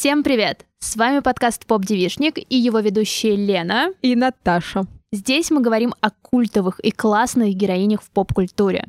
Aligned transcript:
Всем 0.00 0.22
привет! 0.22 0.64
С 0.78 0.96
вами 0.96 1.18
подкаст 1.18 1.66
«Поп 1.66 1.84
Девишник» 1.84 2.38
и 2.38 2.56
его 2.56 2.78
ведущие 2.78 3.36
Лена 3.36 3.92
и 4.00 4.16
Наташа. 4.16 4.84
Здесь 5.12 5.50
мы 5.50 5.60
говорим 5.60 5.94
о 6.00 6.08
культовых 6.08 6.80
и 6.80 6.90
классных 6.90 7.54
героинях 7.54 8.00
в 8.00 8.10
поп-культуре. 8.10 8.86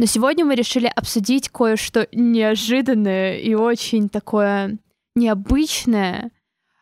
Но 0.00 0.06
сегодня 0.06 0.44
мы 0.44 0.56
решили 0.56 0.90
обсудить 0.92 1.50
кое-что 1.50 2.08
неожиданное 2.10 3.38
и 3.38 3.54
очень 3.54 4.08
такое 4.08 4.78
необычное. 5.14 6.32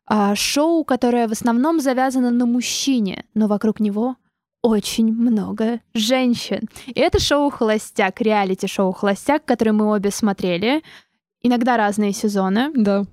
А, 0.07 0.35
шоу, 0.35 0.83
которое 0.83 1.29
в 1.29 1.33
основном 1.33 1.79
завязано 1.81 2.31
на 2.31 2.47
мужчине, 2.47 3.27
но 3.35 3.49
вокруг 3.49 3.81
него 3.81 4.17
очень 4.63 5.13
много 5.13 5.81
женщин. 5.93 6.71
И 6.87 6.99
это 6.99 7.21
шоу 7.21 7.51
«Холостяк», 7.51 8.23
реалити-шоу 8.23 8.93
«Холостяк», 8.93 9.45
которое 9.45 9.73
мы 9.73 9.93
обе 9.95 10.11
смотрели. 10.11 10.83
Иногда 11.43 11.77
разные 11.77 12.15
сезоны. 12.15 12.71
Да. 12.75 13.05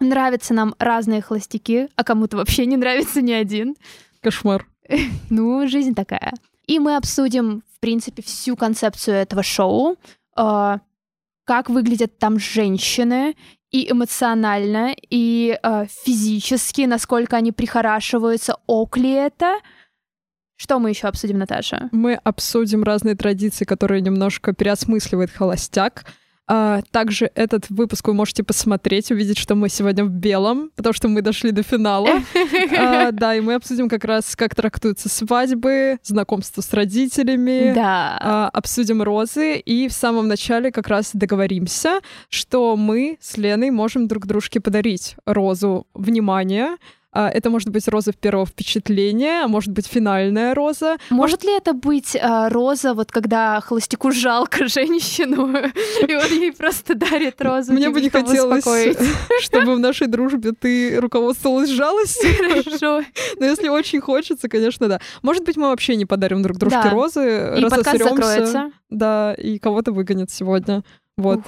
Нравятся 0.00 0.54
нам 0.54 0.74
разные 0.78 1.20
холостяки, 1.20 1.88
а 1.94 2.04
кому-то 2.04 2.38
вообще 2.38 2.66
не 2.66 2.76
нравится 2.76 3.20
ни 3.20 3.32
один. 3.32 3.76
Кошмар. 4.20 4.66
Ну, 5.30 5.68
жизнь 5.68 5.94
такая. 5.94 6.32
И 6.66 6.78
мы 6.78 6.96
обсудим, 6.96 7.62
в 7.76 7.80
принципе, 7.80 8.22
всю 8.22 8.56
концепцию 8.56 9.16
этого 9.16 9.42
шоу, 9.42 9.96
э, 10.36 10.78
как 11.44 11.70
выглядят 11.70 12.18
там 12.18 12.38
женщины, 12.38 13.36
и 13.70 13.90
эмоционально, 13.90 14.94
и 15.10 15.58
э, 15.62 15.86
физически, 16.04 16.82
насколько 16.82 17.36
они 17.36 17.52
прихорашиваются, 17.52 18.56
ок 18.66 18.96
ли 18.96 19.10
это. 19.10 19.60
Что 20.56 20.78
мы 20.78 20.90
еще 20.90 21.06
обсудим, 21.06 21.38
Наташа? 21.38 21.88
Мы 21.92 22.14
обсудим 22.14 22.82
разные 22.82 23.14
традиции, 23.14 23.64
которые 23.64 24.00
немножко 24.00 24.52
переосмысливает 24.52 25.30
холостяк. 25.30 26.04
А, 26.52 26.82
также 26.90 27.30
этот 27.36 27.70
выпуск 27.70 28.08
вы 28.08 28.14
можете 28.14 28.42
посмотреть, 28.42 29.12
увидеть, 29.12 29.38
что 29.38 29.54
мы 29.54 29.68
сегодня 29.68 30.04
в 30.04 30.10
белом, 30.10 30.72
потому 30.74 30.92
что 30.92 31.06
мы 31.06 31.22
дошли 31.22 31.52
до 31.52 31.62
финала. 31.62 32.08
а, 32.76 33.12
да, 33.12 33.36
и 33.36 33.40
мы 33.40 33.54
обсудим 33.54 33.88
как 33.88 34.04
раз, 34.04 34.34
как 34.34 34.56
трактуются 34.56 35.08
свадьбы, 35.08 36.00
знакомство 36.02 36.60
с 36.60 36.72
родителями. 36.72 37.72
Да. 37.72 38.18
А, 38.20 38.50
обсудим 38.52 39.00
розы 39.00 39.58
и 39.58 39.86
в 39.86 39.92
самом 39.92 40.26
начале 40.26 40.72
как 40.72 40.88
раз 40.88 41.10
договоримся, 41.14 42.00
что 42.28 42.74
мы 42.74 43.18
с 43.20 43.36
Леной 43.36 43.70
можем 43.70 44.08
друг 44.08 44.26
дружке 44.26 44.58
подарить 44.58 45.14
розу 45.26 45.86
внимания, 45.94 46.70
а, 46.72 46.76
это 47.12 47.50
может 47.50 47.70
быть 47.70 47.88
роза 47.88 48.12
первого 48.12 48.46
впечатления, 48.46 49.44
а 49.44 49.48
может 49.48 49.72
быть 49.72 49.86
финальная 49.86 50.54
роза. 50.54 50.96
Может 51.10 51.42
ли 51.42 51.56
это 51.56 51.72
быть 51.72 52.16
а, 52.20 52.48
роза, 52.48 52.94
вот 52.94 53.10
когда 53.10 53.60
холостяку 53.60 54.12
жалко 54.12 54.68
женщину, 54.68 55.56
и 56.08 56.14
он 56.14 56.40
ей 56.40 56.52
просто 56.52 56.94
дарит 56.94 57.40
розу? 57.40 57.72
Мне 57.72 57.90
бы 57.90 58.00
не 58.00 58.10
хотелось, 58.10 58.64
чтобы 59.42 59.74
в 59.74 59.80
нашей 59.80 60.06
дружбе 60.06 60.52
ты 60.52 61.00
руководствовалась 61.00 61.70
жалостью. 61.70 62.30
Хорошо. 62.36 63.02
Но 63.38 63.46
если 63.46 63.68
очень 63.68 64.00
хочется, 64.00 64.48
конечно, 64.48 64.88
да. 64.88 65.00
Может 65.22 65.44
быть, 65.44 65.56
мы 65.56 65.68
вообще 65.68 65.96
не 65.96 66.06
подарим 66.06 66.42
друг 66.42 66.58
дружке 66.58 66.90
розы, 66.90 67.54
и 67.58 67.62
подкаст 67.68 67.98
закроется. 67.98 68.70
Да, 68.88 69.34
и 69.34 69.58
кого-то 69.58 69.90
выгонят 69.92 70.30
сегодня. 70.30 70.84
Вот. 71.16 71.40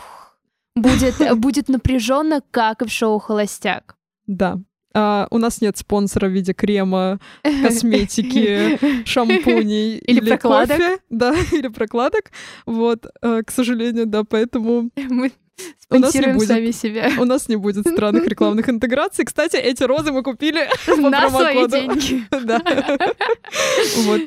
Будет, 0.75 1.39
будет 1.39 1.69
напряженно, 1.69 2.43
как 2.51 2.83
и 2.83 2.87
в 2.87 2.91
шоу 2.91 3.19
Холостяк. 3.19 3.97
Да, 4.27 4.59
а, 4.95 5.27
у 5.31 5.39
нас 5.39 5.61
нет 5.61 5.77
спонсора 5.79 6.29
в 6.29 6.33
виде 6.33 6.53
крема, 6.53 7.19
косметики, 7.63 8.79
шампуней 9.07 9.99
или, 9.99 10.19
или 10.19 10.29
прокладок. 10.31 10.77
кофе, 10.79 10.99
да, 11.11 11.35
или 11.53 11.69
прокладок. 11.69 12.31
Вот, 12.67 13.07
а, 13.21 13.43
к 13.43 13.51
сожалению, 13.51 14.07
да, 14.07 14.25
поэтому 14.25 14.91
мы 14.97 15.33
у 15.91 15.99
нас 15.99 16.15
не 16.15 16.33
будет, 16.33 16.49
сами 16.49 16.71
себя. 16.71 17.11
У 17.19 17.25
нас 17.25 17.49
не 17.49 17.57
будет 17.57 17.87
странных 17.87 18.27
рекламных 18.27 18.69
интеграций. 18.69 19.25
Кстати, 19.25 19.57
эти 19.57 19.83
розы 19.83 20.11
мы 20.11 20.23
купили 20.23 20.69
на 21.01 21.29
свои 21.31 21.69
деньги. 21.69 22.25
Да. 22.31 22.61
Вот. 24.07 24.23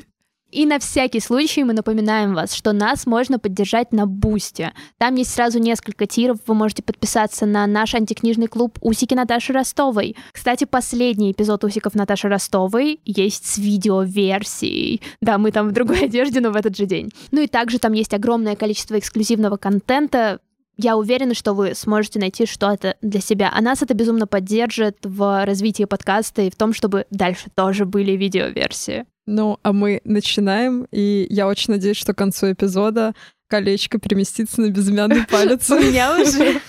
И 0.56 0.64
на 0.64 0.78
всякий 0.78 1.20
случай 1.20 1.64
мы 1.64 1.74
напоминаем 1.74 2.32
вас, 2.32 2.54
что 2.54 2.72
нас 2.72 3.04
можно 3.04 3.38
поддержать 3.38 3.92
на 3.92 4.06
Бусте. 4.06 4.72
Там 4.96 5.14
есть 5.16 5.34
сразу 5.34 5.58
несколько 5.58 6.06
тиров, 6.06 6.38
вы 6.46 6.54
можете 6.54 6.82
подписаться 6.82 7.44
на 7.44 7.66
наш 7.66 7.94
антикнижный 7.94 8.46
клуб 8.46 8.78
«Усики 8.80 9.12
Наташи 9.12 9.52
Ростовой». 9.52 10.16
Кстати, 10.32 10.64
последний 10.64 11.32
эпизод 11.32 11.62
«Усиков 11.64 11.94
Наташи 11.94 12.28
Ростовой» 12.28 13.00
есть 13.04 13.44
с 13.44 13.58
видеоверсией. 13.58 15.02
Да, 15.20 15.36
мы 15.36 15.52
там 15.52 15.68
в 15.68 15.72
другой 15.72 16.00
одежде, 16.06 16.40
но 16.40 16.52
в 16.52 16.56
этот 16.56 16.74
же 16.74 16.86
день. 16.86 17.10
Ну 17.32 17.42
и 17.42 17.48
также 17.48 17.78
там 17.78 17.92
есть 17.92 18.14
огромное 18.14 18.56
количество 18.56 18.98
эксклюзивного 18.98 19.58
контента, 19.58 20.40
я 20.78 20.96
уверена, 20.96 21.34
что 21.34 21.52
вы 21.52 21.74
сможете 21.74 22.18
найти 22.18 22.46
что-то 22.46 22.96
для 23.02 23.20
себя. 23.20 23.50
А 23.54 23.60
нас 23.60 23.82
это 23.82 23.92
безумно 23.92 24.26
поддержит 24.26 24.96
в 25.04 25.44
развитии 25.44 25.84
подкаста 25.84 26.40
и 26.42 26.50
в 26.50 26.56
том, 26.56 26.72
чтобы 26.72 27.04
дальше 27.10 27.48
тоже 27.54 27.84
были 27.84 28.12
видеоверсии. 28.12 29.04
Ну, 29.26 29.58
а 29.64 29.72
мы 29.72 30.00
начинаем, 30.04 30.86
и 30.92 31.26
я 31.30 31.48
очень 31.48 31.74
надеюсь, 31.74 31.96
что 31.96 32.14
к 32.14 32.18
концу 32.18 32.52
эпизода 32.52 33.12
колечко 33.48 33.98
переместится 33.98 34.60
на 34.60 34.70
безымянный 34.70 35.26
палец. 35.30 35.68
У 35.68 35.78
меня 35.78 36.16
уже. 36.20 36.60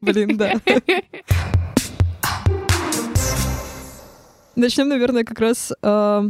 Блин, 0.00 0.36
да. 0.36 0.54
Начнем, 4.56 4.88
наверное, 4.88 5.22
как 5.24 5.38
раз 5.38 5.72
а, 5.80 6.24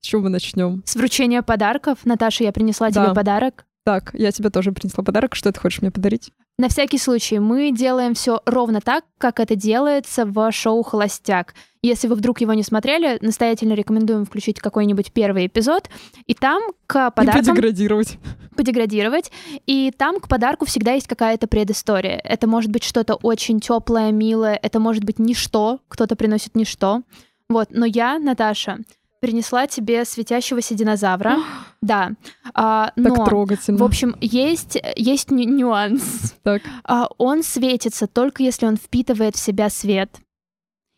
с 0.00 0.06
чего 0.06 0.22
мы 0.22 0.30
начнем? 0.30 0.82
С 0.84 0.96
вручения 0.96 1.42
подарков. 1.42 2.00
Наташа, 2.04 2.44
я 2.44 2.52
принесла 2.52 2.90
тебе 2.90 3.14
подарок. 3.14 3.64
Так, 3.84 4.10
я 4.14 4.32
тебе 4.32 4.50
тоже 4.50 4.72
принесла 4.72 5.04
подарок. 5.04 5.34
Что 5.34 5.52
ты 5.52 5.60
хочешь 5.60 5.80
мне 5.80 5.90
подарить? 5.90 6.30
На 6.58 6.68
всякий 6.68 6.98
случай, 6.98 7.38
мы 7.38 7.70
делаем 7.70 8.14
все 8.14 8.40
ровно 8.46 8.80
так, 8.80 9.04
как 9.18 9.40
это 9.40 9.56
делается 9.56 10.24
в 10.24 10.52
шоу 10.52 10.82
«Холостяк». 10.82 11.54
Если 11.84 12.08
вы 12.08 12.14
вдруг 12.14 12.40
его 12.40 12.54
не 12.54 12.62
смотрели, 12.62 13.18
настоятельно 13.20 13.74
рекомендуем 13.74 14.24
включить 14.24 14.58
какой-нибудь 14.58 15.12
первый 15.12 15.48
эпизод, 15.48 15.90
и 16.26 16.32
там 16.32 16.62
к 16.86 17.10
подаркам... 17.10 17.42
И 17.42 17.46
подеградировать. 17.46 18.18
Подеградировать. 18.56 19.30
И 19.66 19.92
там 19.94 20.18
к 20.18 20.26
подарку 20.26 20.64
всегда 20.64 20.92
есть 20.92 21.06
какая-то 21.06 21.46
предыстория. 21.46 22.18
Это 22.24 22.46
может 22.46 22.70
быть 22.70 22.84
что-то 22.84 23.16
очень 23.16 23.60
теплое, 23.60 24.12
милое, 24.12 24.58
это 24.62 24.80
может 24.80 25.04
быть 25.04 25.18
ничто, 25.18 25.80
кто-то 25.88 26.16
приносит 26.16 26.56
ничто. 26.56 27.02
Вот, 27.50 27.68
но 27.70 27.84
я, 27.84 28.18
Наташа, 28.18 28.78
принесла 29.20 29.66
тебе 29.66 30.06
светящегося 30.06 30.74
динозавра. 30.74 31.36
да. 31.82 32.12
А, 32.54 32.92
но, 32.96 33.14
так 33.14 33.26
трогательно. 33.26 33.78
В 33.78 33.82
общем, 33.84 34.16
есть, 34.22 34.78
есть 34.96 35.30
нюанс. 35.30 36.34
Так. 36.42 36.62
А, 36.84 37.08
он 37.18 37.42
светится 37.42 38.06
только 38.06 38.42
если 38.42 38.64
он 38.64 38.78
впитывает 38.78 39.36
в 39.36 39.38
себя 39.38 39.68
свет. 39.68 40.10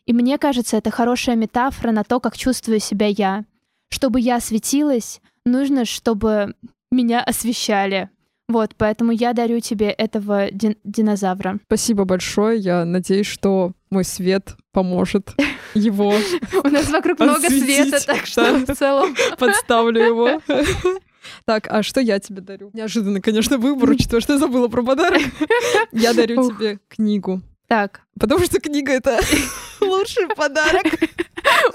И 0.07 0.13
мне 0.13 0.37
кажется, 0.37 0.77
это 0.77 0.89
хорошая 0.89 1.35
метафора 1.35 1.91
на 1.91 2.03
то, 2.03 2.19
как 2.19 2.35
чувствую 2.37 2.79
себя 2.79 3.07
я. 3.07 3.43
Чтобы 3.89 4.19
я 4.19 4.39
светилась, 4.39 5.21
нужно, 5.45 5.85
чтобы 5.85 6.55
меня 6.91 7.21
освещали. 7.21 8.09
Вот, 8.47 8.71
поэтому 8.77 9.11
я 9.11 9.33
дарю 9.33 9.59
тебе 9.59 9.87
этого 9.89 10.49
дин- 10.51 10.77
динозавра. 10.85 11.59
Спасибо 11.65 12.05
большое. 12.05 12.57
Я 12.57 12.85
надеюсь, 12.85 13.27
что 13.27 13.73
мой 13.89 14.05
свет 14.05 14.55
поможет 14.71 15.33
его. 15.73 16.13
У 16.63 16.67
нас 16.69 16.89
вокруг 16.89 17.19
много 17.19 17.49
света, 17.49 17.99
так 18.05 18.25
что 18.25 18.59
в 18.65 18.73
целом 18.73 19.13
подставлю 19.37 20.01
его. 20.01 20.41
Так, 21.43 21.67
а 21.69 21.83
что 21.83 21.99
я 21.99 22.19
тебе 22.19 22.39
дарю? 22.41 22.69
Неожиданный, 22.73 23.19
конечно, 23.19 23.57
выбор, 23.57 23.89
учитывая, 23.91 24.21
что 24.21 24.33
я 24.33 24.39
забыла 24.39 24.69
про 24.69 24.81
подарок. 24.81 25.21
Я 25.91 26.13
дарю 26.13 26.49
тебе 26.49 26.79
книгу. 26.87 27.41
Так. 27.67 28.01
Потому 28.19 28.43
что 28.45 28.59
книга— 28.59 28.91
это 28.93 29.19
лучший 29.81 30.27
подарок. 30.35 30.85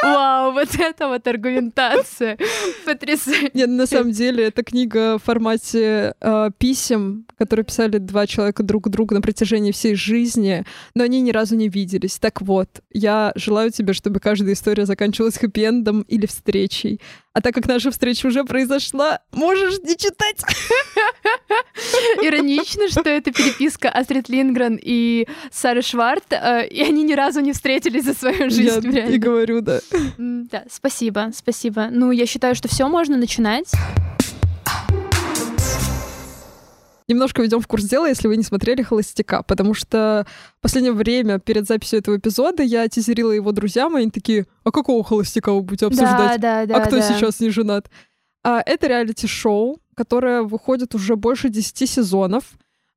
Вау, 0.03 0.53
вот 0.53 0.75
это 0.79 1.09
вот 1.09 1.27
аргументация. 1.27 2.37
Потрясающе. 2.85 3.51
Нет, 3.55 3.69
на 3.69 3.87
самом 3.87 4.13
деле, 4.13 4.45
эта 4.45 4.63
книга 4.63 5.19
в 5.19 5.23
формате 5.23 6.15
э, 6.21 6.51
писем, 6.59 7.27
которые 7.39 7.65
писали 7.65 7.99
два 7.99 8.27
человека 8.27 8.63
друг 8.63 8.89
другу 8.89 9.15
на 9.15 9.21
протяжении 9.21 9.73
всей 9.73 9.95
жизни, 9.95 10.65
но 10.95 11.05
они 11.05 11.21
ни 11.21 11.31
разу 11.31 11.57
не 11.57 11.69
виделись. 11.69 12.19
Так 12.19 12.43
вот, 12.43 12.69
я 12.93 13.33
желаю 13.35 13.71
тебе, 13.71 13.93
чтобы 13.93 14.21
каждая 14.21 14.55
история 14.55 14.87
заканчивалась 14.87 15.39
хэппи-эндом 15.39 16.05
или 16.09 16.27
встречей. 16.27 17.01
А 17.35 17.41
так 17.41 17.55
как 17.55 17.67
наша 17.67 17.91
встреча 17.91 18.27
уже 18.27 18.45
произошла, 18.45 19.21
можешь 19.33 19.79
не 19.81 19.97
читать. 19.97 20.37
Иронично, 22.23 22.89
что 22.89 23.09
это 23.09 23.33
переписка 23.33 23.89
Астрид 23.89 24.29
Лингрен 24.29 24.79
и 24.81 25.27
Сары 25.51 25.81
Шварт, 25.81 26.32
э, 26.33 26.67
и 26.69 26.83
они 26.83 27.03
ни 27.03 27.15
разу 27.15 27.41
не 27.41 27.53
встретились 27.53 28.05
за 28.05 28.15
свою 28.15 28.51
жизнь. 28.51 28.91
Я 28.91 29.07
и 29.07 29.19
говорю, 29.19 29.61
да. 29.61 29.81
Да, 30.19 30.65
спасибо, 30.71 31.31
спасибо. 31.35 31.89
Ну, 31.91 32.11
я 32.11 32.27
считаю, 32.27 32.55
что 32.55 32.69
все 32.69 32.89
можно 32.89 33.17
начинать. 33.17 33.71
Немножко 37.09 37.43
ведем 37.43 37.61
в 37.61 37.67
курс 37.67 37.85
дела, 37.85 38.07
если 38.09 38.29
вы 38.29 38.37
не 38.37 38.43
смотрели 38.43 38.83
«Холостяка», 38.83 39.43
потому 39.43 39.75
что 39.75 40.27
в 40.59 40.63
последнее 40.63 40.93
время 40.93 41.39
перед 41.39 41.67
записью 41.67 41.99
этого 41.99 42.17
эпизода 42.17 42.63
я 42.63 42.89
тизерила 42.89 43.33
его 43.33 43.53
друзьям, 43.53 43.97
и 43.97 44.03
они 44.03 44.11
такие, 44.11 44.47
а 44.65 44.71
какого 44.71 45.05
«Холостяка» 45.05 45.53
вы 45.53 45.63
будете 45.63 45.87
обсуждать? 45.87 46.41
Да, 46.41 46.65
да, 46.65 46.67
да, 46.67 46.77
а 46.77 46.87
кто 46.87 46.97
да. 46.97 47.03
сейчас 47.03 47.41
не 47.41 47.51
женат? 47.51 47.91
А, 48.45 48.63
это 48.65 48.87
реалити-шоу, 48.87 49.81
которое 49.95 50.43
выходит 50.43 50.95
уже 50.95 51.17
больше 51.17 51.49
10 51.49 51.89
сезонов. 51.89 52.45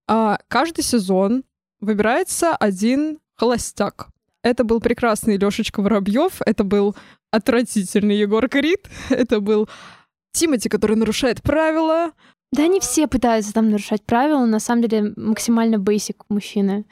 А, 0.07 0.39
каждый 0.47 0.83
сезон 0.83 1.43
выбирается 1.81 2.55
один 2.55 3.19
холостяк. 3.35 4.09
Это 4.43 4.63
был 4.63 4.79
прекрасный 4.79 5.37
Лешечка 5.37 5.81
Воробьев, 5.81 6.41
это 6.45 6.63
был 6.63 6.95
отвратительный 7.31 8.17
Егор 8.17 8.47
Крид, 8.47 8.87
это 9.09 9.39
был 9.39 9.67
Тимати, 10.31 10.69
который 10.69 10.95
нарушает 10.95 11.41
правила. 11.41 12.11
Да, 12.51 12.63
они 12.63 12.79
все 12.79 13.07
пытаются 13.07 13.53
там 13.53 13.69
нарушать 13.69 14.03
правила, 14.03 14.45
на 14.45 14.59
самом 14.59 14.83
деле 14.83 15.13
максимально 15.15 15.77
бейсик 15.77 16.23
мужчины. 16.29 16.85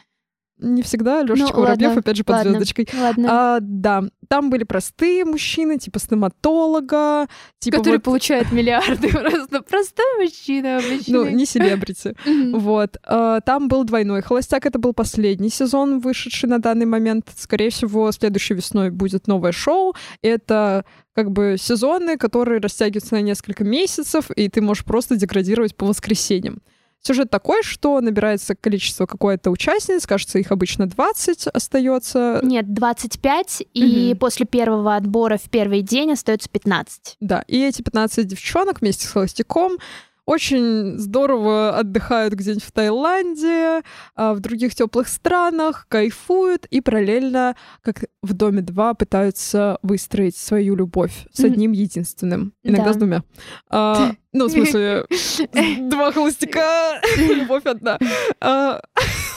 Не 0.60 0.82
всегда. 0.82 1.24
Лешечка 1.24 1.58
ну, 1.58 1.62
Воробьев, 1.64 1.90
ладно, 1.90 2.02
опять 2.02 2.16
же, 2.16 2.24
под 2.24 2.36
ладно, 2.36 2.52
звездочкой. 2.52 2.88
Ладно. 2.94 3.28
А, 3.30 3.58
да, 3.60 4.04
там 4.28 4.50
были 4.50 4.64
простые 4.64 5.26
мужчины, 5.26 5.78
типа 5.78 6.00
стоматолога, 6.00 7.28
типа 7.60 7.78
который 7.78 7.96
вот... 7.96 8.04
получает 8.04 8.52
миллиарды 8.52 9.10
просто. 9.12 9.62
Простой 9.62 10.06
мужчина 10.24 10.78
обычный. 10.78 11.14
Ну, 11.14 11.30
не 11.30 11.46
селебрити. 11.46 12.16
Вот. 12.54 12.98
А, 13.04 13.42
там 13.42 13.68
был 13.68 13.84
двойной 13.84 14.22
холостяк, 14.22 14.66
это 14.66 14.80
был 14.80 14.94
последний 14.94 15.50
сезон, 15.50 16.00
вышедший 16.00 16.48
на 16.50 16.60
данный 16.60 16.86
момент. 16.86 17.30
Скорее 17.36 17.70
всего, 17.70 18.12
следующей 18.12 18.54
весной 18.54 18.90
будет 18.90 19.28
новое 19.28 19.52
шоу. 19.52 19.96
Это 20.22 20.86
как 21.14 21.32
бы 21.32 21.58
сезоны, 21.60 22.18
которые 22.18 22.60
растягиваются 22.60 23.16
на 23.16 23.22
несколько 23.22 23.64
месяцев, 23.64 24.30
и 24.32 24.50
ты 24.50 24.62
можешь 24.62 24.86
просто 24.86 25.16
деградировать 25.16 25.76
по 25.76 25.86
воскресеньям. 25.86 26.62
Сюжет 27.06 27.30
такой, 27.30 27.64
что 27.64 28.00
набирается 28.00 28.56
количество 28.56 29.06
какое-то 29.06 29.52
участниц, 29.52 30.08
кажется, 30.08 30.40
их 30.40 30.52
обычно 30.52 30.88
20 30.88 31.48
остается. 31.48 32.40
Нет, 32.44 32.74
25, 32.74 33.64
и 33.74 34.12
угу. 34.12 34.20
после 34.20 34.46
первого 34.46 34.96
отбора 34.96 35.38
в 35.38 35.50
первый 35.50 35.82
день 35.82 36.14
остается 36.14 36.50
15. 36.50 37.18
Да, 37.20 37.44
и 37.48 37.62
эти 37.62 37.82
15 37.82 38.26
девчонок 38.26 38.80
вместе 38.80 39.06
с 39.06 39.12
холостяком 39.12 39.80
очень 40.26 40.98
здорово 40.98 41.78
отдыхают 41.78 42.34
где-нибудь 42.34 42.64
в 42.64 42.72
Таиланде, 42.72 43.82
а, 44.16 44.34
в 44.34 44.40
других 44.40 44.74
теплых 44.74 45.08
странах, 45.08 45.86
кайфуют 45.90 46.66
и 46.68 46.82
параллельно, 46.82 47.56
как 47.82 48.06
в 48.22 48.34
доме 48.34 48.62
2, 48.62 48.94
пытаются 48.94 49.80
выстроить 49.82 50.38
свою 50.38 50.76
любовь 50.76 51.28
с 51.32 51.44
одним 51.44 51.74
единственным, 51.74 52.54
иногда 52.64 52.86
да. 52.86 52.94
с 52.94 52.98
двумя. 52.98 53.24
А, 53.70 54.12
ну, 54.34 54.48
в 54.48 54.52
смысле, 54.52 55.06
два 55.90 56.12
холостяка, 56.12 57.02
любовь 57.18 57.66
одна. 57.66 58.00
А, 58.40 58.82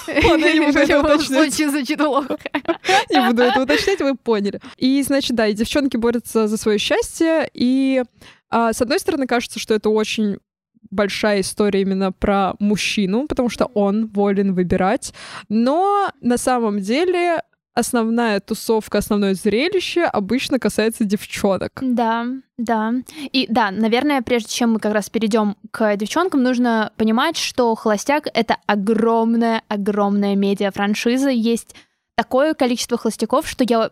ладно, 0.07 0.45
я 0.45 0.53
не 0.53 0.67
буду 0.67 0.79
это 0.79 1.01
уточнять. 1.01 1.31
Не 3.11 3.27
буду 3.29 3.43
это 3.43 3.63
уточнять, 3.63 4.01
вы 4.01 4.15
поняли. 4.15 4.61
И, 4.77 5.03
значит, 5.03 5.37
да, 5.37 5.49
и 5.49 5.55
девчонки 5.55 5.97
борются 5.97 6.47
за 6.47 6.57
свое 6.57 6.79
счастье, 6.79 7.51
и 7.53 8.05
а, 8.49 8.73
с 8.73 8.81
одной 8.81 9.01
стороны, 9.01 9.27
кажется, 9.27 9.59
что 9.59 9.75
это 9.75 9.91
очень 9.91 10.39
большая 10.91 11.41
история 11.41 11.83
именно 11.83 12.13
про 12.13 12.55
мужчину, 12.59 13.27
потому 13.27 13.49
что 13.49 13.67
он 13.67 14.07
волен 14.07 14.55
выбирать. 14.55 15.13
Но 15.49 16.11
на 16.21 16.37
самом 16.39 16.81
деле 16.81 17.43
основная 17.77 18.41
тусовка, 18.41 18.99
основное 18.99 19.35
зрелище 19.35 20.05
обычно 20.05 20.59
касается 20.59 21.05
девчонок. 21.05 21.73
Да, 21.83 22.27
да. 22.57 22.95
И 23.33 23.47
да, 23.51 23.71
наверное, 23.71 24.23
прежде 24.23 24.51
чем 24.51 24.73
мы 24.73 24.81
как 24.81 24.95
раз 24.95 25.11
перейдем 25.11 25.57
к 25.71 25.95
девчонкам, 25.97 26.43
нужно 26.43 26.91
понимать, 26.97 27.37
что 27.37 27.75
«Холостяк»— 27.75 28.29
это 28.35 28.57
огромная, 28.67 29.63
огромная 29.69 30.35
медиа-франшиза. 30.37 31.29
Есть 31.29 31.77
такое 32.17 32.55
количество 32.55 32.97
холостяков, 32.97 33.47
что 33.47 33.65
я 33.69 33.91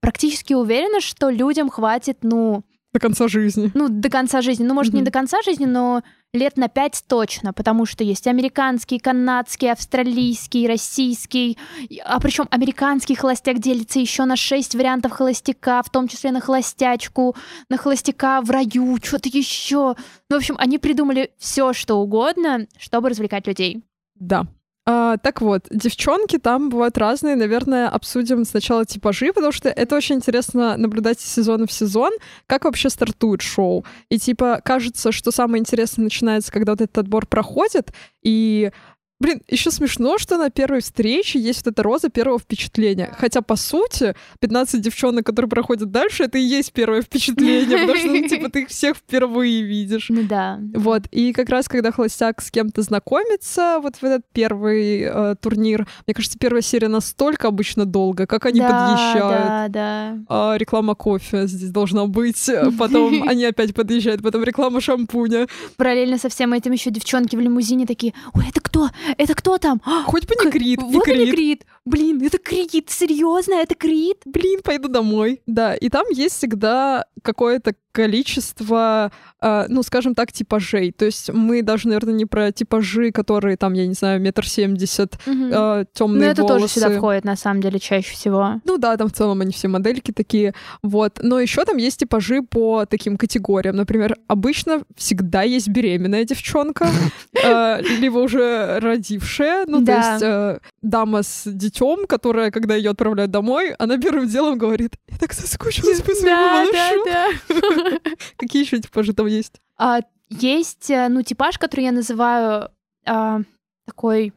практически 0.00 0.52
уверена, 0.52 1.00
что 1.00 1.30
людям 1.30 1.70
хватит, 1.70 2.18
ну... 2.22 2.64
До 2.92 2.98
конца 2.98 3.28
жизни. 3.28 3.70
Ну, 3.74 3.88
до 3.88 4.10
конца 4.10 4.42
жизни. 4.42 4.64
Ну, 4.64 4.74
может, 4.74 4.92
mm-hmm. 4.92 4.96
не 4.96 5.02
до 5.02 5.12
конца 5.12 5.42
жизни, 5.42 5.64
но 5.64 6.02
лет 6.32 6.56
на 6.56 6.68
пять 6.68 7.04
точно, 7.06 7.52
потому 7.52 7.86
что 7.86 8.02
есть 8.02 8.26
американский, 8.26 8.98
канадский, 8.98 9.70
австралийский, 9.70 10.66
российский, 10.66 11.56
а 12.04 12.18
причем 12.20 12.48
американский 12.50 13.14
холостяк 13.14 13.60
делится 13.60 14.00
еще 14.00 14.24
на 14.24 14.36
шесть 14.36 14.74
вариантов 14.74 15.12
холостяка, 15.12 15.82
в 15.84 15.90
том 15.90 16.08
числе 16.08 16.32
на 16.32 16.40
холостячку, 16.40 17.36
на 17.68 17.76
холостяка 17.76 18.40
в 18.42 18.50
раю, 18.50 18.98
что-то 19.02 19.28
еще. 19.28 19.94
Ну, 20.28 20.36
в 20.36 20.38
общем, 20.38 20.56
они 20.58 20.78
придумали 20.78 21.30
все, 21.38 21.72
что 21.72 21.96
угодно, 21.96 22.66
чтобы 22.76 23.10
развлекать 23.10 23.46
людей. 23.46 23.84
Да, 24.16 24.46
а, 24.92 25.18
так 25.18 25.40
вот, 25.40 25.66
девчонки 25.70 26.36
там 26.38 26.68
бывают 26.68 26.98
разные. 26.98 27.36
Наверное, 27.36 27.88
обсудим 27.88 28.44
сначала 28.44 28.84
типажи, 28.84 29.32
потому 29.32 29.52
что 29.52 29.68
это 29.68 29.94
очень 29.94 30.16
интересно 30.16 30.76
наблюдать 30.76 31.18
из 31.18 31.26
сезона 31.32 31.66
в 31.68 31.72
сезон, 31.72 32.12
как 32.48 32.64
вообще 32.64 32.90
стартует 32.90 33.40
шоу. 33.40 33.84
И 34.08 34.18
типа 34.18 34.60
кажется, 34.64 35.12
что 35.12 35.30
самое 35.30 35.60
интересное 35.60 36.02
начинается, 36.02 36.50
когда 36.50 36.72
вот 36.72 36.80
этот 36.80 36.98
отбор 36.98 37.26
проходит, 37.26 37.92
и 38.22 38.72
Блин, 39.20 39.42
еще 39.48 39.70
смешно, 39.70 40.16
что 40.16 40.38
на 40.38 40.48
первой 40.48 40.80
встрече 40.80 41.38
есть 41.38 41.66
вот 41.66 41.72
эта 41.72 41.82
роза 41.82 42.08
первого 42.08 42.38
впечатления. 42.38 43.14
Хотя, 43.18 43.42
по 43.42 43.54
сути, 43.54 44.14
15 44.40 44.80
девчонок, 44.80 45.26
которые 45.26 45.50
проходят 45.50 45.90
дальше, 45.90 46.24
это 46.24 46.38
и 46.38 46.42
есть 46.42 46.72
первое 46.72 47.02
впечатление, 47.02 47.78
потому 47.80 47.98
что, 47.98 48.08
ну, 48.08 48.28
типа, 48.28 48.48
ты 48.52 48.62
их 48.62 48.68
всех 48.68 48.96
впервые 48.96 49.62
видишь. 49.62 50.06
Ну 50.08 50.22
да. 50.22 50.58
Вот, 50.74 51.02
и 51.10 51.34
как 51.34 51.50
раз, 51.50 51.68
когда 51.68 51.92
холостяк 51.92 52.40
с 52.40 52.50
кем-то 52.50 52.80
знакомится, 52.80 53.78
вот 53.82 53.96
в 53.96 54.04
этот 54.04 54.24
первый 54.32 55.02
э, 55.02 55.34
турнир, 55.38 55.86
мне 56.06 56.14
кажется, 56.14 56.38
первая 56.38 56.62
серия 56.62 56.88
настолько 56.88 57.48
обычно 57.48 57.84
долго, 57.84 58.26
как 58.26 58.46
они 58.46 58.60
да, 58.60 58.68
подъезжают. 58.68 59.46
Да, 59.46 59.68
да. 59.68 60.18
А, 60.28 60.56
реклама 60.56 60.94
кофе 60.94 61.46
здесь 61.46 61.70
должна 61.70 62.06
быть, 62.06 62.50
потом 62.78 63.22
они 63.28 63.44
опять 63.44 63.74
подъезжают, 63.74 64.22
потом 64.22 64.44
реклама 64.44 64.80
шампуня. 64.80 65.46
Параллельно 65.76 66.16
со 66.16 66.30
всем 66.30 66.54
этим 66.54 66.72
еще 66.72 66.90
девчонки 66.90 67.36
в 67.36 67.40
лимузине 67.40 67.84
такие, 67.84 68.14
ой, 68.32 68.44
это 68.48 68.62
кто? 68.62 68.88
Это 69.16 69.34
кто 69.34 69.58
там? 69.58 69.80
Хоть 70.06 70.26
бы 70.26 70.34
не 70.44 70.50
Крит. 70.50 70.82
Вот 70.82 71.04
Крит. 71.04 71.34
Крит. 71.34 71.66
Блин, 71.84 72.22
это 72.22 72.38
Крит, 72.38 72.90
серьезно, 72.90 73.54
это 73.54 73.74
Крит? 73.74 74.22
Блин, 74.24 74.60
пойду 74.62 74.88
домой. 74.88 75.42
Да, 75.46 75.74
и 75.74 75.88
там 75.88 76.06
есть 76.10 76.36
всегда 76.36 77.06
какое-то 77.22 77.74
количество, 77.92 79.10
э, 79.40 79.66
ну, 79.68 79.82
скажем 79.82 80.14
так, 80.14 80.32
типажей. 80.32 80.92
То 80.92 81.04
есть 81.04 81.30
мы 81.32 81.62
даже, 81.62 81.88
наверное, 81.88 82.14
не 82.14 82.26
про 82.26 82.52
типажи, 82.52 83.10
которые 83.10 83.56
там, 83.56 83.72
я 83.72 83.86
не 83.86 83.94
знаю, 83.94 84.20
метр 84.20 84.46
семьдесят, 84.46 85.14
угу. 85.26 85.48
э, 85.52 85.84
темные 85.92 86.26
Но 86.26 86.32
это 86.32 86.42
волосы. 86.42 86.60
тоже 86.60 86.72
сюда 86.72 86.90
входит, 86.90 87.24
на 87.24 87.36
самом 87.36 87.60
деле, 87.60 87.78
чаще 87.78 88.12
всего. 88.12 88.60
Ну 88.64 88.78
да, 88.78 88.96
там 88.96 89.08
в 89.08 89.12
целом 89.12 89.40
они 89.40 89.52
все 89.52 89.68
модельки 89.68 90.12
такие. 90.12 90.54
Вот. 90.82 91.18
Но 91.22 91.40
еще 91.40 91.64
там 91.64 91.76
есть 91.76 92.00
типажи 92.00 92.42
по 92.42 92.86
таким 92.86 93.16
категориям. 93.16 93.76
Например, 93.76 94.16
обычно 94.28 94.82
всегда 94.96 95.42
есть 95.42 95.68
беременная 95.68 96.24
девчонка, 96.24 96.88
э, 97.44 97.82
либо 97.82 98.18
уже 98.18 98.78
родившая. 98.80 99.64
Ну, 99.66 99.84
то 99.84 99.92
есть 99.92 100.22
э, 100.22 100.58
дама 100.82 101.22
с 101.22 101.42
детем, 101.50 102.06
которая, 102.06 102.50
когда 102.50 102.74
ее 102.74 102.90
отправляют 102.90 103.30
домой, 103.30 103.74
она 103.78 103.98
первым 103.98 104.28
делом 104.28 104.58
говорит, 104.58 104.94
я 105.08 105.18
так 105.18 105.32
соскучилась 105.32 106.00
по 106.00 106.12
своему 106.12 106.40
малышу. 106.40 107.89
Какие 108.36 108.62
еще 108.62 108.80
типажи 108.80 109.12
там 109.12 109.26
есть? 109.26 109.60
А, 109.76 110.00
есть, 110.28 110.90
э, 110.90 111.08
ну, 111.08 111.22
типаж, 111.22 111.58
который 111.58 111.84
я 111.84 111.92
называю 111.92 112.70
а, 113.04 113.40
такой 113.84 114.32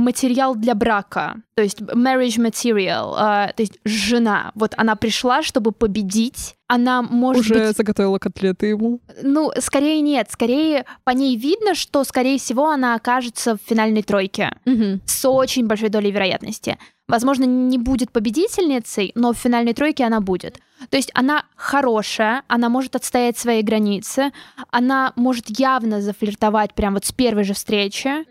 материал 0.00 0.54
для 0.56 0.74
брака, 0.74 1.36
то 1.54 1.62
есть 1.62 1.80
marriage 1.80 2.38
material, 2.38 3.14
э, 3.14 3.52
то 3.52 3.62
есть 3.62 3.78
жена. 3.84 4.52
Вот 4.54 4.74
она 4.76 4.96
пришла, 4.96 5.42
чтобы 5.42 5.72
победить. 5.72 6.56
Она 6.66 7.02
может 7.02 7.42
Уже 7.42 7.54
быть... 7.54 7.76
заготовила 7.76 8.18
котлеты 8.18 8.66
ему? 8.66 9.00
Ну, 9.22 9.50
скорее 9.58 10.00
нет. 10.00 10.28
Скорее 10.30 10.84
по 11.04 11.10
ней 11.10 11.36
видно, 11.36 11.74
что, 11.74 12.04
скорее 12.04 12.38
всего, 12.38 12.70
она 12.70 12.94
окажется 12.94 13.56
в 13.56 13.60
финальной 13.68 14.02
тройке 14.02 14.52
угу. 14.64 15.00
с 15.04 15.28
очень 15.28 15.66
большой 15.66 15.88
долей 15.88 16.12
вероятности. 16.12 16.78
Возможно, 17.08 17.44
не 17.44 17.76
будет 17.76 18.12
победительницей, 18.12 19.10
но 19.16 19.32
в 19.32 19.36
финальной 19.36 19.74
тройке 19.74 20.04
она 20.04 20.20
будет. 20.20 20.60
То 20.90 20.96
есть 20.96 21.10
она 21.14 21.44
хорошая, 21.56 22.44
она 22.46 22.68
может 22.68 22.94
отстоять 22.94 23.36
свои 23.36 23.62
границы, 23.62 24.32
она 24.70 25.12
может 25.16 25.58
явно 25.58 26.00
зафлиртовать 26.00 26.72
прямо 26.74 26.94
вот 26.94 27.04
с 27.04 27.12
первой 27.12 27.42
же 27.42 27.52
встречи, 27.54 28.24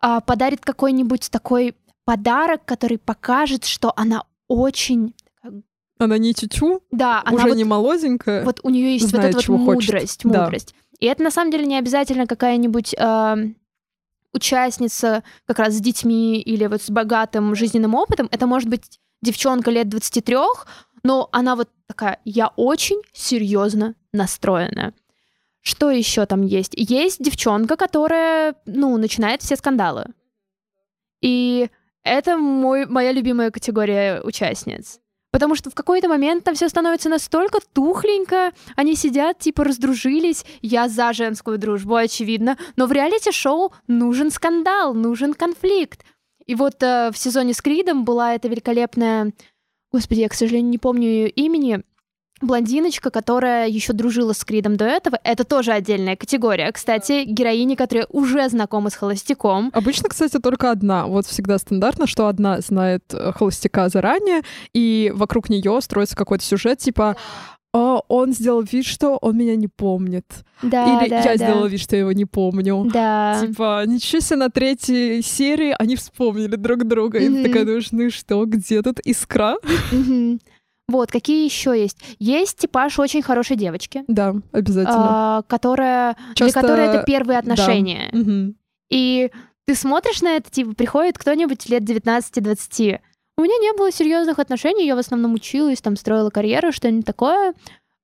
а, 0.00 0.20
подарит 0.20 0.60
какой-нибудь 0.64 1.30
такой 1.30 1.74
подарок, 2.04 2.64
который 2.64 2.98
покажет, 2.98 3.64
что 3.64 3.92
она 3.96 4.24
очень 4.48 5.14
она 5.98 6.16
не 6.16 6.32
тютю, 6.32 6.82
да, 6.90 7.22
уже 7.26 7.42
она 7.42 7.48
вот, 7.48 7.56
не 7.56 7.64
молоденькая. 7.64 8.42
Вот 8.42 8.60
у 8.62 8.70
нее 8.70 8.94
есть 8.94 9.06
знает, 9.06 9.34
вот 9.34 9.42
эта 9.42 9.52
вот 9.52 9.58
мудрость, 9.58 10.22
хочет. 10.22 10.24
мудрость. 10.24 10.74
Да. 10.74 10.96
И 11.00 11.06
это 11.06 11.22
на 11.22 11.30
самом 11.30 11.50
деле 11.50 11.66
не 11.66 11.76
обязательно 11.76 12.26
какая-нибудь 12.26 12.94
э, 12.96 13.36
участница 14.32 15.22
как 15.46 15.58
раз 15.58 15.74
с 15.74 15.80
детьми 15.80 16.40
или 16.40 16.66
вот 16.66 16.82
с 16.82 16.88
богатым 16.90 17.54
жизненным 17.54 17.94
опытом. 17.94 18.28
Это 18.30 18.46
может 18.46 18.70
быть 18.70 18.98
девчонка 19.22 19.70
лет 19.70 19.88
23, 19.90 20.36
но 21.02 21.28
она 21.32 21.54
вот 21.54 21.68
такая, 21.86 22.18
я 22.24 22.48
очень 22.56 23.02
серьезно 23.12 23.94
настроена. 24.12 24.94
Что 25.62 25.90
еще 25.90 26.26
там 26.26 26.42
есть? 26.42 26.72
Есть 26.74 27.22
девчонка, 27.22 27.76
которая, 27.76 28.54
ну, 28.66 28.96
начинает 28.96 29.42
все 29.42 29.56
скандалы. 29.56 30.06
И 31.20 31.68
это 32.02 32.36
мой, 32.36 32.86
моя 32.86 33.12
любимая 33.12 33.50
категория 33.50 34.20
участниц. 34.22 35.00
Потому 35.32 35.54
что 35.54 35.70
в 35.70 35.74
какой-то 35.74 36.08
момент 36.08 36.44
там 36.44 36.54
все 36.54 36.68
становится 36.68 37.08
настолько 37.08 37.60
тухленько, 37.72 38.52
они 38.74 38.96
сидят, 38.96 39.38
типа, 39.38 39.64
раздружились. 39.64 40.44
Я 40.60 40.88
за 40.88 41.12
женскую 41.12 41.56
дружбу, 41.58 41.94
очевидно. 41.94 42.56
Но 42.76 42.86
в 42.86 42.92
реалити-шоу 42.92 43.72
нужен 43.86 44.30
скандал, 44.30 44.94
нужен 44.94 45.34
конфликт. 45.34 46.04
И 46.46 46.56
вот 46.56 46.82
э, 46.82 47.10
в 47.12 47.18
сезоне 47.18 47.54
с 47.54 47.62
Кридом 47.62 48.04
была 48.04 48.34
эта 48.34 48.48
великолепная 48.48 49.32
Господи, 49.92 50.20
я, 50.20 50.28
к 50.28 50.34
сожалению, 50.34 50.70
не 50.70 50.78
помню 50.78 51.08
ее 51.08 51.28
имени. 51.30 51.82
Блондиночка, 52.40 53.10
которая 53.10 53.68
еще 53.68 53.92
дружила 53.92 54.32
с 54.32 54.44
Кридом 54.44 54.76
до 54.76 54.86
этого, 54.86 55.18
это 55.24 55.44
тоже 55.44 55.72
отдельная 55.72 56.16
категория. 56.16 56.70
Кстати, 56.72 57.24
героини, 57.24 57.74
которые 57.74 58.06
уже 58.08 58.48
знакомы 58.48 58.90
с 58.90 58.94
холостяком. 58.94 59.70
Обычно, 59.74 60.08
кстати, 60.08 60.38
только 60.38 60.70
одна. 60.70 61.06
Вот 61.06 61.26
всегда 61.26 61.58
стандартно, 61.58 62.06
что 62.06 62.28
одна 62.28 62.60
знает 62.60 63.04
э, 63.12 63.32
холостяка 63.32 63.88
заранее, 63.88 64.42
и 64.72 65.12
вокруг 65.14 65.50
нее 65.50 65.80
строится 65.82 66.16
какой-то 66.16 66.44
сюжет, 66.44 66.78
типа 66.78 67.16
о, 67.72 68.02
он 68.08 68.32
сделал 68.32 68.62
вид, 68.62 68.84
что 68.84 69.16
он 69.18 69.36
меня 69.36 69.54
не 69.54 69.68
помнит. 69.68 70.26
Да, 70.60 70.98
Или 71.02 71.08
да, 71.08 71.18
я 71.20 71.24
да. 71.24 71.36
сделала 71.36 71.66
вид, 71.66 71.80
что 71.80 71.94
я 71.94 72.00
его 72.00 72.10
не 72.10 72.24
помню. 72.24 72.84
Да. 72.92 73.38
Типа, 73.40 73.84
ничего 73.86 74.18
себе, 74.20 74.36
на 74.38 74.50
третьей 74.50 75.22
серии 75.22 75.72
они 75.78 75.94
вспомнили 75.94 76.56
друг 76.56 76.84
друга. 76.84 77.18
И 77.18 77.26
ты 77.26 77.30
Мгм. 77.30 77.44
такая 77.44 77.64
думаешь, 77.64 77.92
ну 77.92 78.02
и 78.02 78.10
что, 78.10 78.44
где 78.44 78.82
тут 78.82 78.98
искра? 79.04 79.54
Мгм. 79.92 80.40
Вот, 80.90 81.10
какие 81.10 81.44
еще 81.44 81.80
есть? 81.80 81.98
Есть 82.18 82.58
типаж 82.58 82.98
очень 82.98 83.22
хорошей 83.22 83.56
девочки, 83.56 84.04
Да, 84.08 84.34
обязательно. 84.52 85.38
а, 85.38 85.42
которая, 85.42 86.16
Часто- 86.34 86.60
для 86.60 86.68
которой 86.68 86.86
это 86.86 87.04
первые 87.04 87.38
отношения. 87.38 88.08
Мгм. 88.12 88.56
И 88.90 89.30
ты 89.66 89.74
смотришь 89.74 90.20
на 90.22 90.36
это, 90.36 90.50
типа, 90.50 90.74
приходит 90.74 91.16
кто-нибудь 91.18 91.68
лет 91.68 91.84
19-20. 91.84 93.00
У 93.38 93.42
меня 93.42 93.56
не 93.58 93.72
было 93.76 93.90
серьезных 93.92 94.38
отношений, 94.38 94.86
я 94.86 94.96
в 94.96 94.98
основном 94.98 95.34
училась, 95.34 95.80
там 95.80 95.96
строила 95.96 96.30
карьеру, 96.30 96.72
что-нибудь 96.72 97.06
такое. 97.06 97.54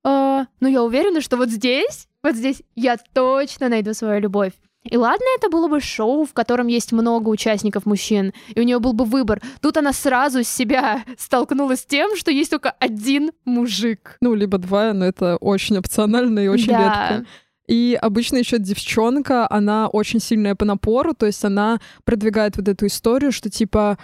А, 0.03 0.45
но 0.61 0.67
я 0.67 0.81
уверена, 0.83 1.21
что 1.21 1.37
вот 1.37 1.49
здесь, 1.49 2.07
вот 2.23 2.35
здесь 2.35 2.63
я 2.75 2.97
точно 3.13 3.69
найду 3.69 3.93
свою 3.93 4.21
любовь. 4.21 4.53
И 4.89 4.97
ладно, 4.97 5.25
это 5.37 5.49
было 5.49 5.67
бы 5.67 5.79
шоу, 5.81 6.25
в 6.25 6.33
котором 6.33 6.67
есть 6.67 6.91
много 6.91 7.29
участников 7.29 7.85
мужчин, 7.85 8.33
и 8.55 8.59
у 8.59 8.63
нее 8.63 8.79
был 8.79 8.93
бы 8.93 9.05
выбор. 9.05 9.41
Тут 9.61 9.77
она 9.77 9.93
сразу 9.93 10.43
с 10.43 10.47
себя 10.47 11.03
столкнулась 11.17 11.81
с 11.81 11.85
тем, 11.85 12.15
что 12.15 12.31
есть 12.31 12.51
только 12.51 12.71
один 12.71 13.31
мужик. 13.45 14.17
Ну, 14.21 14.33
либо 14.33 14.57
два, 14.57 14.93
но 14.93 15.05
это 15.05 15.37
очень 15.37 15.77
опционально 15.77 16.39
и 16.39 16.47
очень 16.47 16.67
Да. 16.73 16.79
редко. 16.79 17.29
И 17.67 17.99
обычно 18.01 18.37
еще 18.37 18.59
девчонка, 18.59 19.45
она 19.49 19.87
очень 19.87 20.21
сильная 20.21 20.55
по 20.55 20.63
напору, 20.63 21.13
то 21.13 21.25
есть 21.25 21.43
она 21.43 21.79
продвигает 22.05 22.55
вот 22.55 22.67
эту 22.69 22.85
историю, 22.87 23.33
что 23.33 23.49
типа 23.49 23.97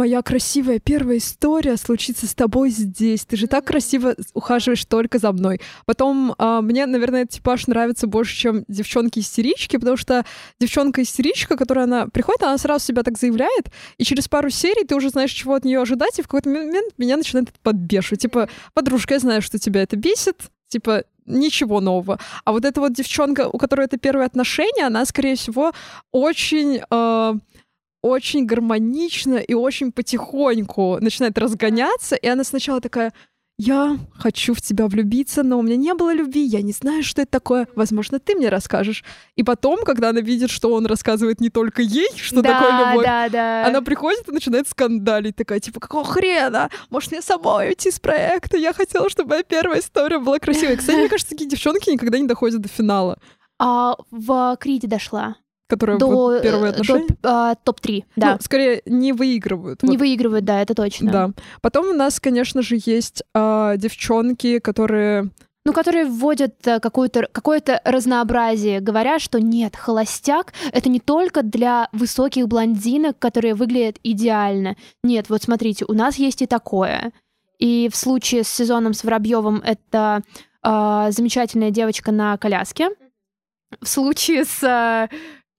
моя 0.00 0.22
красивая 0.22 0.78
первая 0.78 1.18
история 1.18 1.76
случится 1.76 2.26
с 2.26 2.34
тобой 2.34 2.70
здесь. 2.70 3.26
Ты 3.26 3.36
же 3.36 3.46
так 3.46 3.66
красиво 3.66 4.16
ухаживаешь 4.32 4.86
только 4.86 5.18
за 5.18 5.30
мной. 5.30 5.60
Потом 5.84 6.34
а, 6.38 6.62
мне, 6.62 6.86
наверное, 6.86 7.24
этот 7.24 7.34
типаж 7.34 7.66
нравится 7.66 8.06
больше, 8.06 8.34
чем 8.34 8.64
девчонки-истерички, 8.66 9.76
потому 9.76 9.98
что 9.98 10.24
девчонка-истеричка, 10.58 11.54
которая 11.58 11.84
она 11.84 12.06
приходит, 12.06 12.42
она 12.44 12.56
сразу 12.56 12.82
себя 12.82 13.02
так 13.02 13.18
заявляет, 13.18 13.70
и 13.98 14.04
через 14.04 14.26
пару 14.26 14.48
серий 14.48 14.86
ты 14.86 14.94
уже 14.94 15.10
знаешь, 15.10 15.32
чего 15.32 15.52
от 15.54 15.66
нее 15.66 15.82
ожидать, 15.82 16.18
и 16.18 16.22
в 16.22 16.28
какой-то 16.28 16.48
момент 16.48 16.94
меня 16.96 17.18
начинает 17.18 17.52
подбешивать. 17.62 18.22
Типа, 18.22 18.48
подружка, 18.72 19.14
я 19.14 19.20
знаю, 19.20 19.42
что 19.42 19.58
тебя 19.58 19.82
это 19.82 19.96
бесит, 19.96 20.44
типа, 20.68 21.04
ничего 21.26 21.80
нового. 21.80 22.18
А 22.46 22.52
вот 22.52 22.64
эта 22.64 22.80
вот 22.80 22.94
девчонка, 22.94 23.50
у 23.52 23.58
которой 23.58 23.84
это 23.84 23.98
первые 23.98 24.24
отношения, 24.24 24.86
она, 24.86 25.04
скорее 25.04 25.36
всего, 25.36 25.72
очень... 26.10 26.80
э, 26.90 27.34
очень 28.02 28.46
гармонично 28.46 29.36
и 29.36 29.54
очень 29.54 29.92
потихоньку 29.92 30.98
начинает 31.00 31.38
разгоняться, 31.38 32.16
и 32.16 32.26
она 32.26 32.44
сначала 32.44 32.80
такая, 32.80 33.12
я 33.62 33.98
хочу 34.14 34.54
в 34.54 34.62
тебя 34.62 34.86
влюбиться, 34.86 35.42
но 35.42 35.58
у 35.58 35.62
меня 35.62 35.76
не 35.76 35.92
было 35.92 36.14
любви, 36.14 36.40
я 36.44 36.62
не 36.62 36.72
знаю, 36.72 37.02
что 37.02 37.20
это 37.20 37.30
такое, 37.32 37.68
возможно, 37.74 38.18
ты 38.18 38.34
мне 38.34 38.48
расскажешь. 38.48 39.04
И 39.36 39.42
потом, 39.42 39.84
когда 39.84 40.08
она 40.08 40.22
видит, 40.22 40.48
что 40.48 40.72
он 40.72 40.86
рассказывает 40.86 41.42
не 41.42 41.50
только 41.50 41.82
ей, 41.82 42.08
что 42.16 42.40
да, 42.40 42.54
такое 42.54 42.88
любовь, 42.88 43.04
да, 43.04 43.28
да. 43.28 43.66
она 43.66 43.82
приходит 43.82 44.26
и 44.26 44.32
начинает 44.32 44.66
скандалить, 44.66 45.36
такая, 45.36 45.60
типа, 45.60 45.78
какого 45.78 46.04
хрена? 46.04 46.70
Может, 46.88 47.10
мне 47.10 47.20
самой 47.20 47.68
уйти 47.68 47.90
с 47.90 48.00
проекта? 48.00 48.56
Я 48.56 48.72
хотела, 48.72 49.10
чтобы 49.10 49.30
моя 49.30 49.42
первая 49.42 49.80
история 49.80 50.18
была 50.18 50.38
красивой. 50.38 50.76
Кстати, 50.76 50.96
мне 50.96 51.08
кажется, 51.10 51.32
такие 51.34 51.50
девчонки 51.50 51.90
никогда 51.90 52.18
не 52.18 52.26
доходят 52.26 52.62
до 52.62 52.68
финала, 52.68 53.18
А, 53.58 53.94
в 54.10 54.56
Криде 54.58 54.88
дошла. 54.88 55.36
Которые 55.70 55.98
До, 55.98 56.06
вот 56.06 56.42
первые 56.42 56.66
э, 56.66 56.72
отношения. 56.72 57.06
до, 57.22 57.50
а, 57.50 57.54
топ-3, 57.54 58.04
да. 58.16 58.32
Ну, 58.32 58.38
скорее, 58.42 58.82
не 58.84 59.12
выигрывают. 59.12 59.82
Не 59.82 59.90
Вот, 59.90 60.00
выигрывают, 60.00 60.44
да, 60.44 60.60
это 60.60 60.74
точно. 60.74 61.10
Да. 61.10 61.30
Потом 61.62 61.90
у 61.90 61.94
нас, 61.94 62.20
конечно 62.20 62.60
же, 62.60 62.76
есть 62.84 63.22
а, 63.34 63.76
девчонки, 63.76 64.58
которые... 64.58 65.30
Ну, 65.64 65.74
которые 65.74 66.06
вводят 66.06 66.66
э, 66.66 66.80
какое-то 66.80 67.28
какое-то 67.30 67.82
разнообразие, 67.84 68.80
говоря, 68.80 69.18
что 69.18 69.38
нет, 69.40 69.76
холостяк— 69.76 70.54
это 70.72 70.88
не 70.88 71.00
только 71.00 71.42
для 71.42 71.88
высоких 71.92 72.48
блондинок, 72.48 73.18
которые 73.18 73.54
выглядят 73.54 73.98
идеально. 74.02 74.76
Нет, 75.04 75.28
вот 75.28 75.42
смотрите, 75.42 75.84
у 75.86 75.92
нас 75.92 76.16
есть 76.16 76.40
и 76.40 76.46
такое. 76.46 77.12
И 77.58 77.90
в 77.92 77.96
случае 77.96 78.42
с 78.42 78.48
сезоном 78.48 78.94
с 78.94 79.04
Воробьевым 79.04 79.60
это 79.62 80.22
а, 80.62 81.10
замечательная 81.10 81.70
девочка 81.70 82.10
на 82.10 82.36
коляске. 82.38 82.88
В 83.80 83.86
случае 83.86 84.44
с 84.44 84.64
а, 84.64 85.08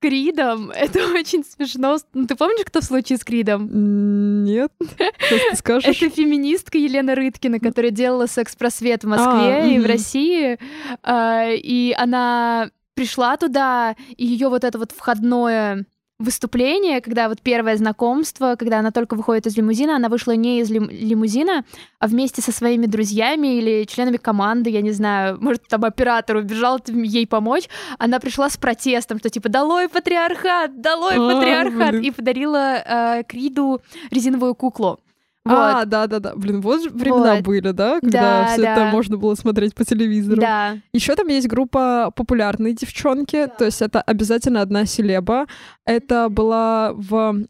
Кридом 0.02 0.72
это 0.76 1.00
очень 1.14 1.44
смешно. 1.46 1.98
Ну, 2.14 2.28
ты 2.28 2.36
помнишь, 2.36 2.66
кто 2.66 2.82
в 2.82 2.84
случае 2.84 3.18
с 3.18 3.24
Кридом? 3.24 4.44
Нет, 4.44 4.72
ты 4.98 5.56
скажешь? 5.56 6.02
Это 6.02 6.10
феминистка 6.10 6.78
Елена 6.78 7.16
Рыткина, 7.16 7.60
которая 7.60 7.92
делала 7.92 8.26
секс-просвет 8.26 9.04
в 9.04 9.08
Москве 9.08 9.54
А, 9.56 9.66
и 9.68 9.80
в. 9.80 9.86
России. 9.86 10.58
А, 11.04 11.50
И 11.52 11.94
она 11.98 12.72
пришла 12.96 13.38
туда, 13.38 13.96
и 14.18 14.26
ее 14.26 14.50
вот 14.50 14.64
это 14.64 14.78
вот 14.78 14.92
входное 14.92 15.86
выступление, 16.22 17.02
когда 17.02 17.28
вот 17.30 17.42
первое 17.42 17.78
знакомство, 17.78 18.56
когда 18.58 18.80
она 18.80 18.92
только 18.92 19.16
выходит 19.16 19.48
из 19.48 19.58
лимузина, 19.58 19.96
она 19.96 20.10
вышла 20.10 20.32
не 20.32 20.60
из 20.62 20.70
лим- 20.70 20.90
лимузина, 20.90 21.64
а 22.00 22.08
вместе 22.08 22.42
со 22.42 22.52
своими 22.52 22.86
друзьями 22.86 23.58
или 23.58 23.86
членами 23.86 24.18
команды, 24.18 24.70
я 24.70 24.82
не 24.82 24.92
знаю, 24.92 25.38
может, 25.42 25.68
там 25.68 25.84
оператор 25.86 26.38
убежал 26.38 26.80
ей 26.88 27.28
помочь, 27.28 27.68
она 27.98 28.20
пришла 28.20 28.50
с 28.50 28.58
протестом, 28.58 29.20
что 29.20 29.30
типа 29.30 29.50
«Долой 29.50 29.90
патриархат! 29.90 30.82
Долой 30.82 31.16
А, 31.16 31.36
патриархат!» 31.36 31.96
и 31.96 32.12
подарила 32.12 32.76
э, 32.86 33.24
Криду 33.28 33.82
резиновую 34.12 34.56
куклу. 34.56 35.00
Вот. 35.44 35.56
А, 35.56 35.86
да-да-да. 35.86 36.36
Блин, 36.36 36.62
вот 36.62 36.84
же 36.84 36.90
времена 36.90 37.36
Вот. 37.36 37.44
были, 37.44 37.72
да? 37.72 38.00
Когда 38.00 38.44
Да, 38.44 38.48
все 38.54 38.62
это 38.62 38.76
да. 38.82 38.92
можно 38.92 39.18
было 39.18 39.34
смотреть 39.36 39.74
по 39.74 39.84
телевизору. 39.84 40.40
Да. 40.40 40.78
Еще 40.94 41.16
там 41.16 41.28
есть 41.28 41.48
группа 41.48 42.12
популярные 42.16 42.74
девчонки, 42.74 43.48
то 43.58 43.66
есть 43.66 43.82
это 43.82 44.02
обязательно 44.02 44.62
одна 44.62 44.86
селеба. 44.86 45.48
Это 45.86 46.30
была 46.30 46.94
в 46.94 47.44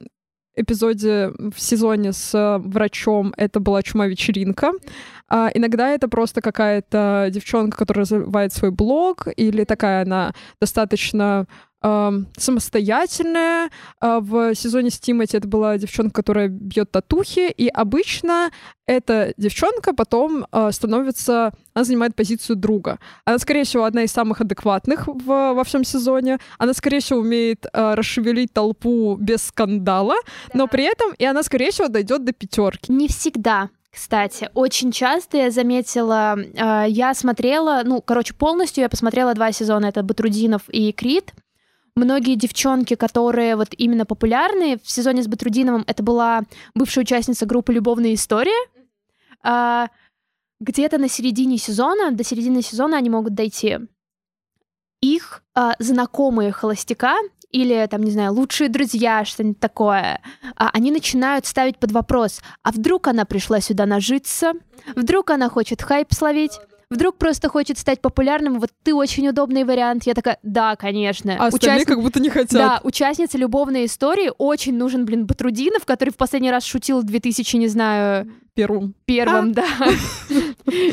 эпизоде 0.56 1.32
в 1.38 1.60
сезоне 1.60 2.12
с 2.14 2.34
э, 2.34 2.58
врачом, 2.60 3.34
это 3.38 3.60
была 3.60 3.82
чума-вечеринка. 3.82 4.74
А 5.30 5.50
иногда 5.54 5.90
это 5.90 6.10
просто 6.10 6.42
какая-то 6.42 7.30
девчонка, 7.32 7.78
которая 7.78 8.04
развивает 8.04 8.52
свой 8.54 8.72
блог, 8.72 9.28
или 9.36 9.64
такая 9.64 10.04
она 10.04 10.34
достаточно 10.60 11.46
эм, 11.82 12.28
самостоятельная. 12.38 13.70
А 14.00 14.20
в 14.20 14.56
сезоне 14.56 14.90
с 14.90 15.00
Тимати 15.00 15.38
это 15.38 15.48
была 15.48 15.78
девчонка, 15.78 16.14
которая 16.14 16.48
бьет 16.48 16.92
татухи, 16.92 17.52
и 17.52 17.68
обычно 17.68 18.52
эта 18.86 19.34
девчонка 19.38 19.94
потом 19.94 20.46
э, 20.52 20.72
становится, 20.72 21.54
она 21.74 21.86
занимает 21.86 22.16
позицию 22.16 22.58
друга. 22.58 23.00
Она, 23.26 23.40
скорее 23.40 23.64
всего, 23.64 23.86
одна 23.86 24.04
из 24.04 24.12
самых 24.12 24.42
адекватных 24.42 25.08
в, 25.08 25.26
во 25.26 25.64
всем 25.64 25.84
сезоне. 25.84 26.40
Она, 26.58 26.74
скорее 26.74 27.00
всего, 27.00 27.20
умеет 27.20 27.66
э, 27.72 27.94
расшевелить 27.94 28.54
толпу 28.54 29.16
без 29.16 29.44
скандала, 29.44 30.16
но 30.54 30.68
при 30.68 30.84
этом 30.84 31.14
и 31.18 31.26
она, 31.26 31.44
скорее 31.44 31.72
всего, 31.72 31.88
дойдет 31.88 32.26
до 32.26 32.34
пятерки. 32.34 32.92
Не 32.92 33.08
всегда. 33.08 33.70
Кстати, 33.92 34.50
очень 34.54 34.92
часто 34.92 35.38
я 35.38 35.52
заметила, 35.52 36.38
э, 36.38 36.86
я 36.88 37.14
смотрела, 37.14 37.82
ну, 37.84 38.02
короче, 38.02 38.34
полностью 38.34 38.84
я 38.84 38.90
посмотрела 38.90 39.34
два 39.34 39.52
сезона, 39.52 39.88
это 39.88 40.02
Батрудинов 40.02 40.64
и 40.70 40.94
Крид. 40.94 41.34
Многие 41.96 42.36
девчонки, 42.36 42.96
которые 42.96 43.56
вот 43.56 43.70
именно 43.78 44.06
популярные, 44.06 44.78
в 44.78 44.90
сезоне 44.90 45.24
с 45.24 45.28
Батрудиновым 45.28 45.84
это 45.88 46.02
была 46.04 46.44
бывшая 46.74 47.02
участница 47.02 47.46
группы 47.46 47.74
«Любовная 47.74 48.14
история». 48.14 48.70
А, 49.44 49.90
где-то 50.62 50.98
на 51.00 51.10
середине 51.10 51.58
сезона, 51.58 52.12
до 52.12 52.24
середины 52.24 52.62
сезона 52.62 52.98
они 52.98 53.10
могут 53.10 53.34
дойти. 53.34 53.80
Их 55.02 55.44
а, 55.54 55.74
знакомые 55.80 56.52
холостяка 56.52 57.18
или, 57.52 57.86
там, 57.90 58.04
не 58.04 58.12
знаю, 58.12 58.34
лучшие 58.34 58.70
друзья, 58.70 59.26
что-нибудь 59.26 59.60
такое, 59.60 60.22
а, 60.56 60.70
они 60.72 60.92
начинают 60.92 61.46
ставить 61.46 61.78
под 61.78 61.92
вопрос, 61.92 62.42
а 62.64 62.72
вдруг 62.72 63.08
она 63.08 63.26
пришла 63.26 63.60
сюда 63.60 63.86
нажиться, 63.86 64.54
вдруг 64.96 65.32
она 65.32 65.50
хочет 65.50 65.82
хайп 65.82 66.14
словить, 66.14 66.58
вдруг 66.92 67.18
просто 67.18 67.50
хочет 67.50 67.80
стать 67.80 68.02
популярным, 68.02 68.60
вот 68.60 68.70
ты 68.84 68.94
очень 68.94 69.28
удобный 69.28 69.64
вариант. 69.64 70.04
Я 70.06 70.14
такая, 70.14 70.38
да, 70.44 70.76
конечно. 70.76 71.36
А 71.40 71.48
остальные 71.48 71.78
Участни- 71.78 71.94
как 71.94 72.04
будто 72.04 72.20
не 72.20 72.30
хотят. 72.30 72.52
Да, 72.52 72.80
участница 72.84 73.38
любовной 73.40 73.86
истории 73.86 74.30
очень 74.38 74.78
нужен, 74.78 75.06
блин, 75.06 75.26
Батрудинов, 75.26 75.86
который 75.86 76.12
в 76.12 76.18
последний 76.18 76.52
раз 76.52 76.64
шутил 76.66 77.00
в 77.00 77.06
2000, 77.06 77.56
не 77.58 77.68
знаю, 77.68 78.32
первым. 78.56 78.96
Первым, 79.06 79.54
да. 79.54 79.66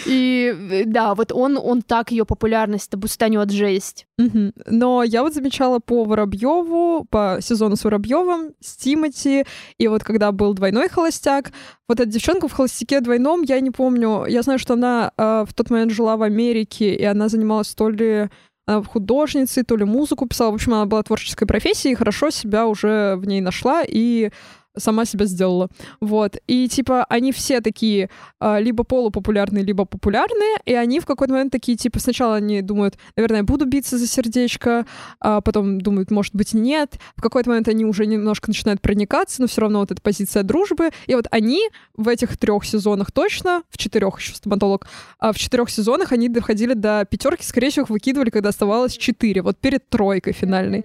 И 0.07 0.55
э, 0.71 0.85
да, 0.87 1.15
вот 1.15 1.33
он, 1.33 1.59
он 1.63 1.83
так 1.83 2.11
ее 2.11 2.25
популярность 2.25 2.95
бустанет 2.97 3.51
жесть. 3.51 4.07
Мгм. 4.19 4.53
Но 4.67 5.03
я 5.03 5.23
вот 5.23 5.35
замечала 5.35 5.79
по 5.79 6.05
Воробьеву, 6.05 7.07
по 7.11 7.39
сезону 7.41 7.77
с 7.77 7.85
Воробьевым, 7.85 8.55
с 8.61 8.77
Тимати, 8.77 9.45
и 9.79 9.89
вот 9.89 10.05
когда 10.05 10.33
был 10.33 10.55
двойной 10.55 10.89
холостяк, 10.89 11.53
вот 11.89 12.01
эта 12.01 12.09
девчонка 12.09 12.49
в 12.49 12.53
холостяке 12.53 13.01
двойном, 13.01 13.43
я 13.43 13.61
не 13.61 13.71
помню, 13.71 14.27
я 14.27 14.43
знаю, 14.43 14.59
что 14.59 14.75
она 14.75 15.13
э, 15.17 15.45
в 15.49 15.55
тот 15.55 15.71
момент 15.71 15.93
жила 15.93 16.17
в 16.17 16.23
Америке, 16.23 16.95
и 16.95 17.05
она 17.05 17.29
занималась 17.29 17.75
то 17.75 17.89
ли 17.89 18.29
она 18.69 18.83
художницей, 18.83 19.63
то 19.63 19.77
ли 19.77 19.85
музыку 19.85 20.27
писала. 20.27 20.51
В 20.51 20.55
общем, 20.55 20.75
она 20.75 20.85
была 20.85 21.03
творческой 21.03 21.47
профессией, 21.47 21.93
и 21.93 21.97
хорошо 21.97 22.29
себя 22.31 22.67
уже 22.67 23.17
в 23.17 23.27
ней 23.27 23.41
нашла, 23.41 23.83
и 23.87 24.31
сама 24.79 25.05
себя 25.05 25.27
сделала. 25.27 25.69
Вот. 26.01 26.37
И 26.47 26.69
типа 26.69 27.05
они 27.05 27.33
все 27.33 27.61
такие 27.61 28.11
а, 28.41 28.61
либо 28.61 28.85
полупопулярные, 28.85 29.65
либо 29.65 29.85
популярные, 29.85 30.57
и 30.65 30.75
они 30.75 31.01
в 31.01 31.07
какой-то 31.07 31.33
момент 31.33 31.53
такие, 31.53 31.77
типа, 31.77 32.01
сначала 32.01 32.37
они 32.37 32.63
думают, 32.63 32.97
наверное, 33.17 33.43
буду 33.43 33.67
биться 33.67 33.99
за 33.99 34.07
сердечко, 34.07 34.87
а 35.21 35.41
потом 35.41 35.81
думают, 35.81 36.11
может 36.11 36.35
быть, 36.35 36.55
нет. 36.55 36.99
В 37.17 37.23
какой-то 37.23 37.51
момент 37.51 37.69
они 37.69 37.85
уже 37.85 38.07
немножко 38.07 38.51
начинают 38.51 38.81
проникаться, 38.81 39.41
но 39.41 39.49
все 39.49 39.63
равно 39.63 39.81
вот 39.81 39.91
эта 39.91 40.01
позиция 40.01 40.43
дружбы. 40.43 40.91
И 41.07 41.15
вот 41.15 41.27
они 41.31 41.61
в 41.97 42.09
этих 42.09 42.37
трех 42.37 42.65
сезонах 42.65 43.13
точно, 43.13 43.63
в 43.71 43.79
четырех 43.79 44.19
еще 44.19 44.35
стоматолог, 44.35 44.87
а 45.19 45.33
в 45.33 45.39
четырех 45.39 45.71
сезонах 45.71 46.13
они 46.13 46.29
доходили 46.29 46.75
до 46.75 47.05
пятерки, 47.11 47.45
скорее 47.45 47.71
всего, 47.71 47.85
их 47.85 47.91
выкидывали, 47.91 48.31
когда 48.31 48.51
оставалось 48.51 48.97
четыре, 48.97 49.43
вот 49.43 49.59
перед 49.59 49.89
тройкой 49.89 50.33
финальной. 50.33 50.85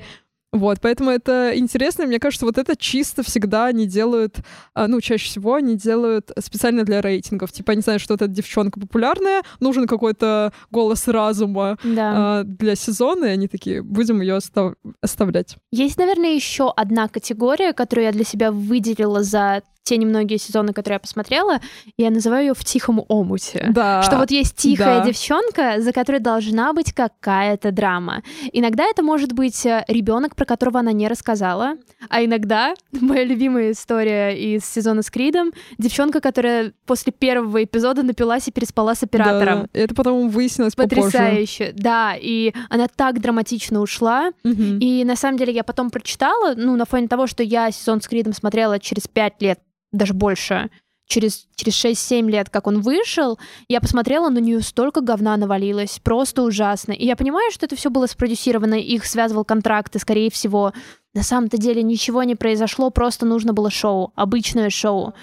Вот, 0.53 0.79
поэтому 0.81 1.09
это 1.09 1.51
интересно. 1.57 2.05
Мне 2.05 2.19
кажется, 2.19 2.45
вот 2.45 2.57
это 2.59 2.75
чисто 2.77 3.23
всегда 3.23 3.65
они 3.65 3.87
делают, 3.87 4.37
а, 4.75 4.87
ну, 4.87 5.01
чаще 5.01 5.25
всего 5.25 5.55
они 5.55 5.75
делают 5.75 6.31
специально 6.39 6.83
для 6.83 7.01
рейтингов. 7.01 7.51
Типа, 7.51 7.71
они 7.71 7.81
знают, 7.81 8.01
что 8.03 8.13
эта 8.13 8.27
девчонка 8.27 8.79
популярная, 8.79 9.41
нужен 9.59 9.87
какой-то 9.87 10.53
голос 10.69 11.07
разума 11.07 11.77
Да. 11.83 12.13
а, 12.15 12.43
для 12.43 12.75
сезона, 12.75 13.25
и 13.25 13.29
они 13.29 13.47
такие, 13.47 13.81
будем 13.81 14.21
ее 14.21 14.35
остав- 14.35 14.75
оставлять. 15.01 15.57
Есть, 15.71 15.97
наверное, 15.97 16.35
еще 16.35 16.71
одна 16.75 17.07
категория, 17.07 17.73
которую 17.73 18.05
я 18.05 18.11
для 18.11 18.23
себя 18.23 18.51
выделила 18.51 19.23
за 19.23 19.63
те 19.83 19.97
немногие 19.97 20.39
сезоны, 20.39 20.73
которые 20.73 20.95
я 20.95 20.99
посмотрела, 20.99 21.59
я 21.97 22.09
называю 22.09 22.47
ее 22.47 22.53
в 22.53 22.63
тихом 22.63 23.03
омуте. 23.09 23.67
Да. 23.69 24.01
Что 24.03 24.17
вот 24.17 24.31
есть 24.31 24.55
тихая 24.55 24.99
да. 24.99 25.05
девчонка, 25.05 25.75
за 25.81 25.91
которой 25.91 26.19
должна 26.19 26.73
быть 26.73 26.93
какая-то 26.93 27.71
драма. 27.71 28.23
Иногда 28.53 28.85
это 28.85 29.03
может 29.03 29.33
быть 29.33 29.65
ребенок, 29.87 30.35
про 30.35 30.45
которого 30.45 30.79
она 30.79 30.91
не 30.93 31.07
рассказала, 31.07 31.75
а 32.09 32.23
иногда 32.23 32.73
моя 32.91 33.25
любимая 33.25 33.71
история 33.71 34.31
из 34.31 34.65
сезона 34.65 35.01
с 35.01 35.11
Кридом, 35.11 35.51
девчонка, 35.77 36.21
которая 36.21 36.73
после 36.85 37.11
первого 37.11 37.63
эпизода 37.63 38.03
напилась 38.03 38.47
и 38.47 38.51
переспала 38.51 38.95
с 38.95 39.03
оператором. 39.03 39.63
Да, 39.73 39.79
это 39.79 39.93
потом 39.93 40.29
выяснилось 40.29 40.75
попозже. 40.75 41.03
Потрясающе, 41.03 41.73
да, 41.75 42.15
и 42.19 42.53
она 42.69 42.87
так 42.87 43.19
драматично 43.19 43.81
ушла, 43.81 44.31
Мгм. 44.43 44.79
и 44.79 45.03
на 45.03 45.15
самом 45.15 45.37
деле 45.37 45.53
я 45.53 45.63
потом 45.63 45.89
прочитала, 45.89 46.53
ну, 46.55 46.75
на 46.77 46.85
фоне 46.85 47.07
того, 47.07 47.27
что 47.27 47.43
я 47.43 47.69
сезон 47.71 48.01
с 48.01 48.07
Кридом 48.07 48.33
смотрела 48.33 48.79
через 48.79 49.07
пять 49.07 49.41
лет, 49.41 49.59
даже 49.93 50.13
больше, 50.13 50.69
через, 51.05 51.47
через 51.55 51.85
6-7 51.85 52.29
лет, 52.29 52.49
как 52.49 52.67
он 52.67 52.81
вышел, 52.81 53.39
я 53.67 53.79
посмотрела, 53.79 54.29
на 54.29 54.39
нее 54.39 54.61
столько 54.61 55.01
говна 55.01 55.37
навалилось, 55.37 55.99
просто 56.03 56.43
ужасно. 56.43 56.91
И 56.91 57.05
я 57.05 57.15
понимаю, 57.15 57.51
что 57.51 57.65
это 57.65 57.75
все 57.75 57.89
было 57.89 58.07
спродюсировано, 58.07 58.75
их 58.75 59.05
связывал 59.05 59.45
контракт, 59.45 59.95
и, 59.95 59.99
скорее 59.99 60.31
всего, 60.31 60.73
на 61.13 61.21
самом-то 61.23 61.57
деле 61.57 61.83
ничего 61.83 62.23
не 62.23 62.35
произошло, 62.35 62.89
просто 62.89 63.25
нужно 63.25 63.53
было 63.53 63.69
шоу, 63.69 64.11
обычное 64.15 64.69
шоу. 64.69 65.13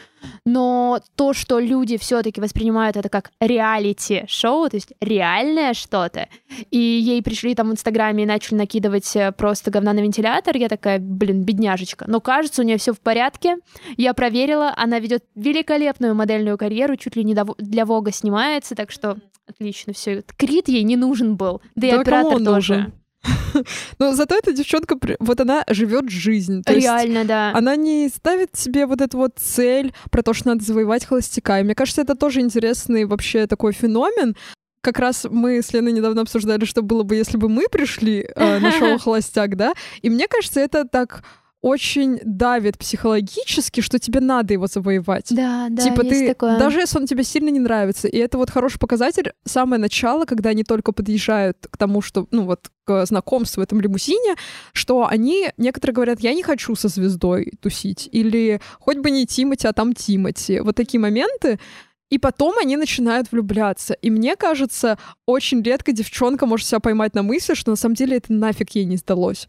Но 0.44 1.00
то, 1.16 1.32
что 1.32 1.58
люди 1.58 1.96
все-таки 1.96 2.40
воспринимают 2.40 2.96
это 2.96 3.08
как 3.08 3.30
реалити-шоу, 3.40 4.68
то 4.68 4.76
есть 4.76 4.92
реальное 5.00 5.74
что-то, 5.74 6.28
и 6.70 6.78
ей 6.78 7.22
пришли 7.22 7.54
там 7.54 7.70
в 7.70 7.72
Инстаграме 7.72 8.22
и 8.24 8.26
начали 8.26 8.56
накидывать 8.56 9.16
э, 9.16 9.32
просто 9.32 9.70
говна 9.70 9.92
на 9.92 10.00
вентилятор, 10.00 10.56
я 10.56 10.68
такая, 10.68 10.98
блин, 10.98 11.42
бедняжечка. 11.42 12.04
Но 12.06 12.20
кажется, 12.20 12.62
у 12.62 12.64
нее 12.64 12.76
все 12.76 12.92
в 12.92 13.00
порядке. 13.00 13.56
Я 13.96 14.12
проверила, 14.14 14.74
она 14.76 14.98
ведет 14.98 15.24
великолепную 15.34 16.14
модельную 16.14 16.58
карьеру, 16.58 16.96
чуть 16.96 17.16
ли 17.16 17.24
не 17.24 17.34
для 17.58 17.86
Вога 17.86 18.12
снимается, 18.12 18.74
так 18.74 18.90
что 18.90 19.16
отлично 19.48 19.92
все. 19.92 20.22
Крит 20.36 20.68
ей 20.68 20.82
не 20.82 20.96
нужен 20.96 21.36
был, 21.36 21.62
да 21.74 21.86
и 21.86 21.90
Да 21.90 21.96
кому 21.96 22.02
оператор 22.02 22.38
тоже. 22.44 22.74
нужен? 22.76 22.92
Но 23.98 24.14
зато 24.14 24.36
эта 24.36 24.52
девчонка, 24.52 24.96
вот 25.18 25.40
она 25.40 25.64
живет 25.68 26.08
жизнь. 26.08 26.62
То 26.62 26.72
есть 26.72 26.84
Реально, 26.84 27.24
да. 27.24 27.52
Она 27.54 27.76
не 27.76 28.08
ставит 28.08 28.56
себе 28.56 28.86
вот 28.86 29.00
эту 29.00 29.18
вот 29.18 29.32
цель 29.36 29.92
про 30.10 30.22
то, 30.22 30.32
что 30.32 30.48
надо 30.48 30.64
завоевать 30.64 31.04
холостяка. 31.04 31.60
И 31.60 31.62
мне 31.62 31.74
кажется, 31.74 32.02
это 32.02 32.14
тоже 32.14 32.40
интересный 32.40 33.04
вообще 33.04 33.46
такой 33.46 33.72
феномен. 33.72 34.36
Как 34.82 34.98
раз 34.98 35.26
мы 35.30 35.62
с 35.62 35.72
Леной 35.74 35.92
недавно 35.92 36.22
обсуждали, 36.22 36.64
что 36.64 36.82
было 36.82 37.02
бы, 37.02 37.14
если 37.14 37.36
бы 37.36 37.50
мы 37.50 37.64
пришли 37.70 38.26
э, 38.34 38.58
на 38.60 38.72
шоу 38.72 38.98
«Холостяк», 39.04 39.56
да? 39.56 39.74
И 40.00 40.08
мне 40.08 40.26
кажется, 40.26 40.60
это 40.60 40.86
так 40.88 41.22
очень 41.62 42.18
давит 42.24 42.78
психологически, 42.78 43.82
что 43.82 43.98
тебе 43.98 44.20
надо 44.20 44.54
его 44.54 44.66
завоевать. 44.66 45.26
Да, 45.30 45.66
да, 45.68 45.82
типа 45.82 46.02
есть 46.02 46.20
ты, 46.20 46.28
такое. 46.28 46.58
даже 46.58 46.80
если 46.80 46.98
он 46.98 47.06
тебе 47.06 47.22
сильно 47.22 47.50
не 47.50 47.60
нравится, 47.60 48.08
и 48.08 48.16
это 48.16 48.38
вот 48.38 48.50
хороший 48.50 48.78
показатель, 48.78 49.32
самое 49.44 49.80
начало, 49.80 50.24
когда 50.24 50.50
они 50.50 50.64
только 50.64 50.92
подъезжают 50.92 51.58
к 51.70 51.76
тому, 51.76 52.00
что, 52.00 52.26
ну 52.30 52.44
вот, 52.44 52.70
к 52.84 53.04
знакомству 53.04 53.60
в 53.60 53.64
этом 53.64 53.80
лимузине, 53.80 54.36
что 54.72 55.06
они, 55.06 55.52
некоторые 55.58 55.94
говорят, 55.94 56.20
я 56.20 56.32
не 56.32 56.42
хочу 56.42 56.74
со 56.74 56.88
звездой 56.88 57.52
тусить, 57.60 58.08
или 58.10 58.60
хоть 58.78 58.98
бы 58.98 59.10
не 59.10 59.26
Тимати, 59.26 59.66
а 59.66 59.74
там 59.74 59.92
Тимати. 59.92 60.60
Вот 60.60 60.76
такие 60.76 60.98
моменты, 60.98 61.60
и 62.08 62.18
потом 62.18 62.58
они 62.58 62.76
начинают 62.76 63.30
влюбляться. 63.30 63.94
И 63.94 64.10
мне 64.10 64.34
кажется, 64.34 64.98
очень 65.26 65.62
редко 65.62 65.92
девчонка 65.92 66.46
может 66.46 66.66
себя 66.66 66.80
поймать 66.80 67.14
на 67.14 67.22
мысли, 67.22 67.54
что 67.54 67.70
на 67.70 67.76
самом 67.76 67.94
деле 67.94 68.16
это 68.16 68.32
нафиг 68.32 68.70
ей 68.70 68.84
не 68.84 68.96
сдалось. 68.96 69.46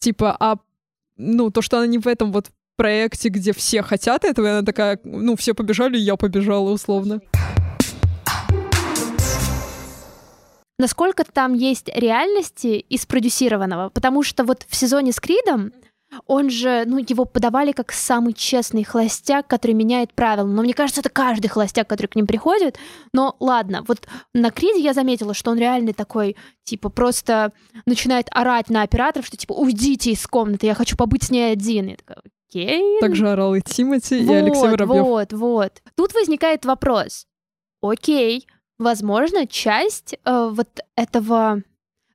Типа, 0.00 0.36
а 0.40 0.56
ну, 1.22 1.50
то, 1.50 1.62
что 1.62 1.78
она 1.78 1.86
не 1.86 1.98
в 1.98 2.06
этом 2.06 2.32
вот 2.32 2.50
проекте, 2.76 3.28
где 3.28 3.52
все 3.52 3.82
хотят 3.82 4.24
этого, 4.24 4.46
и 4.46 4.50
она 4.50 4.62
такая, 4.62 4.98
ну, 5.04 5.36
все 5.36 5.54
побежали, 5.54 5.96
и 5.98 6.02
я 6.02 6.16
побежала, 6.16 6.70
условно. 6.70 7.20
насколько 10.82 11.24
там 11.24 11.54
есть 11.54 11.88
реальности 11.94 12.84
из 12.88 13.06
продюсированного. 13.06 13.88
Потому 13.90 14.22
что 14.22 14.44
вот 14.44 14.66
в 14.68 14.74
сезоне 14.74 15.12
с 15.12 15.20
Кридом 15.20 15.72
он 16.26 16.50
же, 16.50 16.84
ну, 16.86 16.98
его 16.98 17.24
подавали 17.24 17.72
как 17.72 17.92
самый 17.92 18.32
честный 18.34 18.84
холостяк, 18.84 19.46
который 19.46 19.72
меняет 19.72 20.12
правила. 20.12 20.46
Но 20.46 20.62
мне 20.62 20.74
кажется, 20.74 21.00
это 21.00 21.08
каждый 21.10 21.48
холостяк, 21.48 21.88
который 21.88 22.08
к 22.08 22.16
ним 22.16 22.26
приходит. 22.26 22.78
Но 23.12 23.36
ладно, 23.40 23.82
вот 23.88 24.06
на 24.34 24.50
Криде 24.50 24.80
я 24.80 24.92
заметила, 24.92 25.32
что 25.34 25.50
он 25.50 25.58
реально 25.58 25.92
такой, 25.94 26.36
типа, 26.64 26.88
просто 26.90 27.52
начинает 27.86 28.26
орать 28.30 28.68
на 28.70 28.82
операторов, 28.82 29.26
что, 29.26 29.36
типа, 29.36 29.52
уйдите 29.54 30.10
из 30.12 30.26
комнаты, 30.26 30.66
я 30.66 30.74
хочу 30.74 30.96
побыть 30.96 31.24
с 31.24 31.30
ней 31.30 31.52
один. 31.52 31.88
Я 31.88 31.96
такая, 31.96 32.22
окей. 32.50 33.00
Также 33.00 33.28
орал 33.30 33.54
и 33.54 33.60
Тимати, 33.62 34.20
и 34.20 34.24
вот, 34.24 34.34
Алексей 34.34 34.68
Воробьев. 34.68 35.04
Вот, 35.04 35.32
вот. 35.32 35.82
Тут 35.96 36.12
возникает 36.14 36.64
вопрос. 36.64 37.26
Окей, 37.80 38.46
возможно, 38.78 39.46
часть 39.46 40.14
э, 40.24 40.48
вот 40.52 40.68
этого 40.94 41.62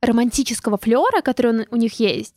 романтического 0.01 0.77
флера, 0.77 1.21
который 1.21 1.51
он- 1.61 1.65
у 1.71 1.75
них 1.75 1.99
есть, 1.99 2.35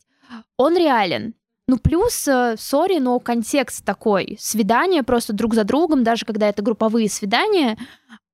он 0.57 0.75
реален. 0.75 1.35
Ну, 1.67 1.77
плюс, 1.77 2.27
э, 2.27 2.55
сори, 2.57 2.99
но 2.99 3.19
контекст 3.19 3.85
такой. 3.85 4.37
Свидания 4.39 5.03
просто 5.03 5.33
друг 5.33 5.53
за 5.53 5.63
другом, 5.63 6.03
даже 6.03 6.25
когда 6.25 6.49
это 6.49 6.61
групповые 6.61 7.09
свидания, 7.09 7.77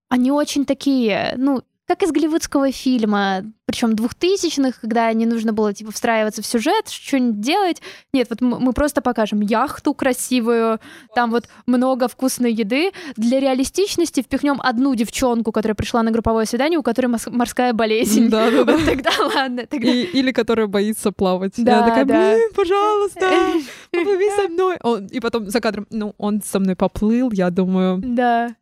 они 0.09 0.31
очень 0.31 0.65
такие, 0.65 1.33
ну, 1.37 1.61
как 1.87 2.03
из 2.03 2.11
голливудского 2.11 2.71
фильма, 2.71 3.43
причем 3.65 3.95
двухтысячных, 3.95 4.81
когда 4.81 5.11
не 5.13 5.25
нужно 5.25 5.53
было, 5.53 5.73
типа, 5.73 5.91
встраиваться 5.91 6.41
в 6.41 6.45
сюжет, 6.45 6.89
что-нибудь 6.89 7.39
делать. 7.39 7.81
Нет, 8.13 8.27
вот 8.29 8.41
мы 8.41 8.73
просто 8.73 9.01
покажем 9.01 9.39
яхту 9.41 9.93
красивую, 9.93 10.79
там 11.15 11.31
вот 11.31 11.45
много 11.65 12.07
вкусной 12.09 12.51
еды. 12.51 12.91
Для 13.15 13.39
реалистичности 13.39 14.21
впихнем 14.21 14.59
одну 14.61 14.95
девчонку, 14.95 15.51
которая 15.53 15.75
пришла 15.75 16.03
на 16.03 16.11
групповое 16.11 16.45
свидание, 16.45 16.77
у 16.77 16.83
которой 16.83 17.07
морская 17.27 17.71
болезнь. 17.73 18.27
Да, 18.29 18.51
да, 18.51 18.63
да. 18.65 18.73
Вот 18.73 18.85
тогда 18.85 19.11
ладно, 19.35 19.65
тогда... 19.65 19.87
И- 19.89 20.03
или 20.03 20.31
которая 20.33 20.67
боится 20.67 21.11
плавать. 21.13 21.53
Да, 21.57 21.77
она 21.79 21.87
такая, 21.87 22.05
да. 22.05 22.33
блин, 22.33 22.49
пожалуйста, 22.53 23.19
поплыви 23.91 24.29
со 24.35 24.49
мной. 24.49 24.77
Он- 24.83 25.07
и 25.07 25.19
потом 25.21 25.49
за 25.49 25.61
кадром, 25.61 25.87
ну, 25.89 26.13
он 26.17 26.41
со 26.41 26.59
мной 26.59 26.75
поплыл, 26.75 27.31
я 27.31 27.49
думаю, 27.49 28.01
Да, 28.03 28.55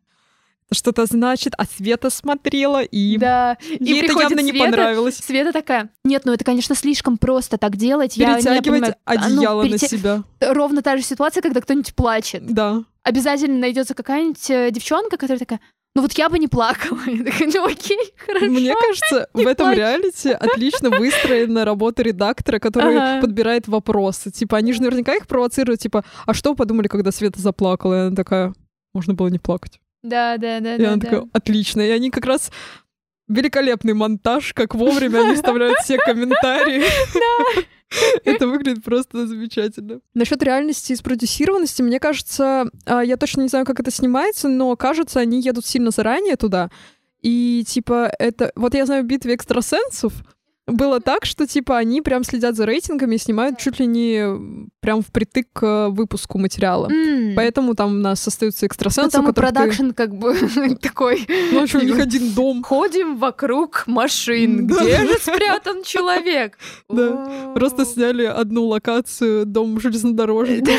что-то 0.72 1.06
значит, 1.06 1.52
а 1.56 1.64
Света 1.64 2.10
смотрела, 2.10 2.82
и 2.82 3.16
да. 3.18 3.56
ей 3.80 3.98
это 3.98 4.06
приходит 4.08 4.30
явно 4.30 4.42
не 4.42 4.50
Света, 4.50 4.64
понравилось. 4.64 5.16
Света 5.16 5.52
такая, 5.52 5.90
нет, 6.04 6.22
ну 6.24 6.32
это, 6.32 6.44
конечно, 6.44 6.74
слишком 6.74 7.18
просто 7.18 7.56
так 7.58 7.76
делать. 7.76 8.16
Я 8.16 8.30
не 8.30 8.34
Перетягивать 8.36 8.64
понимаю, 8.66 8.94
а, 9.04 9.14
ну, 9.14 9.20
одеяло 9.26 9.62
на 9.62 9.68
перете- 9.68 9.88
себя. 9.88 10.22
Ровно 10.40 10.82
та 10.82 10.96
же 10.96 11.02
ситуация, 11.02 11.40
когда 11.42 11.60
кто-нибудь 11.60 11.94
плачет. 11.94 12.46
Да. 12.46 12.82
Обязательно 13.04 13.58
найдется 13.58 13.94
какая-нибудь 13.94 14.50
э, 14.50 14.70
девчонка, 14.72 15.16
которая 15.16 15.38
такая, 15.38 15.60
ну 15.94 16.02
вот 16.02 16.12
я 16.14 16.28
бы 16.28 16.38
не 16.40 16.48
плакала. 16.48 16.98
Я 17.06 17.24
такая, 17.24 17.48
ну 17.54 17.64
окей, 17.64 17.98
хорошо. 18.26 18.46
Мне 18.46 18.74
кажется, 18.88 19.28
в 19.32 19.38
не 19.38 19.44
этом 19.44 19.66
плачь. 19.66 19.78
реалити 19.78 20.28
отлично 20.30 20.90
выстроена 20.90 21.64
работа 21.64 22.02
редактора, 22.02 22.58
который 22.58 22.96
Ага. 22.96 23.20
подбирает 23.20 23.68
вопросы. 23.68 24.32
Типа, 24.32 24.56
они 24.56 24.72
же 24.72 24.82
наверняка 24.82 25.14
их 25.14 25.28
провоцируют, 25.28 25.80
типа, 25.80 26.04
а 26.26 26.34
что 26.34 26.54
подумали, 26.56 26.88
когда 26.88 27.12
Света 27.12 27.40
заплакала? 27.40 27.94
И 27.94 28.06
она 28.08 28.16
такая, 28.16 28.52
можно 28.92 29.14
было 29.14 29.28
не 29.28 29.38
плакать. 29.38 29.78
Да, 30.08 30.36
да, 30.38 30.60
да. 30.60 30.76
И 30.76 30.78
да, 30.78 30.88
она 30.88 30.96
да. 30.96 31.04
такая, 31.04 31.28
отлично. 31.32 31.80
И 31.80 31.90
они 31.90 32.10
как 32.10 32.26
раз 32.26 32.50
великолепный 33.28 33.94
монтаж, 33.94 34.52
как 34.54 34.74
вовремя 34.74 35.20
они 35.20 35.34
вставляют 35.34 35.78
все 35.78 35.98
комментарии. 35.98 36.82
Это 38.24 38.48
выглядит 38.48 38.84
просто 38.84 39.26
замечательно. 39.26 40.00
Насчет 40.14 40.42
реальности 40.42 40.92
и 40.92 40.96
спродюсированности, 40.96 41.82
мне 41.82 42.00
кажется, 42.00 42.68
а, 42.84 43.02
я 43.02 43.16
точно 43.16 43.42
не 43.42 43.48
знаю, 43.48 43.64
как 43.64 43.78
это 43.80 43.90
снимается, 43.90 44.48
но 44.48 44.74
кажется, 44.76 45.20
они 45.20 45.40
едут 45.40 45.66
сильно 45.66 45.90
заранее 45.90 46.36
туда. 46.36 46.70
И 47.22 47.64
типа 47.66 48.12
это... 48.18 48.52
Вот 48.56 48.74
я 48.74 48.86
знаю 48.86 49.04
в 49.04 49.06
«Битве 49.06 49.34
экстрасенсов», 49.34 50.12
было 50.66 51.00
так, 51.00 51.24
что 51.24 51.46
типа 51.46 51.78
они 51.78 52.02
прям 52.02 52.24
следят 52.24 52.56
за 52.56 52.66
рейтингами 52.66 53.14
и 53.14 53.18
снимают 53.18 53.58
чуть 53.58 53.78
ли 53.78 53.86
не 53.86 54.68
прям 54.80 55.02
впритык 55.02 55.46
к 55.52 55.88
выпуску 55.90 56.38
материала. 56.38 56.88
М. 56.90 57.34
Поэтому 57.36 57.74
там 57.74 57.90
у 57.92 57.98
нас 57.98 58.26
остаются 58.26 58.66
экстрасенсы, 58.66 59.10
Потому 59.10 59.24
у 59.24 59.26
которых 59.28 59.50
ты- 59.50 59.54
продакшн 59.54 59.90
как 59.90 60.14
бы 60.16 60.34
такой. 60.82 61.26
Ну, 61.52 61.66
что, 61.66 61.78
у 61.78 61.82
них 61.82 61.98
один 61.98 62.30
дом. 62.34 62.62
Ходим 62.64 63.16
вокруг 63.16 63.84
машин. 63.86 64.66
Где 64.66 65.06
же 65.06 65.14
спрятан 65.20 65.82
человек? 65.84 66.58
Да. 66.88 67.52
Просто 67.54 67.84
сняли 67.84 68.24
одну 68.24 68.64
локацию, 68.66 69.46
дом 69.46 69.78
железнодорожника. 69.80 70.72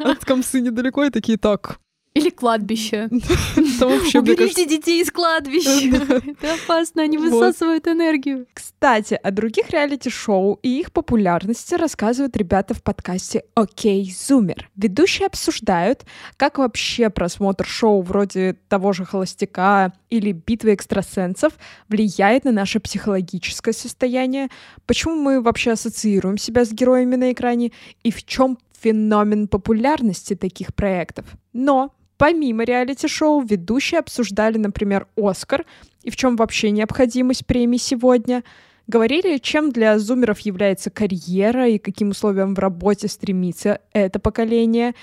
От 0.00 0.24
Комсы 0.24 0.60
недалеко, 0.60 1.04
и 1.04 1.10
такие, 1.10 1.38
так, 1.38 1.78
Или 2.20 2.28
кладбище. 2.28 3.08
Уберите 3.10 4.66
детей 4.66 5.00
из 5.00 5.10
кладбища. 5.10 5.70
Это 6.26 6.54
опасно, 6.54 7.02
они 7.02 7.16
высасывают 7.16 7.88
энергию. 7.88 8.46
Кстати, 8.52 9.14
о 9.14 9.30
других 9.30 9.70
реалити-шоу 9.70 10.58
и 10.62 10.80
их 10.80 10.92
популярности 10.92 11.76
рассказывают 11.76 12.36
ребята 12.36 12.74
в 12.74 12.82
подкасте 12.82 13.44
«Окей, 13.54 14.14
Зумер». 14.14 14.68
Ведущие 14.76 15.28
обсуждают, 15.28 16.04
как 16.36 16.58
вообще 16.58 17.08
просмотр 17.08 17.64
шоу 17.64 18.02
вроде 18.02 18.56
того 18.68 18.92
же 18.92 19.06
«Холостяка» 19.06 19.94
или 20.10 20.32
«Битвы 20.32 20.74
экстрасенсов» 20.74 21.54
влияет 21.88 22.44
на 22.44 22.52
наше 22.52 22.80
психологическое 22.80 23.72
состояние, 23.72 24.48
почему 24.84 25.14
мы 25.14 25.40
вообще 25.40 25.70
ассоциируем 25.70 26.36
себя 26.36 26.66
с 26.66 26.72
героями 26.72 27.16
на 27.16 27.32
экране 27.32 27.72
и 28.02 28.10
в 28.10 28.24
чем 28.24 28.58
феномен 28.78 29.48
популярности 29.48 30.34
таких 30.34 30.74
проектов. 30.74 31.24
Но 31.52 31.94
Помимо 32.20 32.64
реалити-шоу, 32.64 33.40
ведущие 33.40 33.98
обсуждали, 33.98 34.58
например, 34.58 35.06
«Оскар» 35.16 35.64
и 36.02 36.10
в 36.10 36.16
чем 36.16 36.36
вообще 36.36 36.70
необходимость 36.70 37.46
премии 37.46 37.78
сегодня. 37.78 38.44
Говорили, 38.86 39.38
чем 39.38 39.72
для 39.72 39.98
зумеров 39.98 40.40
является 40.40 40.90
карьера 40.90 41.66
и 41.66 41.78
каким 41.78 42.10
условиям 42.10 42.54
в 42.54 42.58
работе 42.58 43.08
стремится 43.08 43.80
это 43.94 44.18
поколение, 44.18 44.94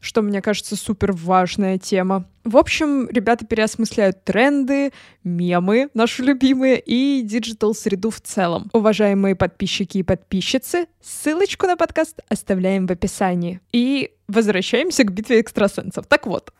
что, 0.00 0.22
мне 0.22 0.40
кажется, 0.42 0.76
супер 0.76 1.12
важная 1.12 1.78
тема. 1.78 2.24
В 2.44 2.56
общем, 2.56 3.08
ребята 3.10 3.44
переосмысляют 3.44 4.24
тренды, 4.24 4.92
мемы, 5.24 5.90
наши 5.94 6.22
любимые, 6.22 6.80
и 6.80 7.22
диджитал-среду 7.22 8.10
в 8.10 8.20
целом. 8.20 8.70
Уважаемые 8.72 9.34
подписчики 9.34 9.98
и 9.98 10.02
подписчицы, 10.02 10.86
ссылочку 11.02 11.66
на 11.66 11.76
подкаст 11.76 12.20
оставляем 12.28 12.86
в 12.86 12.92
описании. 12.92 13.60
И 13.72 14.12
возвращаемся 14.28 15.04
к 15.04 15.12
битве 15.12 15.40
экстрасенсов. 15.40 16.06
Так 16.06 16.26
вот, 16.26 16.52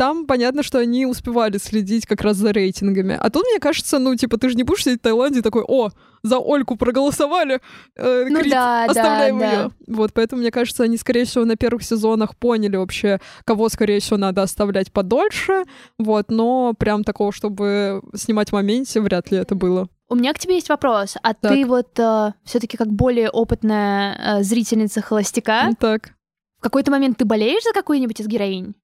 Там 0.00 0.24
понятно, 0.24 0.62
что 0.62 0.78
они 0.78 1.04
успевали 1.04 1.58
следить 1.58 2.06
как 2.06 2.22
раз 2.22 2.38
за 2.38 2.52
рейтингами. 2.52 3.18
А 3.20 3.28
тут, 3.28 3.44
мне 3.44 3.60
кажется, 3.60 3.98
ну, 3.98 4.16
типа, 4.16 4.38
ты 4.38 4.48
же 4.48 4.54
не 4.54 4.62
будешь 4.62 4.84
сидеть 4.84 5.00
в 5.00 5.02
Таиланде 5.02 5.42
такой, 5.42 5.62
о, 5.68 5.90
за 6.22 6.38
Ольку 6.38 6.76
проголосовали, 6.76 7.60
э, 7.96 8.24
Ну 8.30 8.40
Крит, 8.40 8.50
да, 8.50 8.86
да, 8.86 8.90
оставляем 8.92 9.38
да. 9.38 9.52
ее. 9.52 9.70
Вот, 9.88 10.14
поэтому, 10.14 10.40
мне 10.40 10.50
кажется, 10.50 10.84
они, 10.84 10.96
скорее 10.96 11.26
всего, 11.26 11.44
на 11.44 11.56
первых 11.56 11.82
сезонах 11.82 12.34
поняли 12.34 12.76
вообще, 12.76 13.20
кого, 13.44 13.68
скорее 13.68 14.00
всего, 14.00 14.16
надо 14.16 14.40
оставлять 14.40 14.90
подольше, 14.90 15.64
вот, 15.98 16.30
но 16.30 16.72
прям 16.78 17.04
такого, 17.04 17.30
чтобы 17.30 18.00
снимать 18.14 18.48
в 18.48 18.52
моменте, 18.54 19.02
вряд 19.02 19.30
ли 19.30 19.36
это 19.36 19.54
было. 19.54 19.90
У 20.08 20.14
меня 20.14 20.32
к 20.32 20.38
тебе 20.38 20.54
есть 20.54 20.70
вопрос. 20.70 21.18
А 21.22 21.34
Так. 21.34 21.52
ты 21.52 21.66
вот 21.66 22.00
все-таки 22.44 22.78
как 22.78 22.88
более 22.88 23.28
опытная 23.28 24.38
э, 24.38 24.42
зрительница 24.44 25.02
холостяка, 25.02 25.72
Так. 25.78 26.14
в 26.58 26.62
какой-то 26.62 26.90
момент 26.90 27.18
ты 27.18 27.26
болеешь 27.26 27.64
за 27.64 27.74
какую-нибудь 27.74 28.18
из 28.18 28.26
героинь? 28.26 28.74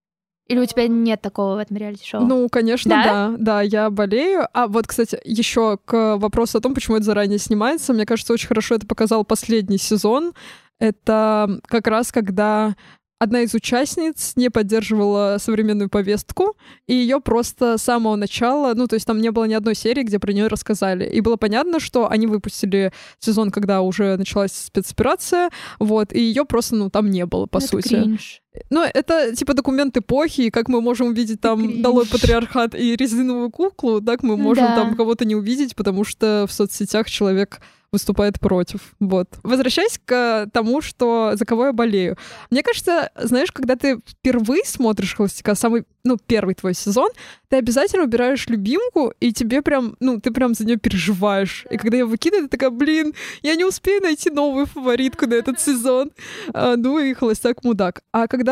Или 0.49 0.61
у 0.61 0.67
тебя 0.67 0.87
нет 0.87 1.21
такого 1.21 1.57
в 1.57 1.59
этом 1.59 1.77
реалити-шоу? 1.77 2.25
Ну, 2.25 2.49
конечно, 2.49 2.91
Да? 2.91 3.05
да? 3.05 3.35
да, 3.39 3.63
я 3.63 3.91
болею. 3.91 4.47
А 4.53 4.69
вот, 4.69 4.87
кстати, 4.87 5.19
еще 5.25 5.79
к 5.85 6.17
вопросу 6.17 6.59
о 6.59 6.61
том, 6.61 6.75
почему 6.75 6.97
это 6.97 7.05
заранее 7.05 7.39
снимается, 7.39 7.93
мне 7.93 8.07
кажется, 8.07 8.33
очень 8.33 8.49
хорошо 8.49 8.77
это 8.77 8.87
показал 8.87 9.25
последний 9.25 9.79
сезон. 9.79 10.33
Это 10.79 11.61
как 11.67 11.87
раз 11.87 12.13
когда 12.13 12.77
одна 13.19 13.41
из 13.41 13.55
участниц 13.55 14.35
не 14.37 14.51
поддерживала 14.51 15.39
современную 15.41 15.89
повестку, 15.89 16.55
и 16.87 16.95
ее 16.95 17.21
просто 17.21 17.79
с 17.79 17.83
самого 17.83 18.15
начала, 18.15 18.75
ну, 18.75 18.87
то 18.87 18.95
есть 18.95 19.07
там 19.07 19.21
не 19.21 19.31
было 19.31 19.45
ни 19.45 19.55
одной 19.55 19.75
серии, 19.75 20.03
где 20.03 20.19
про 20.19 20.33
нее 20.33 20.49
рассказали. 20.49 21.09
И 21.09 21.21
было 21.23 21.37
понятно, 21.37 21.81
что 21.81 22.11
они 22.11 22.27
выпустили 22.27 22.93
сезон, 23.19 23.51
когда 23.51 23.81
уже 23.81 24.17
началась 24.19 24.53
спецоперация, 24.53 25.49
вот, 25.79 26.13
и 26.13 26.21
ее 26.21 26.45
просто, 26.45 26.77
ну, 26.77 26.91
там 26.91 27.11
не 27.11 27.25
было, 27.25 27.47
по 27.47 27.57
Это 27.59 27.67
сути. 27.69 27.89
кринж. 27.89 28.43
Ну, 28.71 28.83
это 28.83 29.35
типа 29.35 29.55
документ 29.55 29.97
эпохи, 29.97 30.43
и 30.43 30.51
как 30.51 30.69
мы 30.69 30.81
можем 30.81 31.09
увидеть 31.09 31.41
там 31.41 31.83
долой 31.83 32.07
патриархат 32.07 32.75
и 32.75 32.97
резиновую 32.97 33.51
куклу, 33.51 34.01
так 34.01 34.23
мы 34.23 34.37
можем 34.37 34.65
Да. 34.65 34.77
там 34.77 34.97
кого-то 34.97 35.25
не 35.25 35.35
увидеть, 35.35 35.75
потому 35.77 36.05
что 36.05 36.47
в 36.49 36.53
соцсетях 36.53 37.09
человек 37.11 37.61
выступает 37.93 38.39
против. 38.41 38.81
Вот. 39.01 39.29
Возвращаясь 39.45 39.99
к 40.05 40.49
тому, 40.53 40.83
что 40.83 41.33
за 41.35 41.45
кого 41.47 41.67
я 41.67 41.73
болею. 41.73 42.17
Мне 42.51 42.63
кажется, 42.63 43.11
знаешь, 43.17 43.53
когда 43.53 43.77
ты 43.77 44.01
впервые 44.07 44.65
смотришь 44.65 45.15
«Холостяка», 45.15 45.55
самый, 45.55 45.85
ну, 46.05 46.19
первый 46.27 46.55
твой 46.57 46.75
сезон, 46.75 47.09
ты 47.49 47.57
обязательно 47.57 48.03
убираешь 48.03 48.49
любимку, 48.49 49.15
и 49.21 49.33
тебе 49.33 49.63
прям, 49.63 49.97
ну, 50.01 50.21
ты 50.21 50.31
прям 50.33 50.55
за 50.55 50.67
нее 50.67 50.77
переживаешь. 50.77 51.65
И 51.71 51.77
когда 51.79 51.97
я 51.99 52.07
выкидываю, 52.07 52.49
ты 52.49 52.51
такая, 52.51 52.71
блин, 52.71 53.15
я 53.43 53.55
не 53.55 53.65
успею 53.65 54.03
найти 54.03 54.31
новую 54.31 54.67
фаворитку 54.67 55.27
на 55.27 55.35
этот 55.35 55.61
сезон. 55.67 56.11
А, 56.53 56.77
ну 56.77 56.99
и 56.99 57.15
«Холостяк 57.15 57.63
мудак». 57.65 58.03
А 58.13 58.27
когда 58.27 58.46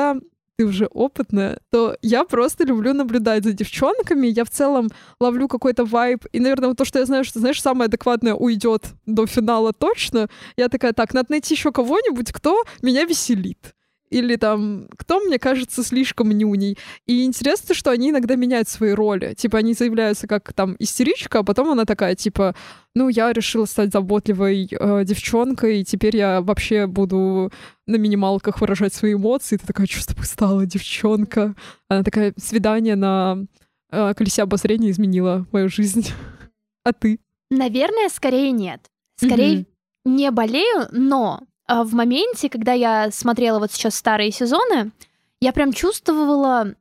ты 0.56 0.64
уже 0.64 0.86
опытная, 0.86 1.58
то 1.70 1.96
я 2.02 2.24
просто 2.24 2.64
люблю 2.64 2.92
наблюдать 2.94 3.44
за 3.44 3.52
девчонками. 3.52 4.28
Я 4.28 4.44
в 4.44 4.50
целом 4.50 4.90
ловлю 5.20 5.48
какой-то 5.48 5.84
вайб. 5.84 6.24
И, 6.32 6.40
наверное, 6.40 6.68
вот 6.68 6.78
то, 6.78 6.84
что 6.84 7.00
я 7.00 7.06
знаю, 7.06 7.24
что, 7.24 7.40
знаешь, 7.40 7.60
самое 7.60 7.86
адекватное 7.86 8.34
уйдет 8.34 8.86
до 9.06 9.26
финала 9.26 9.72
точно. 9.72 10.28
Я 10.56 10.68
такая, 10.68 10.92
так, 10.92 11.12
надо 11.12 11.26
найти 11.30 11.54
еще 11.54 11.72
кого-нибудь, 11.72 12.32
кто 12.32 12.62
меня 12.82 13.04
веселит. 13.04 13.74
Или 14.14 14.36
там, 14.36 14.86
кто 14.96 15.18
мне 15.18 15.40
кажется 15.40 15.82
слишком 15.82 16.30
нюней. 16.30 16.78
И 17.04 17.24
интересно, 17.24 17.74
что 17.74 17.90
они 17.90 18.10
иногда 18.10 18.36
меняют 18.36 18.68
свои 18.68 18.92
роли. 18.92 19.34
Типа, 19.34 19.58
они 19.58 19.74
заявляются 19.74 20.28
как 20.28 20.52
там 20.52 20.76
истеричка, 20.78 21.40
а 21.40 21.42
потом 21.42 21.72
она 21.72 21.84
такая, 21.84 22.14
типа, 22.14 22.54
ну, 22.94 23.08
я 23.08 23.32
решила 23.32 23.64
стать 23.64 23.90
заботливой 23.90 24.68
э, 24.70 25.04
девчонкой, 25.04 25.80
и 25.80 25.84
теперь 25.84 26.16
я 26.16 26.42
вообще 26.42 26.86
буду 26.86 27.50
на 27.88 27.96
минималках 27.96 28.60
выражать 28.60 28.94
свои 28.94 29.14
эмоции. 29.14 29.56
Ты 29.56 29.66
такая, 29.66 29.88
что 29.88 30.02
с 30.02 30.06
тобой 30.06 30.26
стала, 30.26 30.64
девчонка? 30.64 31.56
Она 31.88 32.04
такая, 32.04 32.34
свидание 32.36 32.94
на 32.94 33.44
э, 33.90 34.14
колесе 34.14 34.44
обозрения 34.44 34.90
изменило 34.90 35.44
мою 35.50 35.68
жизнь. 35.68 36.06
А 36.86 36.92
ты? 36.92 37.18
Наверное, 37.50 38.10
скорее 38.10 38.52
нет. 38.52 38.90
Скорее 39.16 39.64
не 40.04 40.30
болею, 40.30 40.86
но 40.92 41.40
в 41.68 41.94
моменте, 41.94 42.48
когда 42.48 42.72
я 42.72 43.10
смотрела 43.10 43.58
вот 43.58 43.72
сейчас 43.72 43.94
старые 43.94 44.30
сезоны, 44.30 44.92
я 45.40 45.52
прям 45.52 45.72
чувствовала, 45.72 46.74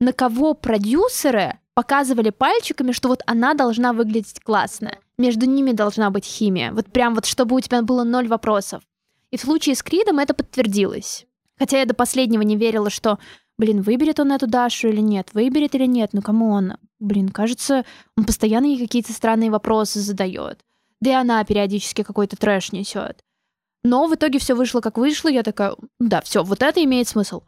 на 0.00 0.12
кого 0.12 0.54
продюсеры 0.54 1.58
показывали 1.74 2.30
пальчиками, 2.30 2.92
что 2.92 3.08
вот 3.08 3.22
она 3.26 3.54
должна 3.54 3.92
выглядеть 3.92 4.40
классно. 4.40 4.92
Между 5.18 5.46
ними 5.46 5.72
должна 5.72 6.10
быть 6.10 6.24
химия. 6.24 6.72
Вот 6.72 6.86
прям 6.86 7.14
вот, 7.14 7.26
чтобы 7.26 7.56
у 7.56 7.60
тебя 7.60 7.82
было 7.82 8.04
ноль 8.04 8.28
вопросов. 8.28 8.82
И 9.30 9.36
в 9.36 9.40
случае 9.40 9.74
с 9.74 9.82
Кридом 9.82 10.18
это 10.18 10.34
подтвердилось. 10.34 11.26
Хотя 11.58 11.78
я 11.80 11.86
до 11.86 11.94
последнего 11.94 12.42
не 12.42 12.56
верила, 12.56 12.90
что, 12.90 13.18
блин, 13.58 13.82
выберет 13.82 14.18
он 14.18 14.32
эту 14.32 14.46
Дашу 14.46 14.88
или 14.88 15.00
нет, 15.00 15.30
выберет 15.32 15.74
или 15.74 15.86
нет, 15.86 16.10
ну 16.12 16.22
кому 16.22 16.50
он? 16.50 16.74
Блин, 16.98 17.28
кажется, 17.28 17.84
он 18.16 18.24
постоянно 18.24 18.66
ей 18.66 18.78
какие-то 18.78 19.12
странные 19.12 19.50
вопросы 19.50 20.00
задает. 20.00 20.64
Да 21.00 21.10
и 21.10 21.14
она 21.14 21.44
периодически 21.44 22.02
какой-то 22.02 22.36
трэш 22.36 22.72
несет. 22.72 23.22
Но 23.82 24.06
в 24.06 24.14
итоге 24.14 24.38
все 24.38 24.54
вышло 24.54 24.80
как 24.80 24.98
вышло. 24.98 25.28
Я 25.28 25.42
такая, 25.42 25.74
да, 25.98 26.20
все, 26.20 26.42
вот 26.42 26.62
это 26.62 26.82
имеет 26.84 27.08
смысл. 27.08 27.42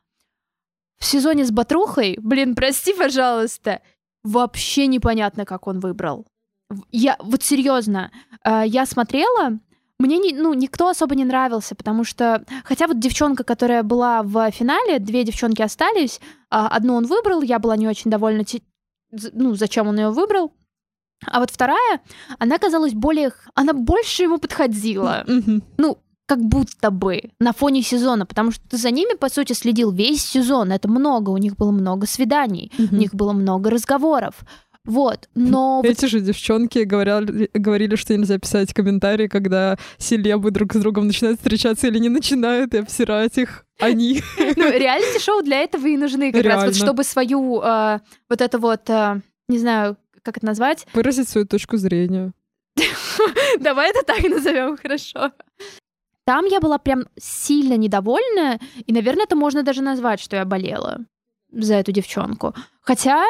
В 0.99 1.05
сезоне 1.05 1.45
с 1.45 1.51
Батрухой, 1.51 2.17
блин, 2.21 2.55
прости, 2.55 2.95
пожалуйста, 2.95 3.83
вообще 4.23 4.87
непонятно, 4.87 5.45
как 5.45 5.67
он 5.67 5.81
выбрал. 5.81 6.27
Я, 6.91 7.17
вот 7.19 7.43
серьезно, 7.43 8.11
э, 8.45 8.63
я 8.67 8.87
смотрела, 8.87 9.59
мне 9.99 10.19
не, 10.19 10.33
ну, 10.33 10.55
никто 10.55 10.89
особо 10.89 11.15
не 11.15 11.25
нравился, 11.25 11.75
потому 11.75 12.05
что, 12.05 12.45
хотя 12.65 12.87
вот 12.87 12.99
девчонка, 12.99 13.45
которая 13.45 13.83
была 13.83 14.23
в 14.23 14.51
финале, 14.51 14.99
две 14.99 15.23
девчонки 15.25 15.63
остались, 15.63 16.21
а, 16.51 16.69
одну 16.69 16.95
он 16.95 17.07
выбрал, 17.07 17.43
я 17.43 17.59
была 17.59 17.77
не 17.77 17.87
очень 17.87 18.11
довольна, 18.11 18.45
ну, 19.33 19.55
зачем 19.55 19.89
он 19.89 19.99
ее 19.99 20.11
выбрал. 20.11 20.53
А 21.25 21.39
вот 21.39 21.51
вторая, 21.51 22.01
она 22.39 22.59
казалась 22.59 22.95
более, 22.95 23.33
она 23.55 23.73
больше 23.75 24.25
ему 24.25 24.39
подходила. 24.39 25.25
Ну, 25.79 25.99
как 26.33 26.43
будто 26.43 26.91
бы 26.91 27.25
на 27.41 27.53
фоне 27.53 27.83
сезона, 27.83 28.25
потому 28.25 28.53
что 28.53 28.67
ты 28.67 28.79
за 28.79 28.91
ними, 28.91 29.17
по 29.19 29.29
сути, 29.29 29.53
следил 29.53 29.93
весь 29.93 30.25
сезон. 30.25 30.73
Это 30.73 30.89
много, 30.89 31.29
у 31.29 31.37
них 31.37 31.57
было 31.57 31.73
много 31.73 32.07
свиданий, 32.07 32.73
у 32.79 32.95
них 32.95 33.15
было 33.15 33.35
много 33.35 33.69
разговоров. 33.69 34.37
Вот, 34.87 35.29
но... 35.35 35.83
Эти 35.85 36.07
же 36.07 36.21
девчонки 36.21 36.79
говорили, 36.79 37.51
говорили, 37.53 37.97
что 37.97 38.17
нельзя 38.17 38.39
писать 38.39 38.73
комментарии, 38.73 39.27
когда 39.29 39.77
селебы 39.99 40.53
друг 40.53 40.73
с 40.73 40.77
другом 40.81 41.07
начинают 41.07 41.39
встречаться 41.39 41.89
или 41.89 41.99
не 41.99 42.09
начинают, 42.09 42.73
и 42.73 42.79
обсирать 42.79 43.37
их 43.37 43.67
они. 43.79 44.23
Ну, 44.57 44.71
реалити-шоу 44.71 45.43
для 45.43 45.61
этого 45.61 45.87
и 45.87 45.99
нужны 45.99 46.33
как 46.33 46.45
раз, 46.45 46.65
вот 46.65 46.77
чтобы 46.77 47.05
свою 47.05 47.61
э, 47.61 47.99
вот 48.31 48.41
это 48.41 48.59
вот, 48.59 48.89
э, 48.89 49.21
не 49.49 49.59
знаю, 49.59 49.99
как 50.23 50.39
это 50.39 50.47
назвать? 50.47 50.87
Выразить 50.95 51.29
свою 51.29 51.47
точку 51.47 51.77
зрения. 51.77 52.33
Давай 53.61 53.91
это 53.91 54.03
так 54.03 54.23
назовем, 54.23 54.79
хорошо. 54.79 55.31
Там 56.25 56.47
я 56.47 56.61
была 56.61 56.79
прям 56.79 57.05
сильно 57.19 57.77
недовольна, 57.77 58.61
и, 58.87 58.93
наверное, 58.93 59.25
это 59.25 59.37
можно 59.37 59.63
даже 59.63 59.83
назвать, 59.83 60.21
что 60.21 60.37
я 60.37 60.45
болела 60.45 61.01
за 61.51 61.75
эту 61.75 61.93
девчонку. 61.93 62.55
Хотя 62.81 63.25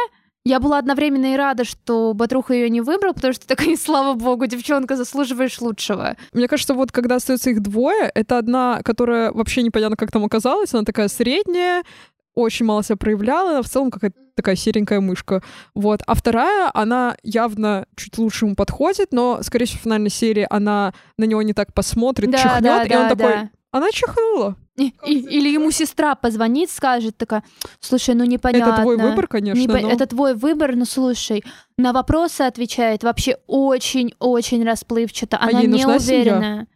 я 0.44 0.58
была 0.58 0.78
одновременно 0.78 1.34
и 1.34 1.36
рада, 1.36 1.64
что 1.64 2.14
Батруха 2.14 2.52
ее 2.52 2.68
не 2.68 2.80
выбрал, 2.80 3.14
потому 3.14 3.32
что 3.32 3.46
такая, 3.46 3.76
слава 3.80 4.14
богу, 4.14 4.46
девчонка, 4.46 4.96
заслуживаешь 4.96 5.60
лучшего. 5.60 6.16
Мне 6.32 6.48
кажется, 6.48 6.74
вот 6.74 6.90
когда 6.90 7.16
остается 7.16 7.50
их 7.50 7.62
двое, 7.62 8.10
это 8.14 8.38
одна, 8.38 8.80
которая 8.84 9.32
вообще 9.32 9.62
непонятно, 9.62 9.96
как 9.96 10.10
там 10.10 10.24
оказалась, 10.24 10.74
она 10.74 10.82
такая 10.82 11.08
средняя, 11.08 11.84
очень 12.34 12.66
мало 12.66 12.82
себя 12.82 12.96
проявляла, 12.96 13.50
она 13.50 13.62
в 13.62 13.68
целом 13.68 13.90
какая-то 13.90 14.18
такая 14.34 14.56
серенькая 14.56 15.00
мышка. 15.00 15.42
Вот. 15.74 16.02
А 16.06 16.14
вторая, 16.14 16.70
она 16.72 17.16
явно 17.22 17.86
чуть 17.96 18.16
лучше 18.18 18.46
ему 18.46 18.54
подходит, 18.54 19.12
но, 19.12 19.42
скорее 19.42 19.66
всего, 19.66 19.80
в 19.80 19.82
финальной 19.82 20.10
серии 20.10 20.46
она 20.48 20.94
на 21.18 21.24
него 21.24 21.42
не 21.42 21.52
так 21.52 21.74
посмотрит, 21.74 22.30
да, 22.30 22.38
чихнет, 22.38 22.62
да, 22.62 22.82
и 22.84 22.88
да, 22.88 23.00
он 23.00 23.08
такой, 23.08 23.32
да. 23.32 23.50
она 23.70 23.90
чихнула. 23.90 24.56
И, 24.76 24.88
или 25.06 25.50
ему 25.50 25.70
сестра 25.70 26.14
позвонит, 26.14 26.70
скажет 26.70 27.16
такая, 27.18 27.44
слушай, 27.78 28.14
ну 28.14 28.24
непонятно. 28.24 28.72
Это 28.72 28.82
твой 28.82 28.96
выбор, 28.96 29.26
конечно. 29.26 29.60
Не, 29.60 29.66
но... 29.66 29.90
Это 29.90 30.06
твой 30.06 30.34
выбор, 30.34 30.76
но 30.76 30.86
слушай, 30.86 31.44
на 31.76 31.92
вопросы 31.92 32.42
отвечает 32.42 33.02
вообще 33.02 33.36
очень-очень 33.46 34.64
расплывчато. 34.64 35.36
А 35.36 35.48
она 35.48 35.60
а 35.60 35.66
не 35.66 35.84
уверена. 35.84 36.66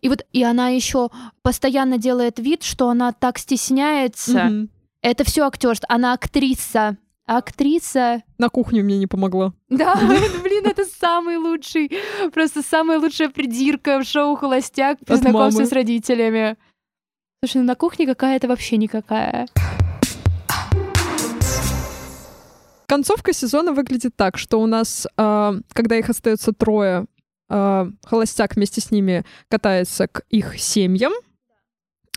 И 0.00 0.08
вот 0.08 0.24
и 0.32 0.42
она 0.42 0.68
еще 0.70 1.10
постоянно 1.42 1.98
делает 1.98 2.38
вид, 2.38 2.62
что 2.62 2.88
она 2.88 3.12
так 3.12 3.38
стесняется. 3.38 4.46
Угу. 4.46 4.68
Это 5.02 5.24
все 5.24 5.44
актерство. 5.44 5.86
Она 5.90 6.12
актриса. 6.12 6.96
Актриса. 7.26 8.22
На 8.38 8.48
кухню 8.48 8.84
мне 8.84 8.98
не 8.98 9.08
помогла. 9.08 9.52
Да, 9.68 9.96
блин, 10.42 10.66
это 10.66 10.84
самый 10.84 11.36
лучший, 11.36 11.90
просто 12.32 12.62
самая 12.62 12.98
лучшая 13.00 13.28
придирка 13.28 13.98
в 13.98 14.04
шоу 14.04 14.36
«Холостяк» 14.36 14.98
при 15.04 15.16
знакомстве 15.16 15.66
с 15.66 15.72
родителями. 15.72 16.56
Слушай, 17.44 17.58
ну 17.58 17.64
на 17.64 17.74
кухне 17.74 18.06
какая-то 18.06 18.46
вообще 18.46 18.76
никакая. 18.76 19.48
Концовка 22.86 23.32
сезона 23.32 23.72
выглядит 23.72 24.14
так, 24.14 24.38
что 24.38 24.60
у 24.60 24.66
нас, 24.66 25.08
э, 25.16 25.52
когда 25.72 25.96
их 25.96 26.10
остается 26.10 26.52
трое, 26.52 27.06
э, 27.48 27.86
холостяк 28.04 28.54
вместе 28.54 28.80
с 28.80 28.90
ними 28.90 29.24
катается 29.48 30.06
к 30.06 30.22
их 30.28 30.60
семьям. 30.60 31.12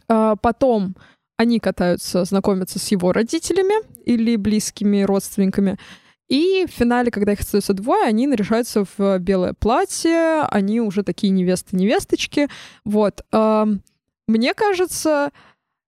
Э, 0.09 0.35
потом 0.39 0.95
они 1.37 1.59
катаются, 1.59 2.23
знакомятся 2.25 2.79
с 2.79 2.87
его 2.89 3.11
родителями 3.11 3.75
или 4.05 4.35
близкими 4.35 5.01
родственниками. 5.03 5.77
И 6.27 6.65
в 6.67 6.71
финале, 6.71 7.11
когда 7.11 7.33
их 7.33 7.41
остается 7.41 7.73
двое, 7.73 8.03
они 8.05 8.25
наряжаются 8.25 8.85
в 8.97 9.19
белое 9.19 9.53
платье, 9.53 10.41
они 10.49 10.81
уже 10.81 11.03
такие 11.03 11.31
невесты-невесточки. 11.31 12.47
Вот. 12.83 13.23
Мне 14.27 14.53
кажется, 14.55 15.31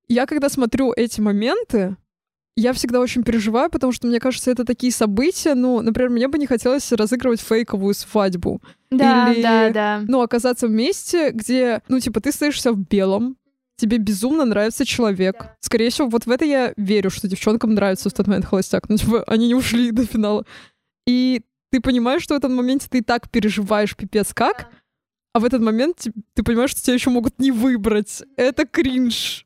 я 0.07 0.25
когда 0.27 0.49
смотрю 0.49 0.93
эти 0.95 1.21
моменты, 1.21 1.97
я 2.55 2.73
всегда 2.73 2.99
очень 2.99 3.23
переживаю, 3.23 3.69
потому 3.69 3.93
что 3.93 4.07
мне 4.07 4.19
кажется, 4.19 4.51
это 4.51 4.65
такие 4.65 4.91
события. 4.91 5.53
Ну, 5.55 5.81
например, 5.81 6.09
мне 6.09 6.27
бы 6.27 6.37
не 6.37 6.47
хотелось 6.47 6.91
разыгрывать 6.91 7.41
фейковую 7.41 7.93
свадьбу. 7.93 8.61
Да, 8.91 9.31
Или, 9.31 9.41
да, 9.41 9.69
да. 9.69 10.01
Ну, 10.07 10.21
оказаться 10.21 10.67
в 10.67 10.71
месте, 10.71 11.31
где, 11.31 11.81
ну, 11.87 11.99
типа, 11.99 12.19
ты 12.19 12.31
стоишься 12.31 12.71
в 12.73 12.77
белом, 12.77 13.37
тебе 13.77 13.97
безумно 13.97 14.43
нравится 14.43 14.85
человек. 14.85 15.35
Да. 15.39 15.55
Скорее 15.61 15.89
всего, 15.89 16.09
вот 16.09 16.25
в 16.25 16.31
это 16.31 16.45
я 16.45 16.73
верю, 16.75 17.09
что 17.09 17.27
девчонкам 17.27 17.73
нравится 17.73 18.09
в 18.09 18.13
тот 18.13 18.27
момент 18.27 18.45
холостяк. 18.45 18.89
Ну, 18.89 18.97
типа, 18.97 19.23
они 19.27 19.47
не 19.47 19.55
ушли 19.55 19.91
до 19.91 20.05
финала. 20.05 20.45
И 21.05 21.43
ты 21.71 21.79
понимаешь, 21.79 22.23
что 22.23 22.33
в 22.33 22.37
этом 22.37 22.55
моменте 22.55 22.87
ты 22.89 22.99
и 22.99 23.01
так 23.01 23.29
переживаешь 23.29 23.95
пипец 23.95 24.33
как, 24.33 24.57
да. 24.57 24.67
а 25.33 25.39
в 25.39 25.45
этот 25.45 25.61
момент 25.61 25.97
ты, 25.97 26.11
ты 26.33 26.43
понимаешь, 26.43 26.71
что 26.71 26.81
тебя 26.81 26.95
еще 26.95 27.09
могут 27.09 27.39
не 27.39 27.51
выбрать. 27.51 28.23
Это 28.35 28.65
кринж. 28.65 29.45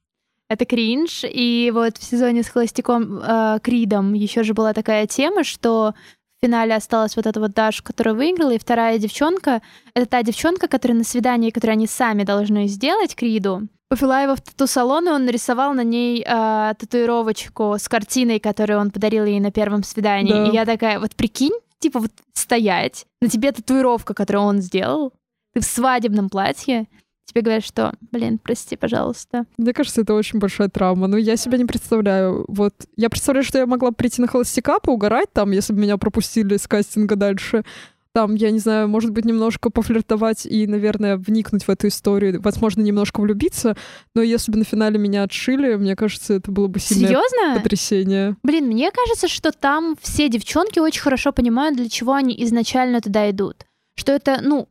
Это 0.49 0.65
кринж. 0.65 1.23
И 1.23 1.71
вот 1.73 1.97
в 1.97 2.03
сезоне 2.03 2.43
с 2.43 2.49
холостяком 2.49 3.19
э, 3.19 3.59
Кридом 3.61 4.13
еще 4.13 4.43
же 4.43 4.53
была 4.53 4.73
такая 4.73 5.07
тема, 5.07 5.43
что 5.43 5.93
в 6.41 6.45
финале 6.45 6.75
осталась 6.75 7.15
вот 7.15 7.25
эта 7.25 7.39
вот 7.39 7.53
Даша, 7.53 7.83
которая 7.83 8.15
выиграла, 8.15 8.51
и 8.51 8.59
вторая 8.59 8.97
девчонка— 8.97 9.61
это 9.93 10.05
та 10.07 10.23
девчонка, 10.23 10.67
которая 10.67 10.97
на 10.97 11.03
свидании, 11.03 11.51
которое 11.51 11.73
они 11.73 11.87
сами 11.87 12.23
должны 12.23 12.67
сделать 12.67 13.15
Криду, 13.15 13.67
повела 13.91 14.21
его 14.21 14.37
в 14.37 14.41
тату-салон, 14.41 15.09
и 15.09 15.11
он 15.11 15.25
нарисовал 15.25 15.73
на 15.73 15.83
ней 15.83 16.23
э, 16.25 16.73
татуировочку 16.79 17.75
с 17.77 17.89
картиной, 17.89 18.39
которую 18.39 18.79
он 18.79 18.89
подарил 18.89 19.25
ей 19.25 19.41
на 19.41 19.51
первом 19.51 19.83
свидании. 19.83 20.31
Да. 20.31 20.47
И 20.47 20.53
я 20.53 20.65
такая, 20.65 20.97
вот 20.97 21.13
прикинь, 21.13 21.51
типа 21.79 21.99
вот 21.99 22.11
стоять, 22.31 23.05
на 23.21 23.27
тебе 23.27 23.51
татуировка, 23.51 24.13
которую 24.13 24.45
он 24.45 24.61
сделал, 24.61 25.11
ты 25.53 25.59
в 25.59 25.65
свадебном 25.65 26.29
платье, 26.29 26.87
тебе 27.25 27.41
говорят, 27.41 27.65
что, 27.65 27.93
блин, 28.11 28.39
прости, 28.41 28.77
пожалуйста. 28.77 29.43
Мне 29.57 29.73
кажется, 29.73 30.03
это 30.03 30.13
очень 30.13 30.39
большая 30.39 30.69
травма. 30.69 31.07
Но 31.07 31.17
я 31.17 31.35
себя 31.35 31.57
не 31.57 31.65
представляю. 31.65 32.45
Вот 32.47 32.73
я 32.95 33.09
представляю, 33.09 33.43
что 33.43 33.57
я 33.57 33.65
могла 33.65 33.91
прийти 33.91 34.21
на 34.21 34.29
холостяка, 34.29 34.79
поугарать 34.79 35.33
там, 35.33 35.51
если 35.51 35.73
бы 35.73 35.81
меня 35.81 35.97
пропустили 35.97 36.55
с 36.55 36.65
кастинга 36.65 37.17
дальше 37.17 37.65
там, 38.13 38.35
я 38.35 38.51
не 38.51 38.59
знаю, 38.59 38.87
может 38.87 39.11
быть, 39.11 39.25
немножко 39.25 39.69
пофлиртовать 39.69 40.45
и, 40.45 40.67
наверное, 40.67 41.17
вникнуть 41.17 41.63
в 41.63 41.69
эту 41.69 41.87
историю, 41.87 42.41
возможно, 42.41 42.81
немножко 42.81 43.21
влюбиться, 43.21 43.75
но 44.15 44.21
если 44.21 44.51
бы 44.51 44.57
на 44.57 44.65
финале 44.65 44.97
меня 44.97 45.23
отшили, 45.23 45.75
мне 45.75 45.95
кажется, 45.95 46.33
это 46.33 46.51
было 46.51 46.67
бы 46.67 46.79
сильное 46.79 47.07
Серьезно? 47.07 47.55
потрясение. 47.55 48.35
Блин, 48.43 48.67
мне 48.67 48.91
кажется, 48.91 49.27
что 49.27 49.51
там 49.51 49.95
все 50.01 50.29
девчонки 50.29 50.79
очень 50.79 51.01
хорошо 51.01 51.31
понимают, 51.31 51.77
для 51.77 51.89
чего 51.89 52.13
они 52.13 52.35
изначально 52.43 53.01
туда 53.01 53.29
идут. 53.29 53.65
Что 53.95 54.11
это, 54.13 54.39
ну, 54.41 54.67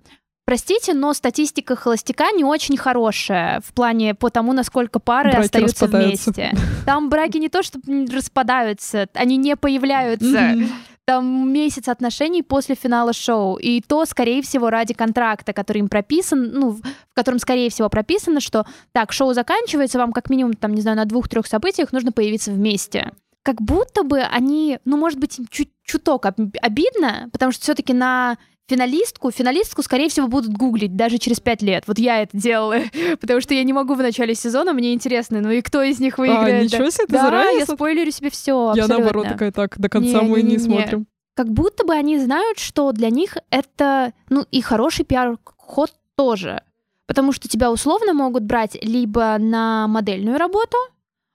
Простите, 0.46 0.94
но 0.94 1.14
статистика 1.14 1.76
холостяка 1.76 2.32
не 2.32 2.42
очень 2.42 2.76
хорошая 2.76 3.60
в 3.60 3.72
плане 3.72 4.16
по 4.16 4.30
тому, 4.30 4.52
насколько 4.52 4.98
пары 4.98 5.30
браки 5.30 5.44
остаются 5.44 5.86
вместе. 5.86 6.52
Там 6.84 7.08
браки 7.08 7.36
не 7.38 7.48
то, 7.48 7.62
что 7.62 7.78
распадаются, 8.12 9.06
они 9.14 9.36
не 9.36 9.54
появляются. 9.54 10.26
Mm-hmm 10.26 10.70
там 11.10 11.52
месяц 11.52 11.88
отношений 11.88 12.44
после 12.44 12.76
финала 12.76 13.12
шоу. 13.12 13.56
И 13.56 13.80
то, 13.80 14.04
скорее 14.04 14.42
всего, 14.42 14.70
ради 14.70 14.94
контракта, 14.94 15.52
который 15.52 15.78
им 15.78 15.88
прописан, 15.88 16.52
ну, 16.52 16.70
в 16.70 16.82
котором, 17.14 17.40
скорее 17.40 17.68
всего, 17.68 17.88
прописано, 17.88 18.38
что 18.38 18.64
так, 18.92 19.10
шоу 19.12 19.34
заканчивается, 19.34 19.98
вам 19.98 20.12
как 20.12 20.30
минимум, 20.30 20.54
там, 20.54 20.72
не 20.72 20.82
знаю, 20.82 20.96
на 20.96 21.06
двух-трех 21.06 21.48
событиях 21.48 21.90
нужно 21.92 22.12
появиться 22.12 22.52
вместе. 22.52 23.10
Как 23.42 23.60
будто 23.60 24.04
бы 24.04 24.20
они, 24.20 24.78
ну, 24.84 24.96
может 24.98 25.18
быть, 25.18 25.40
чуть 25.50 25.70
чуток 25.82 26.26
обидно, 26.62 27.28
потому 27.32 27.50
что 27.50 27.62
все-таки 27.62 27.92
на 27.92 28.38
финалистку, 28.70 29.30
финалистку, 29.32 29.82
скорее 29.82 30.08
всего, 30.08 30.28
будут 30.28 30.52
гуглить 30.52 30.94
даже 30.94 31.18
через 31.18 31.40
пять 31.40 31.62
лет. 31.62 31.84
Вот 31.86 31.98
я 31.98 32.22
это 32.22 32.36
делала, 32.36 32.76
потому 33.20 33.40
что 33.40 33.54
я 33.54 33.64
не 33.64 33.72
могу 33.72 33.94
в 33.94 33.98
начале 33.98 34.34
сезона, 34.34 34.72
мне 34.72 34.94
интересно, 34.94 35.40
ну 35.40 35.50
и 35.50 35.60
кто 35.60 35.82
из 35.82 35.98
них 35.98 36.18
выиграет. 36.18 36.62
А, 36.62 36.64
ничего 36.64 36.90
себе, 36.90 37.06
ты 37.06 37.14
да, 37.14 37.22
заранее? 37.24 37.58
я 37.60 37.66
спойлерю 37.66 38.12
себе 38.12 38.30
все. 38.30 38.72
Я 38.76 38.86
наоборот 38.86 39.28
такая, 39.28 39.50
так, 39.50 39.78
до 39.78 39.88
конца 39.88 40.22
не, 40.22 40.28
мы 40.28 40.42
не, 40.42 40.50
не, 40.50 40.52
не 40.52 40.58
смотрим. 40.58 41.06
Как 41.34 41.50
будто 41.50 41.84
бы 41.84 41.94
они 41.94 42.18
знают, 42.18 42.58
что 42.58 42.92
для 42.92 43.10
них 43.10 43.36
это, 43.50 44.12
ну 44.28 44.46
и 44.50 44.60
хороший 44.60 45.04
пиар-ход 45.04 45.92
тоже. 46.16 46.62
Потому 47.06 47.32
что 47.32 47.48
тебя 47.48 47.72
условно 47.72 48.12
могут 48.12 48.44
брать 48.44 48.78
либо 48.82 49.36
на 49.38 49.88
модельную 49.88 50.38
работу, 50.38 50.76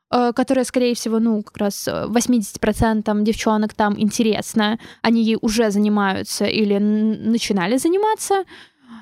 которая, 0.10 0.65
скорее 0.65 0.94
всего, 0.96 1.20
ну, 1.20 1.41
как 1.44 1.58
раз 1.58 1.88
80% 1.88 3.04
э, 3.08 3.24
девчонок 3.24 3.74
там 3.74 4.00
интересно, 4.00 4.80
они 5.02 5.24
ей 5.24 5.38
уже 5.41 5.72
занимаются 5.72 6.46
или 6.46 6.78
начинали 6.78 7.78
заниматься. 7.78 8.44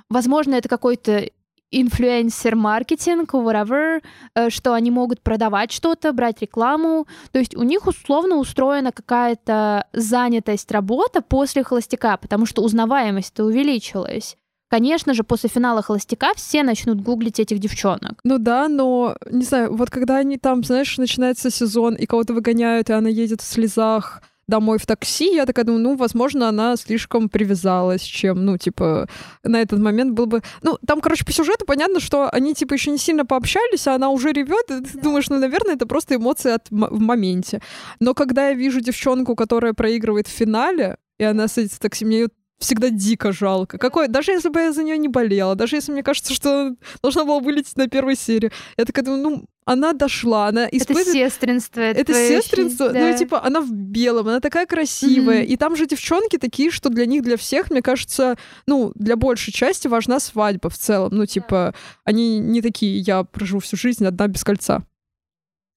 Возможно, 0.10 0.56
это 0.56 0.70
какой-то 0.70 1.30
инфлюенсер-маркетинг, 1.74 3.34
whatever, 3.34 4.02
э, 4.36 4.50
что 4.50 4.74
они 4.74 4.92
могут 4.92 5.22
продавать 5.22 5.72
что-то, 5.72 6.14
брать 6.14 6.42
рекламу. 6.42 7.08
То 7.32 7.40
есть 7.40 7.56
у 7.56 7.64
них 7.64 7.88
условно 7.88 8.38
устроена 8.38 8.92
какая-то 8.92 9.88
занятость, 9.94 10.72
работа 10.72 11.22
после 11.22 11.64
холостяка, 11.64 12.18
потому 12.18 12.46
что 12.46 12.62
узнаваемость-то 12.62 13.44
увеличилась. 13.44 14.38
Конечно 14.74 15.14
же, 15.14 15.24
после 15.24 15.52
финала 15.52 15.84
«Холостяка» 15.84 16.34
все 16.36 16.64
начнут 16.64 17.00
гуглить 17.00 17.40
этих 17.40 17.60
девчонок. 17.60 18.20
Ну 18.24 18.40
да, 18.40 18.68
но, 18.68 19.16
не 19.30 19.46
знаю, 19.46 19.72
вот 19.72 19.92
когда 19.92 20.18
они 20.18 20.40
там, 20.40 20.64
знаешь, 20.64 20.98
начинается 20.98 21.52
сезон, 21.52 21.94
и 21.94 22.08
кого-то 22.08 22.34
выгоняют, 22.34 22.90
и 22.90 22.94
она 22.94 23.08
едет 23.08 23.42
в 23.42 23.46
слезах 23.46 24.24
домой 24.48 24.80
в 24.80 24.88
такси, 24.88 25.36
я 25.36 25.46
такая 25.46 25.66
думаю, 25.66 25.84
ну, 25.84 25.96
возможно, 25.96 26.50
она 26.50 26.76
слишком 26.76 27.30
привязалась, 27.30 28.02
чем, 28.02 28.46
ну, 28.46 28.58
типа, 28.58 29.08
на 29.44 29.62
этот 29.62 29.78
момент 29.78 30.14
был 30.14 30.26
бы... 30.26 30.42
Ну, 30.64 30.80
там, 30.88 31.02
короче, 31.02 31.24
по 31.24 31.32
сюжету 31.32 31.66
понятно, 31.68 32.00
что 32.00 32.28
они, 32.32 32.56
типа, 32.56 32.74
еще 32.74 32.90
не 32.90 32.98
сильно 32.98 33.28
пообщались, 33.28 33.86
а 33.86 33.94
она 33.94 34.10
уже 34.10 34.32
ревет, 34.32 34.72
и 34.72 34.84
ты 34.84 35.00
думаешь, 35.00 35.30
ну, 35.30 35.38
наверное, 35.38 35.76
это 35.76 35.86
просто 35.86 36.16
эмоции 36.16 36.52
от 36.52 36.72
в 36.72 37.00
моменте. 37.00 37.62
Но 38.00 38.16
когда 38.16 38.48
я 38.48 38.56
вижу 38.56 38.82
девчонку, 38.82 39.36
которая 39.36 39.74
проигрывает 39.74 40.28
в 40.28 40.32
финале, 40.32 40.98
и 41.20 41.24
она 41.26 41.48
садится 41.48 41.78
в 41.78 41.80
такси, 41.80 42.06
мне 42.06 42.22
ее 42.22 42.30
всегда 42.64 42.90
дико 42.90 43.32
жалко. 43.32 43.78
Какой, 43.78 44.08
даже 44.08 44.32
если 44.32 44.50
бы 44.50 44.60
я 44.60 44.74
за 44.74 44.84
нее 44.84 44.98
не 44.98 45.08
болела, 45.08 45.56
даже 45.56 45.76
если 45.76 45.92
мне 45.92 46.04
кажется, 46.04 46.34
что 46.34 46.76
должна 47.02 47.26
была 47.26 47.40
вылететь 47.40 47.78
на 47.78 47.88
первой 47.88 48.16
серии, 48.16 48.52
я 48.78 48.86
такая 48.86 49.06
думаю, 49.06 49.22
ну, 49.22 49.46
она 49.66 49.94
дошла, 49.94 50.48
она 50.48 50.66
испытывает... 50.66 51.08
Это 51.08 51.30
сестринство. 51.30 51.82
Это, 51.82 52.02
это 52.02 52.14
сестринство, 52.14 52.86
очень, 52.86 52.94
да. 52.94 53.12
ну, 53.12 53.18
типа, 53.18 53.44
она 53.44 53.62
в 53.62 53.72
белом, 53.72 54.28
она 54.28 54.40
такая 54.40 54.66
красивая, 54.66 55.44
mm-hmm. 55.44 55.48
и 55.48 55.58
там 55.58 55.76
же 55.76 55.86
девчонки 55.86 56.38
такие, 56.38 56.72
что 56.72 56.90
для 56.90 57.06
них, 57.06 57.24
для 57.24 57.38
всех, 57.38 57.70
мне 57.70 57.82
кажется, 57.82 58.38
ну, 58.66 58.92
для 58.96 59.16
большей 59.16 59.54
части 59.54 59.88
важна 59.88 60.20
свадьба 60.20 60.70
в 60.70 60.78
целом, 60.78 61.10
ну, 61.14 61.26
типа, 61.26 61.74
они 62.04 62.40
не 62.40 62.62
такие, 62.62 63.00
я 63.00 63.24
проживу 63.24 63.60
всю 63.60 63.78
жизнь 63.78 64.06
одна 64.06 64.28
без 64.28 64.44
кольца. 64.44 64.84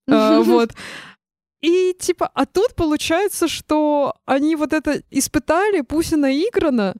А, 0.08 0.40
вот. 0.40 0.70
И 1.60 1.94
типа, 1.98 2.30
а 2.34 2.46
тут 2.46 2.74
получается, 2.74 3.48
что 3.48 4.14
они 4.24 4.56
вот 4.56 4.72
это 4.72 5.02
испытали, 5.10 5.80
пусть 5.80 6.12
и 6.12 6.16
наиграно, 6.16 6.94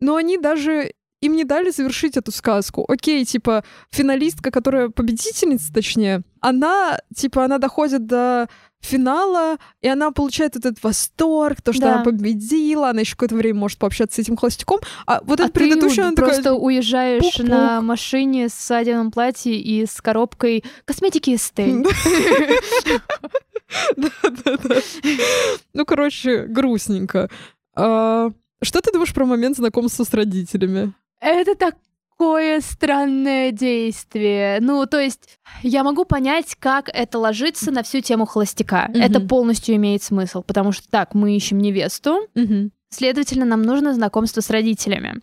но 0.00 0.16
они 0.16 0.36
даже 0.36 0.92
им 1.24 1.36
не 1.36 1.44
дали 1.44 1.70
завершить 1.70 2.16
эту 2.16 2.30
сказку. 2.32 2.84
Окей, 2.86 3.24
типа, 3.24 3.64
финалистка, 3.90 4.50
которая 4.50 4.90
победительница, 4.90 5.72
точнее, 5.72 6.22
она, 6.40 6.98
типа, 7.14 7.44
она 7.44 7.58
доходит 7.58 8.06
до 8.06 8.48
финала, 8.82 9.56
и 9.80 9.88
она 9.88 10.10
получает 10.10 10.56
этот 10.56 10.82
восторг, 10.82 11.62
то, 11.62 11.72
что 11.72 11.82
да. 11.82 11.94
она 11.94 12.04
победила, 12.04 12.90
она 12.90 13.00
еще 13.00 13.12
какое-то 13.12 13.36
время 13.36 13.60
может 13.60 13.78
пообщаться 13.78 14.16
с 14.16 14.18
этим 14.18 14.36
холостяком, 14.36 14.80
а 15.06 15.22
вот 15.24 15.40
а 15.40 15.44
этот 15.44 15.54
предыдущий, 15.54 16.02
она 16.02 16.12
просто 16.12 16.42
такая... 16.42 16.58
уезжаешь 16.58 17.22
Пук-пук. 17.22 17.48
на 17.48 17.80
машине 17.80 18.50
с 18.50 18.54
садином 18.54 19.10
платье 19.10 19.58
и 19.58 19.86
с 19.86 20.02
коробкой 20.02 20.64
косметики 20.84 21.34
Эстель. 21.34 21.86
Да-да-да. 23.96 24.76
Ну, 25.72 25.84
короче, 25.84 26.44
грустненько. 26.44 27.30
А, 27.74 28.30
что 28.62 28.80
ты 28.80 28.92
думаешь 28.92 29.14
про 29.14 29.24
момент 29.24 29.56
знакомства 29.56 30.04
с 30.04 30.12
родителями? 30.14 30.92
Это 31.20 31.54
так 31.54 31.74
такое 32.16 32.60
странное 32.60 33.50
действие. 33.52 34.58
Ну, 34.60 34.86
то 34.86 35.00
есть 35.00 35.38
я 35.62 35.82
могу 35.82 36.04
понять, 36.04 36.54
как 36.58 36.88
это 36.92 37.18
ложится 37.18 37.70
на 37.70 37.82
всю 37.82 38.00
тему 38.00 38.24
холостяка. 38.26 38.88
Mm-hmm. 38.88 39.02
Это 39.02 39.20
полностью 39.20 39.74
имеет 39.76 40.02
смысл, 40.02 40.42
потому 40.42 40.72
что 40.72 40.88
так, 40.88 41.14
мы 41.14 41.36
ищем 41.36 41.58
невесту, 41.58 42.28
mm-hmm. 42.34 42.70
следовательно, 42.90 43.44
нам 43.44 43.62
нужно 43.62 43.94
знакомство 43.94 44.40
с 44.40 44.50
родителями. 44.50 45.20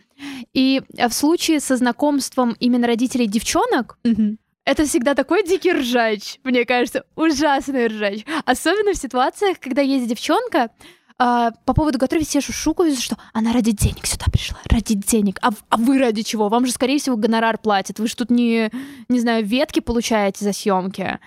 И 0.54 0.82
в 0.90 1.14
случае 1.14 1.60
со 1.60 1.78
знакомством 1.78 2.56
именно 2.60 2.88
родителей 2.88 3.28
девчонок, 3.28 3.98
mm-hmm. 4.04 4.38
Это 4.64 4.86
всегда 4.86 5.16
такой 5.16 5.44
дикий 5.44 5.74
ржач, 5.74 6.40
мне 6.44 6.66
кажется, 6.66 7.04
ужасный 7.16 7.88
ржач. 7.88 8.24
Особенно 8.46 8.94
в 8.94 8.98
ситуациях, 8.98 9.60
когда 9.60 9.82
есть 9.82 10.08
девчонка, 10.08 10.70
а, 11.18 11.52
по 11.66 11.74
поводу 11.74 11.98
которой 11.98 12.24
все 12.24 12.42
шушукаются, 12.42 13.02
что 13.02 13.18
она 13.34 13.54
ради 13.54 13.72
денег 13.72 14.06
сюда 14.06 14.26
пришла, 14.32 14.60
ради 14.70 14.96
денег. 14.96 15.40
А, 15.42 15.50
а 15.70 15.78
вы 15.78 15.98
ради 15.98 16.22
чего? 16.22 16.50
Вам 16.50 16.66
же, 16.66 16.72
скорее 16.72 17.00
всего, 17.00 17.16
гонорар 17.16 17.58
платят. 17.58 18.00
Вы 18.00 18.08
же 18.08 18.16
тут 18.16 18.30
не, 18.30 18.72
не 19.10 19.20
знаю, 19.20 19.46
ветки 19.46 19.80
получаете 19.80 20.46
за 20.46 20.54
съемки. 20.54 21.20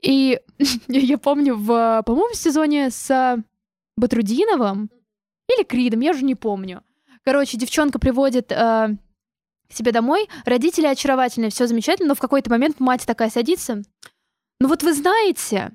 И 0.00 0.40
я 0.88 1.18
помню, 1.18 1.56
в, 1.56 2.02
по-моему, 2.04 2.34
в 2.34 2.36
сезоне 2.36 2.90
с 2.90 3.36
Батрудиновым 3.96 4.90
или 5.48 5.64
Кридом, 5.64 6.00
я 6.00 6.12
уже 6.12 6.24
не 6.24 6.34
помню. 6.34 6.82
Короче, 7.24 7.56
девчонка 7.56 7.98
приводит 7.98 8.52
э, 8.52 8.96
к 9.68 9.72
себе 9.72 9.92
домой, 9.92 10.28
родители 10.44 10.86
очаровательные, 10.86 11.50
все 11.50 11.66
замечательно, 11.66 12.08
но 12.08 12.14
в 12.14 12.20
какой-то 12.20 12.50
момент 12.50 12.80
мать 12.80 13.04
такая 13.06 13.30
садится. 13.30 13.82
Ну 14.60 14.68
вот 14.68 14.82
вы 14.82 14.92
знаете, 14.92 15.72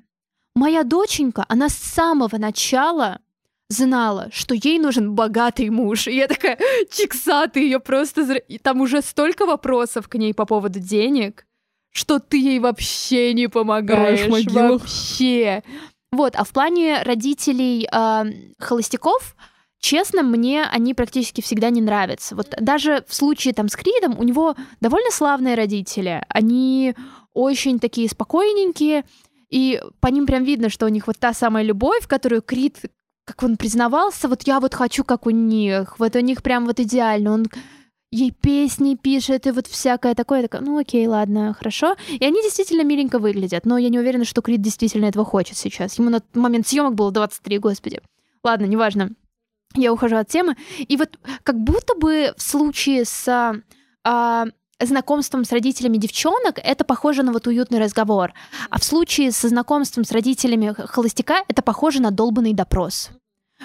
моя 0.54 0.82
доченька, 0.82 1.44
она 1.48 1.68
с 1.68 1.74
самого 1.74 2.36
начала 2.36 3.20
знала, 3.68 4.28
что 4.32 4.54
ей 4.54 4.78
нужен 4.78 5.14
богатый 5.14 5.70
муж. 5.70 6.08
И 6.08 6.16
я 6.16 6.26
такая, 6.26 6.58
чикса, 6.90 7.46
ты 7.46 7.60
ее 7.60 7.80
просто... 7.80 8.34
И 8.34 8.58
там 8.58 8.80
уже 8.80 9.00
столько 9.00 9.46
вопросов 9.46 10.08
к 10.08 10.16
ней 10.16 10.34
по 10.34 10.44
поводу 10.44 10.80
денег, 10.80 11.46
что 11.92 12.18
ты 12.18 12.38
ей 12.38 12.58
вообще 12.58 13.32
не 13.32 13.48
помогаешь. 13.48 14.26
Вообще. 14.52 15.62
Вот, 16.12 16.34
а 16.34 16.42
в 16.44 16.50
плане 16.50 17.02
родителей 17.04 17.88
э, 17.90 18.24
холостяков, 18.58 19.36
честно, 19.80 20.22
мне 20.22 20.64
они 20.64 20.94
практически 20.94 21.40
всегда 21.40 21.70
не 21.70 21.80
нравятся. 21.80 22.36
Вот 22.36 22.54
даже 22.60 23.04
в 23.08 23.14
случае 23.14 23.54
там 23.54 23.68
с 23.68 23.76
Кридом 23.76 24.18
у 24.18 24.22
него 24.22 24.54
довольно 24.80 25.10
славные 25.10 25.54
родители. 25.56 26.22
Они 26.28 26.94
очень 27.32 27.80
такие 27.80 28.08
спокойненькие, 28.08 29.04
и 29.48 29.82
по 30.00 30.08
ним 30.08 30.26
прям 30.26 30.44
видно, 30.44 30.68
что 30.68 30.86
у 30.86 30.90
них 30.90 31.06
вот 31.06 31.18
та 31.18 31.32
самая 31.32 31.64
любовь, 31.64 32.06
которую 32.06 32.42
Крид 32.42 32.78
как 33.24 33.44
он 33.44 33.56
признавался, 33.56 34.28
вот 34.28 34.42
я 34.46 34.58
вот 34.58 34.74
хочу, 34.74 35.04
как 35.04 35.24
у 35.26 35.30
них, 35.30 36.00
вот 36.00 36.16
у 36.16 36.20
них 36.20 36.42
прям 36.42 36.66
вот 36.66 36.80
идеально, 36.80 37.32
он 37.32 37.46
ей 38.10 38.32
песни 38.32 38.96
пишет 38.96 39.46
и 39.46 39.52
вот 39.52 39.68
всякое 39.68 40.16
такое, 40.16 40.42
такое, 40.42 40.60
ну 40.60 40.78
окей, 40.78 41.06
ладно, 41.06 41.54
хорошо. 41.54 41.94
И 42.08 42.24
они 42.24 42.42
действительно 42.42 42.82
миленько 42.82 43.20
выглядят, 43.20 43.66
но 43.66 43.78
я 43.78 43.88
не 43.88 44.00
уверена, 44.00 44.24
что 44.24 44.42
Крид 44.42 44.60
действительно 44.60 45.06
этого 45.06 45.24
хочет 45.24 45.56
сейчас. 45.56 45.96
Ему 45.98 46.10
на 46.10 46.20
момент 46.34 46.66
съемок 46.66 46.96
было 46.96 47.12
23, 47.12 47.58
господи. 47.58 48.00
Ладно, 48.42 48.64
неважно. 48.64 49.10
Я 49.74 49.92
ухожу 49.92 50.16
от 50.16 50.28
темы. 50.28 50.56
И 50.78 50.96
вот 50.96 51.18
как 51.42 51.58
будто 51.58 51.94
бы 51.94 52.34
в 52.36 52.42
случае 52.42 53.04
с 53.04 53.62
а, 54.04 54.46
знакомством 54.80 55.44
с 55.44 55.52
родителями 55.52 55.98
девчонок 55.98 56.58
это 56.62 56.84
похоже 56.84 57.22
на 57.22 57.32
вот 57.32 57.46
уютный 57.46 57.78
разговор. 57.78 58.32
А 58.70 58.78
в 58.78 58.84
случае 58.84 59.32
со 59.32 59.48
знакомством 59.48 60.04
с 60.04 60.12
родителями 60.12 60.74
холостяка 60.76 61.42
это 61.48 61.62
похоже 61.62 62.02
на 62.02 62.10
долбанный 62.10 62.54
допрос. 62.54 63.10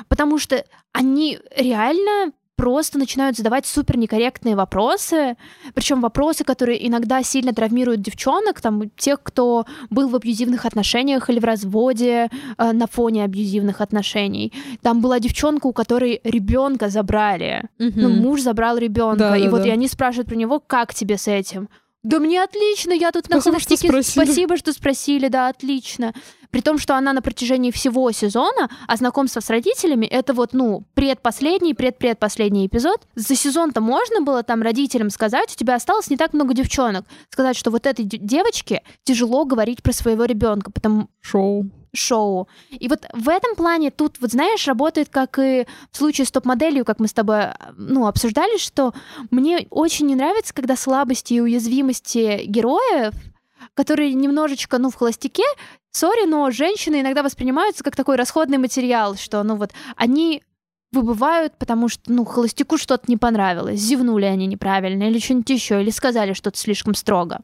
Потому 0.07 0.37
что 0.37 0.63
они 0.91 1.39
реально 1.55 2.33
просто 2.55 2.97
начинают 2.97 3.37
задавать 3.37 3.65
супер 3.65 3.97
некорректные 3.97 4.55
вопросы, 4.55 5.35
причем 5.73 6.01
вопросы, 6.01 6.43
которые 6.43 6.87
иногда 6.87 7.23
сильно 7.23 7.53
травмируют 7.53 8.01
девчонок, 8.01 8.61
там 8.61 8.89
тех, 8.97 9.21
кто 9.21 9.65
был 9.89 10.09
в 10.09 10.15
абьюзивных 10.15 10.65
отношениях 10.65 11.29
или 11.29 11.39
в 11.39 11.43
разводе 11.43 12.29
э, 12.57 12.71
на 12.71 12.87
фоне 12.87 13.23
абьюзивных 13.23 13.81
отношений. 13.81 14.53
Там 14.81 15.01
была 15.01 15.19
девчонка, 15.19 15.67
у 15.67 15.73
которой 15.73 16.21
ребенка 16.23 16.89
забрали, 16.89 17.63
угу. 17.79 17.91
ну 17.95 18.09
муж 18.09 18.41
забрал 18.41 18.77
ребенка, 18.77 19.29
да, 19.29 19.37
и 19.37 19.43
да, 19.43 19.49
вот 19.49 19.61
да. 19.63 19.67
и 19.67 19.71
они 19.71 19.87
спрашивают 19.87 20.27
про 20.27 20.35
него, 20.35 20.59
как 20.59 20.93
тебе 20.93 21.17
с 21.17 21.27
этим? 21.27 21.69
Да 22.05 22.19
мне 22.19 22.43
отлично, 22.43 22.93
я 22.93 23.11
тут 23.11 23.25
Спасибо, 23.25 23.35
на 23.37 23.41
холостяке. 23.41 23.87
Что 23.87 24.03
Спасибо, 24.03 24.57
что 24.57 24.71
спросили, 24.73 25.27
да, 25.27 25.47
отлично. 25.47 26.13
При 26.51 26.61
том, 26.61 26.77
что 26.77 26.95
она 26.95 27.13
на 27.13 27.23
протяжении 27.23 27.71
всего 27.71 28.11
сезона, 28.11 28.69
а 28.87 28.95
знакомство 28.95 29.39
с 29.39 29.49
родителями 29.49 30.05
это 30.05 30.35
вот, 30.35 30.53
ну, 30.53 30.85
предпоследний, 30.93 31.73
предпредпоследний 31.73 32.67
эпизод. 32.67 33.01
За 33.15 33.35
сезон-то 33.35 33.81
можно 33.81 34.21
было 34.21 34.43
там 34.43 34.61
родителям 34.61 35.09
сказать, 35.09 35.51
у 35.51 35.57
тебя 35.57 35.73
осталось 35.73 36.11
не 36.11 36.15
так 36.15 36.33
много 36.33 36.53
девчонок. 36.53 37.05
Сказать, 37.31 37.57
что 37.57 37.71
вот 37.71 37.87
этой 37.87 38.05
девочке 38.05 38.83
тяжело 39.03 39.43
говорить 39.43 39.81
про 39.81 39.91
своего 39.91 40.25
ребенка, 40.25 40.71
потому... 40.71 41.09
Шоу 41.21 41.65
шоу. 41.95 42.47
И 42.71 42.87
вот 42.87 43.05
в 43.13 43.29
этом 43.29 43.55
плане 43.55 43.91
тут, 43.91 44.17
вот 44.19 44.31
знаешь, 44.31 44.67
работает 44.67 45.09
как 45.09 45.39
и 45.39 45.65
в 45.91 45.97
случае 45.97 46.25
с 46.25 46.31
топ-моделью, 46.31 46.85
как 46.85 46.99
мы 46.99 47.07
с 47.07 47.13
тобой 47.13 47.47
ну, 47.77 48.07
обсуждали, 48.07 48.57
что 48.57 48.93
мне 49.31 49.67
очень 49.69 50.07
не 50.07 50.15
нравится, 50.15 50.53
когда 50.53 50.75
слабости 50.75 51.33
и 51.33 51.41
уязвимости 51.41 52.45
героев, 52.45 53.13
которые 53.73 54.13
немножечко, 54.13 54.77
ну, 54.77 54.89
в 54.89 54.95
холостяке, 54.95 55.43
сори, 55.91 56.25
но 56.25 56.51
женщины 56.51 57.01
иногда 57.01 57.23
воспринимаются 57.23 57.83
как 57.83 57.95
такой 57.95 58.15
расходный 58.15 58.57
материал, 58.57 59.15
что, 59.15 59.43
ну, 59.43 59.55
вот, 59.55 59.71
они 59.95 60.43
выбывают, 60.91 61.57
потому 61.57 61.89
что, 61.89 62.11
ну, 62.11 62.25
холостяку 62.25 62.77
что-то 62.77 63.05
не 63.07 63.17
понравилось, 63.17 63.79
зевнули 63.79 64.25
они 64.25 64.45
неправильно 64.47 65.03
или 65.03 65.19
что-нибудь 65.19 65.49
еще, 65.49 65.81
или 65.81 65.89
сказали 65.89 66.33
что-то 66.33 66.57
слишком 66.57 66.95
строго. 66.95 67.41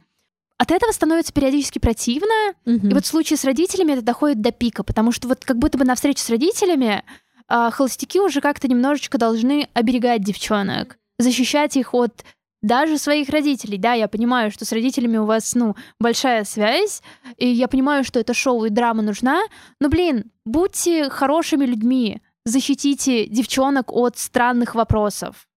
От 0.62 0.69
этого 0.69 0.91
становится 0.91 1.34
периодически 1.34 1.80
противно. 1.80 2.54
Mm-hmm. 2.65 2.91
И 2.91 2.93
вот 2.93 3.04
в 3.04 3.08
случае 3.08 3.38
с 3.38 3.45
родителями 3.45 3.93
это 3.93 4.04
доходит 4.04 4.41
до 4.41 4.52
пика, 4.52 4.84
потому 4.84 5.12
что 5.12 5.28
вот 5.28 5.43
как 5.43 5.58
будто 5.58 5.80
бы 5.80 5.86
на 5.86 5.95
встрече 5.95 6.21
с 6.21 6.30
родителями 6.30 7.04
э, 7.50 7.69
холостяки 7.71 8.19
уже 8.19 8.41
как-то 8.41 8.67
немножечко 8.67 9.17
должны 9.17 9.69
оберегать 9.74 10.24
девчонок, 10.24 11.00
защищать 11.17 11.77
их 11.77 11.96
от 11.96 12.23
даже 12.62 13.00
своих 13.00 13.29
родителей. 13.29 13.79
Да, 13.79 13.94
я 13.94 14.08
понимаю, 14.08 14.52
что 14.52 14.63
с 14.63 14.71
родителями 14.71 15.17
у 15.17 15.25
вас, 15.25 15.56
ну, 15.56 15.75
большая 16.00 16.44
связь, 16.44 17.02
и 17.38 17.48
я 17.48 17.67
понимаю, 17.67 18.04
что 18.04 18.19
это 18.19 18.36
шоу 18.36 18.65
и 18.65 18.69
драма 18.69 19.02
нужна, 19.02 19.42
но, 19.79 19.90
блин, 19.90 20.25
будьте 20.46 21.10
хорошими 21.10 21.65
людьми, 21.65 22.21
защитите 22.46 23.25
девчонок 23.25 23.92
от 23.92 24.19
странных 24.19 24.75
вопросов. 24.75 25.48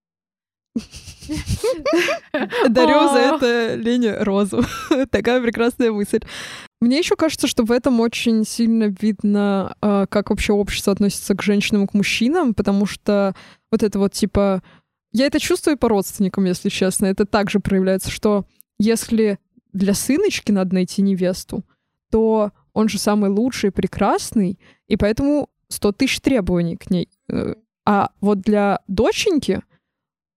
Дарю 2.68 3.08
за 3.12 3.18
это 3.18 3.74
Лене 3.76 4.16
розу. 4.16 4.64
Такая 5.10 5.40
прекрасная 5.40 5.92
мысль. 5.92 6.20
Мне 6.80 6.98
еще 6.98 7.16
кажется, 7.16 7.46
что 7.46 7.64
в 7.64 7.72
этом 7.72 8.00
очень 8.00 8.44
сильно 8.44 8.94
видно, 9.00 9.76
а, 9.80 10.06
как 10.06 10.30
вообще 10.30 10.52
общество 10.52 10.92
относится 10.92 11.34
к 11.34 11.42
женщинам 11.42 11.84
и 11.84 11.86
к 11.86 11.94
мужчинам, 11.94 12.54
потому 12.54 12.86
что 12.86 13.34
вот 13.70 13.82
это 13.82 13.98
вот 13.98 14.12
типа... 14.12 14.62
Я 15.12 15.26
это 15.26 15.38
чувствую 15.38 15.78
по 15.78 15.88
родственникам, 15.88 16.44
если 16.44 16.68
честно. 16.68 17.06
Это 17.06 17.24
также 17.24 17.60
проявляется, 17.60 18.10
что 18.10 18.46
если 18.78 19.38
для 19.72 19.94
сыночки 19.94 20.50
надо 20.50 20.74
найти 20.74 21.02
невесту, 21.02 21.64
то 22.10 22.50
он 22.72 22.88
же 22.88 22.98
самый 22.98 23.30
лучший, 23.30 23.70
прекрасный, 23.70 24.58
и 24.88 24.96
поэтому 24.96 25.48
100 25.68 25.92
тысяч 25.92 26.20
требований 26.20 26.76
к 26.76 26.90
ней. 26.90 27.08
Э, 27.28 27.54
а 27.86 28.10
вот 28.20 28.40
для 28.40 28.80
доченьки 28.88 29.62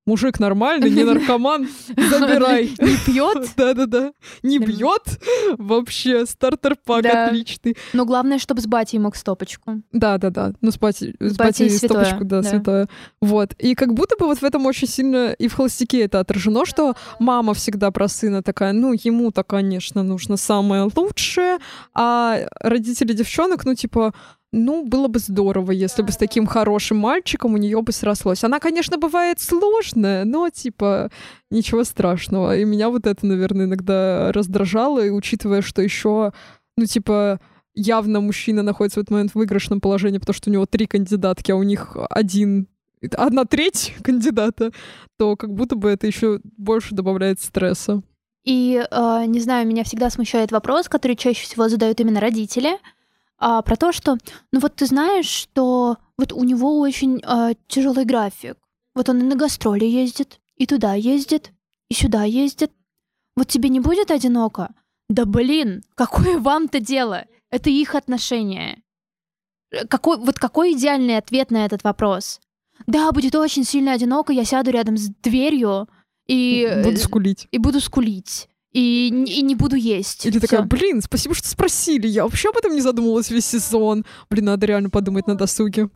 мужик 0.08 0.40
нормальный, 0.40 0.90
не 0.90 1.04
наркоман, 1.04 1.68
забирай. 1.90 2.72
Не 2.80 2.98
пьет? 3.06 3.50
Да-да-да. 3.58 4.14
Не 4.42 4.58
бьет? 4.58 5.20
Вообще, 5.58 6.26
стартер-пак 6.26 7.06
отличный. 7.06 7.78
Но 7.94 8.06
главное, 8.06 8.40
чтобы 8.40 8.62
с 8.62 8.66
батей 8.66 8.98
мог 8.98 9.16
стопочку. 9.16 9.82
Да-да-да. 9.92 10.54
Ну, 10.62 10.72
с 10.72 10.78
батей, 10.78 11.14
стопочку, 11.70 12.24
да, 12.24 12.42
святое. 12.42 12.88
Вот. 13.22 13.54
И 13.60 13.76
как 13.76 13.94
будто 13.94 14.16
бы 14.18 14.26
вот 14.26 14.40
в 14.40 14.44
этом 14.44 14.66
очень 14.66 14.88
сильно 14.88 15.34
и 15.34 15.48
в 15.48 15.54
«Холостяке» 15.54 16.02
это 16.02 16.20
отражено, 16.20 16.66
что 16.66 16.96
мама 17.20 17.54
всегда 17.54 17.92
про 17.92 18.08
сына 18.08 18.42
такая, 18.42 18.72
ну, 18.74 18.94
ему-то, 18.94 19.44
конечно, 19.44 20.04
нужно 20.04 20.38
самое 20.38 20.90
лучшее, 20.96 21.58
а 21.94 22.40
родители 22.62 23.14
девчонок, 23.14 23.66
ну, 23.66 23.76
типа, 23.76 24.14
ну, 24.54 24.86
было 24.86 25.08
бы 25.08 25.20
здорово, 25.20 25.72
если 25.72 26.02
бы 26.02 26.12
с 26.12 26.18
таким 26.18 26.46
хорошим 26.46 26.98
мальчиком 26.98 27.54
у 27.54 27.58
нее 27.58 27.82
бы 27.82 27.92
срослось. 27.92 28.44
Она, 28.44 28.60
конечно, 28.60 28.98
бывает 28.98 29.42
сложная, 29.42 30.24
но, 30.24 30.50
типа, 30.50 31.12
ничего 31.52 31.84
страшного. 31.84 32.58
И 32.58 32.64
меня 32.64 32.90
вот 32.90 33.08
это, 33.08 33.26
наверное, 33.26 33.66
иногда 33.66 34.32
раздражало, 34.32 35.04
и 35.06 35.10
учитывая, 35.10 35.62
что 35.62 35.82
еще, 35.82 36.32
ну, 36.78 36.86
типа, 36.86 37.42
явно 37.76 38.22
мужчина 38.22 38.64
находится 38.64 39.00
в 39.00 39.04
этот 39.04 39.12
момент 39.12 39.32
в 39.32 39.36
выигрышном 39.36 39.82
положении, 39.82 40.20
потому 40.20 40.34
что 40.34 40.50
у 40.50 40.54
него 40.54 40.66
три 40.66 40.88
кандидатки, 40.88 41.52
а 41.52 41.56
у 41.56 41.64
них 41.64 41.98
один 42.10 42.68
одна 43.16 43.44
треть 43.44 43.96
кандидата, 44.02 44.72
то 45.18 45.36
как 45.36 45.54
будто 45.54 45.76
бы 45.76 45.90
это 45.90 46.08
еще 46.08 46.40
больше 46.58 46.96
добавляет 46.96 47.42
стресса. 47.42 48.02
И, 48.46 48.82
э, 48.90 49.24
не 49.28 49.42
знаю, 49.42 49.68
меня 49.68 49.84
всегда 49.84 50.10
смущает 50.10 50.54
вопрос, 50.54 50.88
который 50.88 51.18
чаще 51.18 51.44
всего 51.44 51.68
задают 51.68 52.00
именно 52.00 52.22
родители— 52.22 52.78
а, 53.40 53.62
про 53.62 53.76
то, 53.76 53.92
что, 53.92 54.18
ну 54.52 54.60
вот 54.60 54.76
ты 54.76 54.86
знаешь, 54.86 55.28
что 55.28 55.98
вот 56.18 56.34
у 56.34 56.44
него 56.44 56.80
очень 56.80 57.22
а, 57.24 57.54
тяжелый 57.68 58.06
график. 58.06 58.58
Вот 58.96 59.10
он 59.10 59.20
и 59.20 59.24
на 59.24 59.36
гастроли 59.36 59.86
ездит, 59.86 60.40
и 60.56 60.66
туда 60.66 60.96
ездит, 60.96 61.52
и 61.90 61.94
сюда 61.94 62.24
ездит. 62.24 62.72
Вот 63.36 63.48
тебе 63.48 63.70
не 63.70 63.80
будет 63.80 64.10
одиноко? 64.10 64.74
Да 65.10 65.26
блин, 65.26 65.84
какое 65.96 66.40
вам-то 66.40 66.80
дело? 66.80 67.26
Это 67.52 67.70
их 67.70 67.96
отношения. 67.96 68.82
Э, 69.72 69.86
какой, 69.86 70.18
вот 70.18 70.40
какой 70.40 70.74
идеальный 70.74 71.18
ответ 71.18 71.52
на 71.52 71.66
этот 71.66 71.84
вопрос? 71.84 72.42
Да, 72.88 73.12
будет 73.12 73.36
очень 73.36 73.64
сильно 73.64 73.94
одиноко, 73.94 74.34
я 74.34 74.46
сяду 74.46 74.72
рядом 74.72 74.98
с 74.98 75.10
дверью 75.10 75.88
и... 76.28 76.82
Буду 76.84 76.98
скулить. 76.98 77.48
И 77.52 77.58
буду 77.58 77.80
скулить 77.80 78.50
и, 78.78 79.08
и 79.08 79.42
не 79.42 79.56
буду 79.56 79.76
есть. 79.76 80.28
Или 80.28 80.38
такая, 80.38 80.62
блин, 80.62 81.02
спасибо, 81.02 81.34
что 81.34 81.48
спросили. 81.48 82.08
Я 82.08 82.26
вообще 82.26 82.50
об 82.50 82.58
этом 82.58 82.76
не 82.76 82.82
задумывалась 82.82 83.32
весь 83.32 83.48
сезон. 83.48 84.06
Блин, 84.30 84.46
надо 84.46 84.68
реально 84.68 84.92
подумать 84.92 85.26
на 85.26 85.34
досуге. 85.34 85.90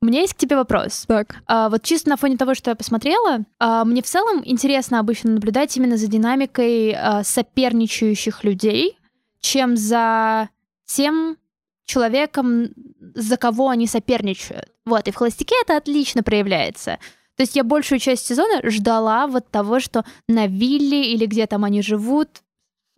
У 0.00 0.06
меня 0.06 0.20
есть 0.22 0.32
к 0.32 0.38
тебе 0.38 0.56
вопрос. 0.56 1.04
Так. 1.06 1.36
А, 1.46 1.68
вот 1.68 1.82
чисто 1.82 2.08
на 2.08 2.16
фоне 2.16 2.38
того, 2.38 2.54
что 2.54 2.70
я 2.70 2.76
посмотрела, 2.76 3.44
а, 3.58 3.84
мне 3.84 4.00
в 4.00 4.06
целом 4.06 4.40
интересно 4.42 5.00
обычно 5.00 5.32
наблюдать 5.32 5.76
именно 5.76 5.98
за 5.98 6.06
динамикой 6.06 6.92
а, 6.92 7.22
соперничающих 7.22 8.42
людей, 8.42 8.98
чем 9.40 9.76
за 9.76 10.48
тем 10.86 11.36
человеком, 11.84 12.68
за 13.14 13.36
кого 13.36 13.68
они 13.68 13.86
соперничают. 13.86 14.70
Вот, 14.86 15.08
и 15.08 15.10
в 15.10 15.16
холостяке 15.16 15.56
это 15.62 15.76
отлично 15.76 16.22
проявляется. 16.22 16.98
То 17.36 17.42
есть 17.42 17.54
я 17.54 17.64
большую 17.64 17.98
часть 17.98 18.26
сезона 18.26 18.60
ждала 18.68 19.26
вот 19.26 19.50
того, 19.50 19.78
что 19.78 20.04
на 20.28 20.46
вилле 20.46 21.12
или 21.12 21.26
где 21.26 21.46
там 21.46 21.64
они 21.64 21.82
живут, 21.82 22.42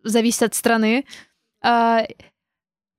зависит 0.05 0.43
от 0.43 0.55
страны, 0.55 1.05
э, 1.65 1.99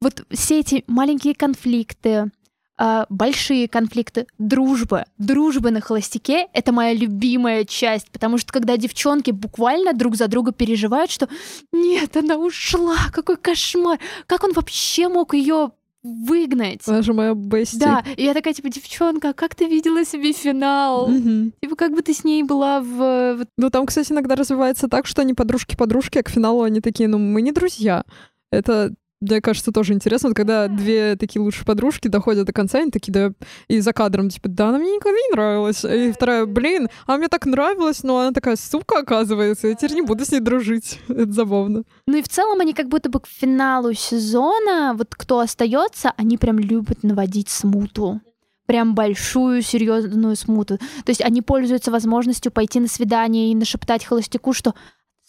вот 0.01 0.25
все 0.31 0.59
эти 0.59 0.83
маленькие 0.87 1.33
конфликты, 1.33 2.31
э, 2.77 3.05
большие 3.09 3.69
конфликты, 3.69 4.27
дружба, 4.37 5.05
дружба 5.17 5.71
на 5.71 5.79
холостяке— 5.81 6.47
это 6.53 6.73
моя 6.73 6.93
любимая 6.93 7.63
часть, 7.63 8.11
потому 8.11 8.37
что 8.37 8.51
когда 8.51 8.75
девчонки 8.75 9.31
буквально 9.31 9.93
друг 9.93 10.15
за 10.15 10.27
друга 10.27 10.51
переживают, 10.51 11.09
что 11.09 11.29
«нет, 11.71 12.15
она 12.17 12.37
ушла, 12.37 12.97
какой 13.13 13.37
кошмар, 13.37 13.99
как 14.27 14.43
он 14.43 14.51
вообще 14.53 15.07
мог 15.07 15.33
ее 15.33 15.71
выгнать. 16.03 16.87
Она 16.87 17.01
же 17.01 17.13
моя 17.13 17.33
бести. 17.33 17.77
Да, 17.77 18.03
и 18.15 18.23
я 18.23 18.33
такая, 18.33 18.53
типа, 18.53 18.69
девчонка, 18.69 19.33
как 19.33 19.55
ты 19.55 19.67
видела 19.67 20.05
себе 20.05 20.31
финал? 20.33 21.09
Угу. 21.09 21.51
Типа, 21.61 21.75
как 21.75 21.93
бы 21.93 22.01
ты 22.01 22.13
с 22.13 22.23
ней 22.23 22.43
была 22.43 22.81
в... 22.81 23.45
Ну, 23.57 23.69
там, 23.69 23.85
кстати, 23.85 24.11
иногда 24.11 24.35
развивается 24.35 24.87
так, 24.87 25.07
что 25.07 25.21
они 25.21 25.33
подружки-подружки, 25.33 26.17
а 26.17 26.23
к 26.23 26.29
финалу 26.29 26.63
они 26.63 26.81
такие, 26.81 27.09
ну, 27.09 27.17
мы 27.17 27.41
не 27.41 27.51
друзья. 27.51 28.03
Это 28.51 28.93
мне 29.21 29.41
кажется, 29.41 29.71
тоже 29.71 29.93
интересно, 29.93 30.29
вот 30.29 30.35
когда 30.35 30.67
две 30.67 31.15
такие 31.15 31.41
лучшие 31.41 31.65
подружки 31.65 32.07
доходят 32.07 32.45
до 32.45 32.53
конца, 32.53 32.79
они 32.79 32.91
такие, 32.91 33.11
да, 33.11 33.31
и 33.67 33.79
за 33.79 33.91
кадром, 33.91 34.29
типа, 34.29 34.47
да, 34.47 34.69
она 34.69 34.79
мне 34.79 34.95
никогда 34.95 35.17
не 35.17 35.33
нравилась. 35.33 35.83
И 35.83 36.11
вторая, 36.11 36.45
блин, 36.45 36.89
а 37.05 37.17
мне 37.17 37.27
так 37.27 37.45
нравилось, 37.45 38.03
но 38.03 38.19
она 38.19 38.31
такая 38.31 38.55
сука, 38.55 38.99
оказывается, 38.99 39.67
я 39.67 39.75
теперь 39.75 39.95
не 39.95 40.01
буду 40.01 40.25
с 40.25 40.31
ней 40.31 40.39
дружить. 40.39 40.99
Это 41.09 41.31
забавно. 41.31 41.83
Ну 42.07 42.17
и 42.17 42.21
в 42.21 42.29
целом 42.29 42.61
они 42.61 42.73
как 42.73 42.87
будто 42.87 43.09
бы 43.09 43.19
к 43.19 43.27
финалу 43.27 43.93
сезона, 43.93 44.93
вот 44.95 45.15
кто 45.15 45.39
остается, 45.39 46.13
они 46.15 46.37
прям 46.37 46.59
любят 46.59 47.03
наводить 47.03 47.49
смуту 47.49 48.21
прям 48.65 48.93
большую 48.93 49.63
серьезную 49.63 50.35
смуту. 50.35 50.77
То 50.77 51.09
есть 51.09 51.23
они 51.23 51.41
пользуются 51.41 51.89
возможностью 51.89 52.51
пойти 52.51 52.79
на 52.79 52.87
свидание 52.87 53.51
и 53.51 53.55
нашептать 53.55 54.05
холостяку, 54.05 54.53
что 54.53 54.75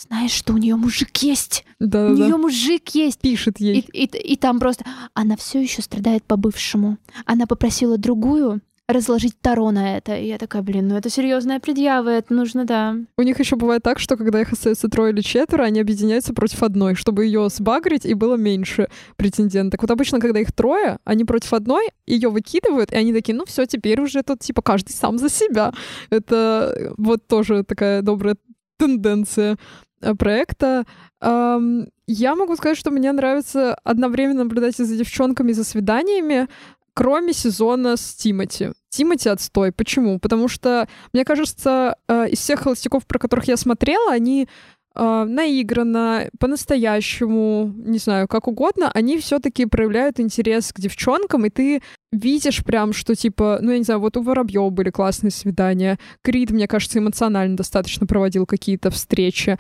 знаешь, 0.01 0.33
что 0.33 0.55
у 0.55 0.57
нее 0.57 0.77
мужик 0.77 1.17
есть. 1.19 1.65
Да, 1.79 2.07
у 2.07 2.15
нее 2.15 2.37
мужик 2.37 2.89
есть. 2.91 3.21
Пишет 3.21 3.61
ей. 3.61 3.81
И, 3.81 4.05
и, 4.05 4.33
и 4.33 4.37
там 4.37 4.59
просто 4.59 4.85
она 5.15 5.37
все 5.37 5.61
еще 5.61 5.83
страдает 5.83 6.25
по 6.25 6.37
бывшему. 6.37 6.99
Она 7.27 7.47
попросила 7.47 7.99
другую 7.99 8.63
разложить 8.89 9.41
Таро 9.41 9.71
на 9.71 9.97
это. 9.97 10.17
И 10.17 10.27
я 10.27 10.39
такая, 10.39 10.63
блин, 10.63 10.89
ну 10.89 10.97
это 10.97 11.11
серьезная 11.11 11.61
предъява, 11.61 12.09
это 12.09 12.35
нужно, 12.35 12.65
да. 12.65 12.97
У 13.17 13.23
них 13.23 13.39
еще 13.39 13.57
бывает 13.57 13.83
так, 13.83 13.99
что 13.99 14.17
когда 14.17 14.41
их 14.41 14.53
остается 14.53 14.89
трое 14.89 15.13
или 15.13 15.21
четверо, 15.21 15.65
они 15.65 15.81
объединяются 15.81 16.35
против 16.35 16.63
одной, 16.63 16.95
чтобы 16.95 17.25
ее 17.25 17.49
сбагрить 17.51 18.05
и 18.05 18.15
было 18.15 18.37
меньше 18.37 18.89
претенденток. 19.17 19.83
Вот 19.83 19.91
обычно, 19.91 20.19
когда 20.19 20.41
их 20.41 20.53
трое, 20.53 20.99
они 21.05 21.25
против 21.25 21.53
одной, 21.53 21.91
ее 22.07 22.31
выкидывают, 22.31 22.91
и 22.93 22.97
они 22.97 23.13
такие, 23.13 23.37
ну 23.37 23.45
все, 23.45 23.67
теперь 23.67 24.01
уже 24.01 24.23
тут 24.23 24.41
типа 24.41 24.63
каждый 24.63 24.93
сам 24.93 25.19
за 25.19 25.29
себя. 25.29 25.73
Это 26.11 26.95
вот 26.97 27.27
тоже 27.27 27.65
такая 27.65 28.03
добрая 28.03 28.37
тенденция 28.79 29.53
Э, 29.53 29.90
проекта. 30.19 30.87
Я 31.21 32.35
могу 32.35 32.57
сказать, 32.57 32.79
что 32.79 32.91
мне 32.91 33.13
нравится 33.13 33.75
одновременно 33.85 34.45
наблюдать 34.45 34.77
за 34.77 34.97
девчонками, 34.97 35.53
за 35.53 35.65
свиданиями, 35.65 36.49
кроме 36.95 37.33
сезона 37.33 37.97
с 37.97 38.15
Тимати. 38.15 38.73
Тимати 38.89 39.29
отстой. 39.29 39.73
Почему? 39.73 40.19
Потому 40.19 40.49
что, 40.49 40.89
мне 41.13 41.25
кажется, 41.25 41.97
э, 42.09 42.29
из 42.31 42.41
всех 42.41 42.61
холостяков, 42.61 43.07
про 43.07 43.19
которых 43.19 43.47
я 43.47 43.57
смотрела, 43.57 44.13
они 44.13 44.49
э, 44.95 45.25
наигранно, 45.25 46.29
по-настоящему, 46.39 47.73
не 47.77 47.99
знаю, 47.99 48.29
как 48.29 48.49
угодно, 48.49 48.91
они 48.93 49.19
все-таки 49.19 49.67
проявляют 49.67 50.21
интерес 50.21 50.73
к 50.73 50.81
девчонкам, 50.81 51.47
и 51.47 51.51
ты 51.51 51.83
видишь 52.13 52.65
прям, 52.65 52.93
что 52.93 53.15
типа, 53.15 53.59
ну, 53.61 53.73
я 53.73 53.79
не 53.79 53.85
знаю, 53.85 54.01
вот 54.01 54.17
у 54.17 54.23
Воробьева 54.23 54.71
были 54.71 54.91
классные 54.91 55.31
свидания, 55.31 55.99
Крид, 56.23 56.51
мне 56.51 56.67
кажется, 56.67 56.99
эмоционально 56.99 57.57
достаточно 57.57 58.07
проводил 58.07 58.47
какие-то 58.47 58.91
встречи. 58.91 59.59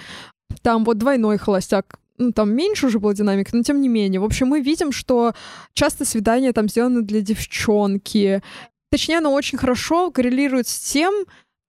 Там 0.62 0.84
вот 0.84 0.98
двойной 0.98 1.38
холостяк, 1.38 2.00
ну, 2.18 2.32
там 2.32 2.54
меньше 2.54 2.86
уже 2.86 2.98
было 2.98 3.14
динамики, 3.14 3.50
но 3.52 3.62
тем 3.62 3.80
не 3.80 3.88
менее. 3.88 4.20
В 4.20 4.24
общем, 4.24 4.48
мы 4.48 4.60
видим, 4.60 4.92
что 4.92 5.32
часто 5.72 6.04
свидания 6.04 6.52
там 6.52 6.68
сделаны 6.68 7.02
для 7.02 7.22
девчонки. 7.22 8.42
Точнее, 8.90 9.18
оно 9.18 9.32
очень 9.32 9.56
хорошо 9.56 10.10
коррелирует 10.10 10.68
с 10.68 10.78
тем, 10.92 11.14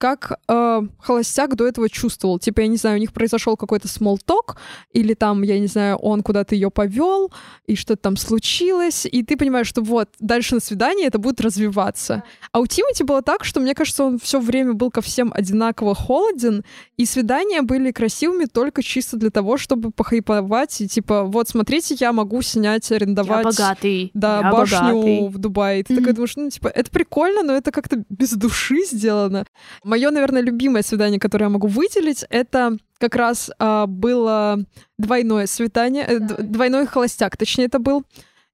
как 0.01 0.39
э, 0.47 0.81
холостяк 0.99 1.55
до 1.55 1.67
этого 1.67 1.87
чувствовал. 1.87 2.39
Типа, 2.39 2.61
я 2.61 2.67
не 2.67 2.77
знаю, 2.77 2.97
у 2.97 2.99
них 2.99 3.13
произошел 3.13 3.55
какой-то 3.55 3.87
смолток, 3.87 4.57
или 4.93 5.13
там, 5.13 5.43
я 5.43 5.59
не 5.59 5.67
знаю, 5.67 5.97
он 5.97 6.23
куда-то 6.23 6.55
ее 6.55 6.71
повел, 6.71 7.31
и 7.67 7.75
что-то 7.75 8.01
там 8.01 8.17
случилось, 8.17 9.05
и 9.05 9.21
ты 9.21 9.37
понимаешь, 9.37 9.67
что 9.67 9.83
вот, 9.83 10.09
дальше 10.19 10.55
на 10.55 10.59
свидании 10.59 11.05
это 11.05 11.19
будет 11.19 11.39
развиваться. 11.39 12.23
А 12.51 12.61
у 12.61 12.65
Тимати 12.65 13.03
было 13.03 13.21
так, 13.21 13.45
что, 13.45 13.59
мне 13.59 13.75
кажется, 13.75 14.03
он 14.03 14.17
все 14.17 14.39
время 14.39 14.73
был 14.73 14.89
ко 14.89 15.01
всем 15.01 15.31
одинаково 15.35 15.93
холоден, 15.93 16.63
и 16.97 17.05
свидания 17.05 17.61
были 17.61 17.91
красивыми 17.91 18.45
только 18.45 18.81
чисто 18.81 19.17
для 19.17 19.29
того, 19.29 19.57
чтобы 19.57 19.91
похайповать, 19.91 20.81
и 20.81 20.87
типа, 20.87 21.25
вот, 21.25 21.47
смотрите, 21.47 21.95
я 21.99 22.11
могу 22.11 22.41
снять, 22.41 22.91
арендовать... 22.91 23.45
Я 23.45 23.51
богатый. 23.51 24.11
Да, 24.15 24.39
я 24.39 24.51
башню 24.51 24.79
богатый. 24.79 25.29
в 25.29 25.37
Дубае. 25.37 25.81
И 25.81 25.83
ты 25.83 25.93
mm-hmm. 25.93 25.97
такой 25.97 26.13
думаешь, 26.13 26.35
ну, 26.37 26.49
типа, 26.49 26.69
это 26.69 26.89
прикольно, 26.89 27.43
но 27.43 27.53
это 27.53 27.69
как-то 27.71 28.03
без 28.09 28.31
души 28.31 28.83
сделано 28.89 29.45
мое, 29.91 30.09
наверное, 30.09 30.41
любимое 30.41 30.83
свидание, 30.83 31.19
которое 31.19 31.45
я 31.45 31.49
могу 31.49 31.67
выделить, 31.67 32.23
это 32.29 32.77
как 32.97 33.15
раз 33.15 33.51
а, 33.59 33.87
было 33.87 34.57
двойное 34.97 35.47
свидание, 35.47 36.05
э, 36.07 36.19
двойной 36.19 36.85
холостяк, 36.87 37.35
точнее, 37.35 37.65
это 37.65 37.79
был. 37.79 38.03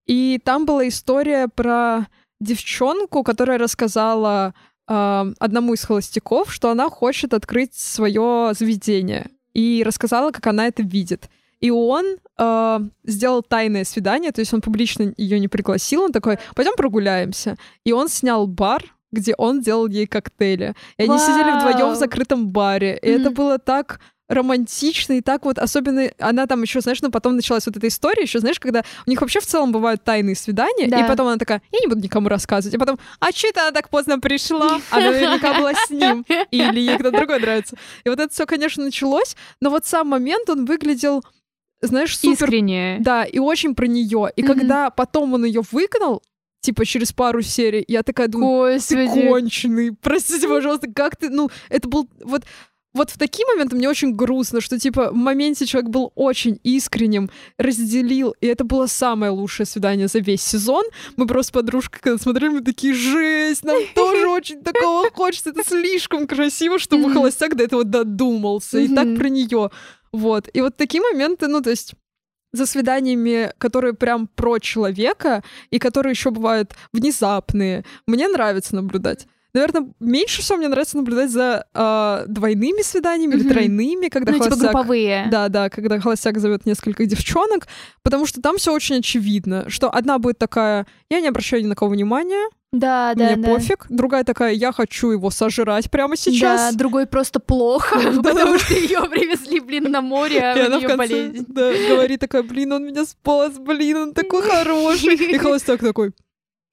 И 0.07 0.39
там 0.43 0.65
была 0.65 0.87
история 0.87 1.47
про 1.47 2.07
девчонку, 2.39 3.21
которая 3.23 3.59
рассказала 3.59 4.55
а, 4.87 5.27
одному 5.39 5.75
из 5.75 5.83
холостяков, 5.83 6.51
что 6.51 6.71
она 6.71 6.89
хочет 6.89 7.35
открыть 7.35 7.75
свое 7.75 8.53
заведение. 8.57 9.27
И 9.53 9.83
рассказала, 9.85 10.31
как 10.31 10.47
она 10.47 10.67
это 10.67 10.81
видит. 10.81 11.29
И 11.59 11.71
он 11.71 12.17
э, 12.37 12.79
сделал 13.03 13.41
тайное 13.41 13.83
свидание, 13.83 14.31
то 14.31 14.41
есть 14.41 14.53
он 14.53 14.61
публично 14.61 15.13
ее 15.17 15.39
не 15.39 15.47
пригласил, 15.47 16.03
он 16.03 16.11
такой, 16.11 16.37
пойдем 16.55 16.75
прогуляемся. 16.75 17.57
И 17.83 17.91
он 17.91 18.09
снял 18.09 18.45
бар, 18.45 18.83
где 19.11 19.33
он 19.37 19.61
делал 19.61 19.87
ей 19.87 20.05
коктейли. 20.07 20.75
И 20.97 21.03
они 21.03 21.17
сидели 21.19 21.51
вдвоем 21.57 21.79
Вау. 21.87 21.91
в 21.91 21.95
закрытом 21.95 22.49
баре. 22.49 22.99
И 23.01 23.07
это 23.07 23.25
Мгм. 23.29 23.33
было 23.33 23.57
так 23.59 23.99
романтично 24.29 25.13
и 25.13 25.21
так 25.21 25.45
вот 25.45 25.57
особенно 25.57 26.11
она 26.19 26.47
там 26.47 26.61
еще 26.61 26.81
знаешь 26.81 27.01
ну 27.01 27.09
потом 27.11 27.37
началась 27.37 27.65
вот 27.65 27.77
эта 27.77 27.87
история 27.87 28.23
еще 28.23 28.39
знаешь 28.39 28.59
когда 28.59 28.83
у 29.05 29.09
них 29.09 29.21
вообще 29.21 29.39
в 29.39 29.45
целом 29.45 29.71
бывают 29.71 30.03
тайные 30.03 30.35
свидания 30.35 30.87
Да. 30.89 30.99
и 30.99 31.07
потом 31.07 31.27
она 31.27 31.37
такая 31.37 31.61
я 31.71 31.79
не 31.79 31.87
буду 31.87 32.01
никому 32.01 32.27
рассказывать 32.27 32.75
и 32.75 32.77
потом 32.77 32.99
а 33.21 33.31
что 33.31 33.47
это 33.47 33.61
она 33.61 33.71
так 33.71 33.87
поздно 33.89 34.19
пришла 34.19 34.81
она 34.91 35.11
наверняка 35.11 35.53
была 35.57 35.73
с 35.73 35.89
ним 35.89 36.25
или 36.51 36.77
ей 36.81 36.97
кто-то 36.97 37.15
другой 37.17 37.39
нравится 37.39 37.77
и 38.03 38.09
вот 38.09 38.19
это 38.19 38.33
все 38.33 38.45
конечно 38.45 38.83
началось 38.83 39.37
но 39.61 39.69
вот 39.69 39.85
сам 39.85 40.09
момент 40.09 40.49
он 40.49 40.65
выглядел 40.65 41.23
знаешь 41.79 42.17
супер 42.19 42.33
Искренне. 42.47 42.97
да, 42.99 43.23
и 43.23 43.39
очень 43.39 43.75
про 43.75 43.85
нее. 43.85 44.29
И 44.35 44.41
Мгм. 44.43 44.53
когда 44.53 44.89
потом 44.89 45.35
он 45.35 45.45
ее 45.45 45.61
выгнал, 45.71 46.21
типа 46.61 46.85
через 46.85 47.13
пару 47.13 47.41
серий, 47.41 47.83
я 47.87 48.03
такая 48.03 48.27
думаю, 48.27 48.79
ты 48.79 49.07
конченый. 49.07 49.91
Простите, 49.93 50.47
пожалуйста, 50.47 50.87
как 50.93 51.15
ты, 51.15 51.29
ну, 51.29 51.49
это 51.69 51.87
был 51.87 52.09
вот 52.23 52.43
вот 52.97 53.11
в 53.11 53.17
такие 53.17 53.45
моменты 53.45 53.75
мне 53.75 53.87
очень 53.87 54.15
грустно, 54.15 54.59
что, 54.59 54.79
типа, 54.79 55.11
в 55.11 55.15
моменте 55.15 55.65
человек 55.65 55.89
был 55.91 56.11
очень 56.15 56.59
искренним, 56.63 57.29
разделил, 57.57 58.35
и 58.41 58.47
это 58.47 58.63
было 58.63 58.87
самое 58.87 59.31
лучшее 59.31 59.65
свидание 59.67 60.07
за 60.07 60.19
весь 60.19 60.41
сезон. 60.41 60.83
Мы 61.15 61.27
просто 61.27 61.49
с 61.49 61.51
подружкой, 61.51 62.01
когда 62.01 62.17
смотрели, 62.17 62.49
мы 62.49 62.61
такие, 62.61 62.93
жесть, 62.93 63.63
нам 63.63 63.77
тоже 63.95 64.27
очень 64.27 64.63
такого 64.63 65.09
хочется, 65.11 65.51
это 65.51 65.63
слишком 65.63 66.27
красиво, 66.27 66.79
чтобы 66.79 67.13
холостяк 67.13 67.55
до 67.55 67.63
этого 67.63 67.83
додумался, 67.83 68.79
и 68.79 68.87
так 68.87 69.15
про 69.15 69.29
нее. 69.29 69.69
Вот. 70.11 70.49
И 70.53 70.61
вот 70.61 70.75
такие 70.75 71.01
моменты, 71.01 71.47
ну, 71.47 71.61
то 71.61 71.69
есть 71.69 71.93
за 72.57 72.65
свиданиями, 72.65 73.51
которые 73.57 73.93
прям 73.93 74.27
про 74.27 74.59
человека 74.59 75.43
и 75.69 75.79
которые 75.79 76.11
еще 76.11 76.31
бывают 76.31 76.73
внезапные, 76.93 77.83
мне 78.07 78.27
нравится 78.27 78.75
наблюдать. 78.75 79.27
Наверное, 79.53 79.87
меньше 79.99 80.41
всего 80.41 80.57
мне 80.59 80.67
нравится 80.67 80.97
наблюдать 80.97 81.31
за 81.31 81.65
а, 81.73 82.25
двойными 82.27 82.83
свиданиями 82.83 83.33
или 83.35 83.43
Мгм. 83.43 83.49
тройными, 83.49 84.07
когда 84.09 84.31
Ну, 84.31 84.37
типа 84.37 84.49
холостяк... 84.49 84.71
групповые. 84.73 85.27
Да, 85.31 85.47
да, 85.49 85.69
когда 85.69 85.99
холостяк 85.99 86.37
зовет 86.37 86.65
несколько 86.67 87.05
девчонок, 87.05 87.67
потому 88.03 88.25
что 88.27 88.41
там 88.41 88.57
все 88.57 88.71
очень 88.73 88.97
очевидно, 88.97 89.67
что 89.69 89.89
одна 89.89 90.19
будет 90.19 90.37
такая, 90.37 90.85
я 91.09 91.21
не 91.21 91.27
обращаю 91.29 91.63
ни 91.63 91.67
на 91.67 91.75
кого 91.75 91.91
внимания, 91.91 92.49
Да, 92.73 93.13
да, 93.15 93.25
мне 93.27 93.35
да. 93.37 93.49
пофиг, 93.49 93.85
другая 93.89 94.25
такая, 94.25 94.53
я 94.53 94.73
хочу 94.73 95.11
его 95.11 95.29
сожрать 95.29 95.89
прямо 95.89 96.17
сейчас. 96.17 96.71
Да, 96.73 96.77
другой 96.77 97.07
просто 97.07 97.39
плохо, 97.39 97.97
потому 98.23 98.57
что 98.59 98.73
ее 98.73 99.07
привезли, 99.09 99.59
блин, 99.61 99.85
на 99.85 100.01
море, 100.01 100.41
а 100.41 100.53
у 100.53 100.77
нее 100.77 100.97
болезнь. 100.97 101.45
да, 101.47 101.71
говорит 101.89 102.19
такая, 102.19 102.43
блин, 102.43 102.73
он 102.73 102.85
меня 102.85 103.05
спас, 103.05 103.57
блин, 103.57 103.97
он 103.97 104.13
такой 104.13 104.41
хороший. 104.49 105.15
И 105.15 105.37
холостяк 105.37 105.79
такой, 105.79 106.11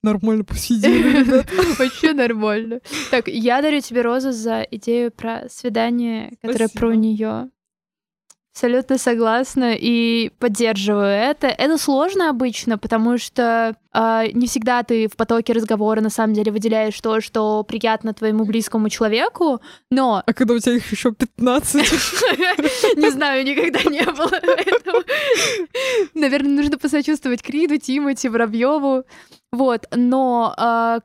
нормально 0.03 0.43
посидели. 0.43 1.45
Вообще 1.79 2.11
нормально. 2.11 2.81
Так, 3.09 3.29
я 3.29 3.61
дарю 3.61 3.79
тебе 3.79 4.01
розу 4.01 4.33
за 4.33 4.67
идею 4.71 5.11
про 5.11 5.47
свидание, 5.49 6.33
которое 6.41 6.67
про 6.67 6.93
нее. 6.93 7.49
Абсолютно 8.55 8.97
согласна 8.97 9.75
и 9.77 10.29
поддерживаю 10.39 11.07
это. 11.09 11.47
Это 11.47 11.77
сложно 11.77 12.29
обычно, 12.29 12.77
потому 12.77 13.17
что 13.17 13.75
а, 13.91 14.25
не 14.27 14.47
всегда 14.47 14.81
ты 14.83 15.09
в 15.09 15.17
потоке 15.17 15.51
разговора 15.51 15.99
на 15.99 16.09
самом 16.09 16.35
деле 16.35 16.53
выделяешь 16.53 16.97
то, 17.01 17.19
что 17.19 17.65
приятно 17.65 18.13
твоему 18.13 18.45
близкому 18.45 18.87
человеку, 18.87 19.59
но 19.91 20.23
А 20.25 20.33
когда 20.33 20.53
у 20.53 20.59
тебя 20.59 20.77
их 20.77 20.89
еще 20.89 21.11
15, 21.11 21.75
не 22.95 23.09
знаю, 23.11 23.43
никогда 23.43 23.83
не 23.89 24.05
было. 24.05 24.39
Наверное, 26.13 26.55
нужно 26.55 26.77
посочувствовать 26.77 27.41
Криду, 27.41 27.75
Тимати, 27.75 28.29
Воробьеву. 28.29 29.03
Вот, 29.51 29.85
но 29.93 30.53
а, 30.55 30.99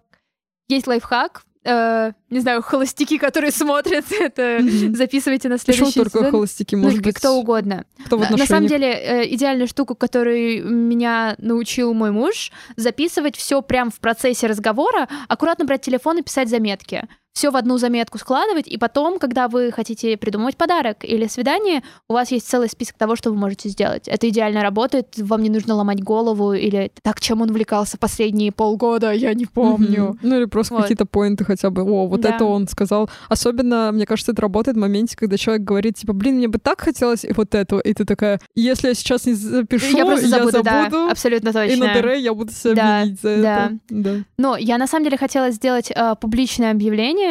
есть 0.68 0.86
лайфхак. 0.86 1.42
Э, 1.64 2.12
не 2.30 2.40
знаю, 2.40 2.62
холостяки, 2.62 3.18
которые 3.18 3.50
смотрят 3.52 4.04
это, 4.20 4.61
записывайте 4.94 5.48
на 5.48 5.58
почему 5.58 5.74
следующий 5.74 6.00
только 6.00 6.18
сезон. 6.18 6.30
холостяки, 6.30 6.74
Ну, 6.76 6.82
может 6.84 7.02
быть, 7.02 7.14
кто 7.16 7.34
угодно. 7.36 7.84
кто 8.06 8.16
в 8.16 8.20
На- 8.20 8.36
На 8.36 8.46
самом 8.46 8.66
деле, 8.66 8.88
э, 8.92 9.34
идеальная 9.34 9.66
штука, 9.66 9.94
которой 9.94 10.61
меня 10.61 11.34
научил 11.38 11.92
мой 11.94 12.11
муж, 12.11 12.50
записывать 12.76 13.36
все 13.36 13.62
прямо 13.62 13.90
в 13.90 14.00
процессе 14.00 14.46
разговора, 14.46 15.08
аккуратно 15.28 15.64
брать 15.64 15.82
телефон 15.82 16.18
и 16.18 16.22
писать 16.22 16.48
заметки. 16.48 17.06
Все 17.32 17.50
в 17.50 17.56
одну 17.56 17.78
заметку 17.78 18.18
складывать, 18.18 18.66
и 18.66 18.76
потом, 18.76 19.18
когда 19.20 19.46
вы 19.48 19.70
хотите 19.70 20.16
придумывать 20.16 20.56
подарок 20.56 21.04
или 21.04 21.26
свидание, 21.28 21.82
у 22.08 22.14
вас 22.14 22.32
есть 22.32 22.48
целый 22.48 22.68
список 22.68 22.96
того, 22.98 23.14
что 23.14 23.30
вы 23.30 23.36
можете 23.36 23.68
сделать. 23.68 24.08
Это 24.08 24.28
идеально 24.28 24.62
работает, 24.62 25.14
вам 25.16 25.42
не 25.42 25.48
нужно 25.48 25.74
ломать 25.76 26.02
голову 26.02 26.52
или 26.54 26.90
так, 27.02 27.20
чем 27.20 27.40
он 27.40 27.50
увлекался 27.50 27.98
последние 27.98 28.50
полгода, 28.50 29.12
я 29.12 29.32
не 29.34 29.46
помню. 29.46 30.08
Мгм. 30.10 30.18
Ну 30.22 30.36
или 30.38 30.44
просто 30.46 30.74
Вот. 30.74 30.82
какие-то 30.82 31.06
поинты 31.06 31.44
хотя 31.44 31.70
бы. 31.70 31.82
О, 31.82 32.06
вот 32.08 32.20
Да. 32.20 32.30
это 32.34 32.44
он 32.44 32.66
сказал. 32.66 33.08
Особенно, 33.28 33.90
мне 33.92 34.06
кажется, 34.06 34.32
это 34.32 34.42
работает 34.42 34.76
в 34.76 34.80
моменте, 34.80 35.16
когда 35.16 35.36
человек 35.36 35.62
говорит, 35.62 35.96
типа, 35.96 36.12
блин, 36.12 36.36
мне 36.36 36.48
бы 36.48 36.58
так 36.58 36.80
хотелось 36.80 37.24
и 37.24 37.32
вот 37.32 37.54
этого. 37.54 37.78
И 37.80 37.94
ты 37.94 38.04
такая, 38.04 38.40
если 38.56 38.88
я 38.88 38.94
сейчас 38.94 39.24
не 39.26 39.34
запишу, 39.34 39.96
я 39.96 40.04
просто 40.04 40.26
забуду, 40.26 40.50
забуду, 40.50 40.64
да, 40.64 41.10
абсолютно 41.10 41.52
точно. 41.52 41.72
и 41.72 41.76
на 41.76 41.94
ДР 41.94 42.08
я 42.14 42.34
буду 42.34 42.52
себя 42.52 42.74
Да, 42.74 43.04
винить 43.04 43.20
за 43.22 43.36
да. 43.36 43.66
это. 43.66 43.78
Да. 43.88 44.10
Но 44.36 44.56
я 44.56 44.78
на 44.78 44.88
самом 44.88 45.04
деле 45.04 45.16
хотела 45.16 45.52
сделать 45.52 45.92
э, 45.94 46.14
публичное 46.20 46.72
объявление 46.72 47.29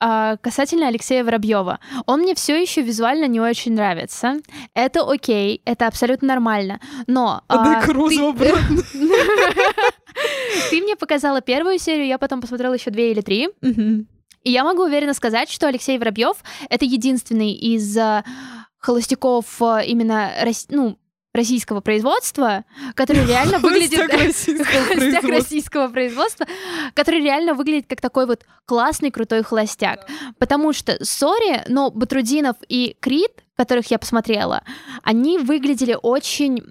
э, 0.00 0.36
касательно 0.40 0.88
Алексея 0.88 1.24
Воробьева. 1.24 1.78
Он 2.06 2.20
мне 2.20 2.34
все 2.34 2.60
еще 2.60 2.82
визуально 2.82 3.26
не 3.26 3.40
очень 3.40 3.74
нравится. 3.74 4.36
Это 4.74 5.02
окей, 5.10 5.60
это 5.64 5.86
абсолютно 5.86 6.28
нормально. 6.28 6.80
Но 7.06 7.42
А 7.48 7.78
а, 7.78 7.82
Крузу 7.82 8.34
ты- 10.70 10.82
мне 10.82 10.96
показала 10.96 11.40
первую 11.40 11.78
серию, 11.78 12.06
я 12.06 12.18
потом 12.18 12.40
посмотрела 12.40 12.74
еще 12.74 12.90
две 12.90 13.12
или 13.12 13.20
три. 13.20 13.48
И 14.44 14.50
я 14.50 14.64
могу 14.64 14.82
уверенно 14.82 15.14
сказать, 15.14 15.48
что 15.50 15.68
Алексей 15.68 15.98
Воробьев 15.98 16.36
это 16.68 16.84
единственный 16.84 17.52
из 17.52 17.96
э, 17.96 18.24
холостяков 18.78 19.62
э, 19.62 19.84
именно 19.86 20.32
ну, 20.68 20.98
российского 21.32 21.80
производства, 21.80 22.64
который 22.94 23.26
реально 23.26 23.58
выглядит... 23.60 24.00
Холостяк 24.62 25.24
российского 25.24 25.88
производства. 25.88 26.46
который 26.94 27.20
реально 27.20 27.54
выглядит 27.54 27.86
как 27.88 28.00
такой 28.00 28.26
вот 28.26 28.44
классный, 28.66 29.10
крутой 29.10 29.42
холостяк. 29.42 30.06
Потому 30.38 30.72
что, 30.72 31.02
сори, 31.04 31.62
но 31.68 31.90
Батрудинов 31.90 32.56
и 32.68 32.96
Крид, 33.00 33.44
которых 33.56 33.90
я 33.90 33.98
посмотрела, 33.98 34.62
они 35.02 35.38
выглядели 35.38 35.96
очень... 36.00 36.62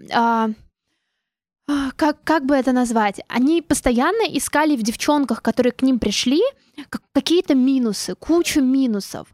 а, 1.68 1.92
как, 1.96 2.24
как 2.24 2.46
бы 2.46 2.56
это 2.56 2.72
назвать? 2.72 3.22
Они 3.28 3.62
постоянно 3.62 4.24
искали 4.24 4.76
в 4.76 4.84
девчонках, 4.84 5.42
которые 5.42 5.72
к 5.72 5.82
ним 5.84 6.00
пришли, 6.00 6.42
как- 6.90 7.04
какие-то 7.14 7.56
минусы, 7.56 8.16
кучу 8.16 8.62
минусов. 8.62 9.28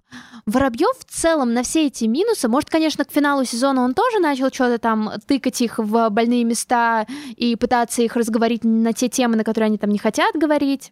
Воробьев 0.45 0.97
в 0.99 1.05
целом 1.05 1.53
на 1.53 1.63
все 1.63 1.87
эти 1.87 2.05
минусы, 2.05 2.47
может, 2.47 2.69
конечно, 2.69 3.05
к 3.05 3.11
финалу 3.11 3.43
сезона 3.45 3.83
он 3.83 3.93
тоже 3.93 4.19
начал 4.19 4.49
что-то 4.49 4.77
там 4.77 5.11
тыкать 5.25 5.61
их 5.61 5.79
в 5.79 6.09
больные 6.09 6.43
места 6.43 7.07
и 7.35 7.55
пытаться 7.55 8.01
их 8.01 8.15
разговорить 8.15 8.63
на 8.63 8.93
те 8.93 9.09
темы, 9.09 9.35
на 9.35 9.43
которые 9.43 9.67
они 9.67 9.77
там 9.77 9.89
не 9.89 9.99
хотят 9.99 10.35
говорить. 10.35 10.91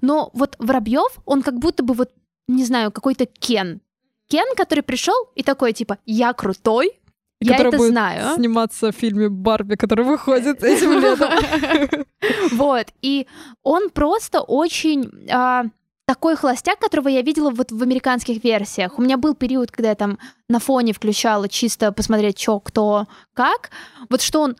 Но 0.00 0.30
вот 0.32 0.56
Воробьев, 0.58 1.18
он 1.24 1.42
как 1.42 1.58
будто 1.58 1.82
бы 1.82 1.94
вот, 1.94 2.10
не 2.48 2.64
знаю, 2.64 2.92
какой-то 2.92 3.26
Кен. 3.26 3.80
Кен, 4.28 4.54
который 4.56 4.82
пришел 4.82 5.14
и 5.34 5.42
такой 5.42 5.72
типа, 5.72 5.98
я 6.06 6.32
крутой, 6.32 6.92
я 7.42 7.52
Который 7.52 7.68
это 7.68 7.76
будет 7.76 7.90
знаю. 7.90 8.34
сниматься 8.36 8.92
в 8.92 8.94
фильме 8.94 9.28
Барби, 9.28 9.74
который 9.76 10.04
выходит 10.04 10.62
этим 10.62 10.98
летом. 11.00 12.06
Вот, 12.52 12.86
и 13.02 13.26
он 13.62 13.90
просто 13.90 14.40
очень 14.40 15.10
а, 15.30 15.64
такой 16.06 16.36
холостяк, 16.36 16.78
которого 16.78 17.08
я 17.08 17.22
видела 17.22 17.50
вот 17.50 17.72
в 17.72 17.82
американских 17.82 18.44
версиях. 18.44 18.98
У 18.98 19.02
меня 19.02 19.16
был 19.16 19.34
период, 19.34 19.70
когда 19.70 19.90
я 19.90 19.94
там 19.94 20.18
на 20.48 20.58
фоне 20.58 20.92
включала 20.92 21.48
чисто 21.48 21.92
посмотреть, 21.92 22.40
что, 22.40 22.60
кто, 22.60 23.06
как. 23.34 23.70
Вот 24.08 24.20
что 24.22 24.42
он 24.42 24.56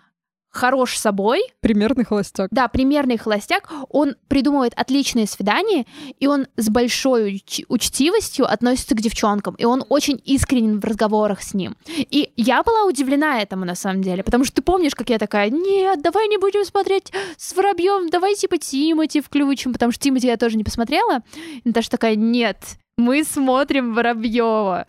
хорош 0.52 0.96
собой, 0.98 1.42
Примерный 1.60 2.04
холостяк. 2.04 2.48
да, 2.50 2.68
примерный 2.68 3.16
холостяк, 3.16 3.70
он 3.88 4.16
придумывает 4.28 4.74
отличные 4.76 5.26
свидания, 5.26 5.86
и 6.20 6.26
он 6.26 6.46
с 6.56 6.68
большой 6.68 7.36
уч- 7.36 7.64
учтивостью 7.68 8.50
относится 8.50 8.94
к 8.94 9.00
девчонкам, 9.00 9.54
и 9.56 9.64
он 9.64 9.84
очень 9.88 10.20
искренен 10.24 10.78
в 10.78 10.84
разговорах 10.84 11.42
с 11.42 11.54
ним. 11.54 11.76
И 11.96 12.32
я 12.36 12.62
была 12.62 12.84
удивлена 12.84 13.40
этому 13.40 13.64
на 13.64 13.74
самом 13.74 14.02
деле, 14.02 14.22
потому 14.22 14.44
что 14.44 14.56
ты 14.56 14.62
помнишь, 14.62 14.94
как 14.94 15.08
я 15.10 15.18
такая, 15.18 15.50
нет, 15.50 16.02
давай 16.02 16.28
не 16.28 16.36
будем 16.38 16.64
смотреть 16.64 17.12
с 17.36 17.54
Воробьем, 17.56 18.10
давай 18.10 18.34
типа 18.34 18.58
Тимати 18.58 19.20
включим, 19.20 19.72
потому 19.72 19.90
что 19.90 20.02
Тимати 20.02 20.26
я 20.26 20.36
тоже 20.36 20.56
не 20.56 20.64
посмотрела. 20.64 21.22
И 21.34 21.62
Наташа 21.64 21.90
такая, 21.90 22.14
нет, 22.14 22.58
Мы 22.98 23.24
смотрим 23.24 23.94
Воробьева. 23.94 24.86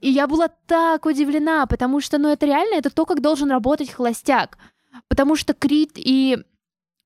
И 0.00 0.10
я 0.10 0.26
была 0.26 0.48
так 0.66 1.06
удивлена, 1.06 1.64
потому 1.66 2.00
что, 2.00 2.18
ну, 2.18 2.28
это 2.28 2.44
реально, 2.44 2.74
это 2.74 2.90
то, 2.90 3.06
как 3.06 3.22
должен 3.22 3.50
работать 3.50 3.90
холостяк. 3.90 4.58
Потому 5.08 5.36
что 5.36 5.54
Крид 5.54 5.92
и 5.96 6.38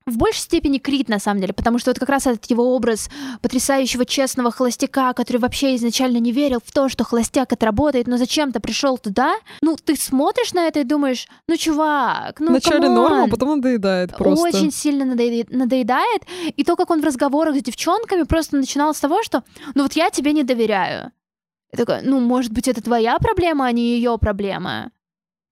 в 0.07 0.17
большей 0.17 0.39
степени 0.39 0.79
Крид, 0.79 1.09
на 1.09 1.19
самом 1.19 1.41
деле, 1.41 1.53
потому 1.53 1.77
что 1.77 1.91
вот 1.91 1.99
как 1.99 2.09
раз 2.09 2.25
этот 2.25 2.45
его 2.45 2.75
образ 2.75 3.07
потрясающего 3.41 4.03
честного 4.03 4.49
холостяка, 4.51 5.13
который 5.13 5.37
вообще 5.37 5.75
изначально 5.75 6.17
не 6.17 6.31
верил 6.31 6.59
в 6.65 6.71
то, 6.71 6.89
что 6.89 7.03
холостяк 7.03 7.53
это 7.53 7.67
работает, 7.67 8.07
но 8.07 8.17
зачем-то 8.17 8.59
пришел 8.59 8.97
туда, 8.97 9.35
ну, 9.61 9.75
ты 9.77 9.95
смотришь 9.95 10.53
на 10.53 10.67
это 10.67 10.79
и 10.79 10.83
думаешь, 10.83 11.27
ну, 11.47 11.55
чувак, 11.55 12.39
ну, 12.39 12.47
Вначале 12.47 12.81
come 12.87 12.92
on. 12.92 12.95
норма, 12.95 13.27
потом 13.29 13.57
надоедает 13.57 14.17
просто. 14.17 14.47
Очень 14.47 14.71
сильно 14.71 15.05
надоедает, 15.05 15.51
надоедает. 15.51 16.23
И 16.55 16.63
то, 16.63 16.75
как 16.75 16.89
он 16.89 17.01
в 17.01 17.05
разговорах 17.05 17.55
с 17.55 17.61
девчонками 17.61 18.23
просто 18.23 18.57
начинал 18.57 18.95
с 18.95 18.99
того, 18.99 19.21
что 19.21 19.43
ну 19.75 19.83
вот 19.83 19.93
я 19.93 20.09
тебе 20.09 20.33
не 20.33 20.43
доверяю. 20.43 21.11
Я 21.71 21.77
такая, 21.77 22.01
ну, 22.03 22.19
может 22.19 22.51
быть, 22.51 22.67
это 22.67 22.81
твоя 22.81 23.17
проблема, 23.19 23.65
а 23.67 23.71
не 23.71 23.95
ее 23.95 24.17
проблема. 24.17 24.91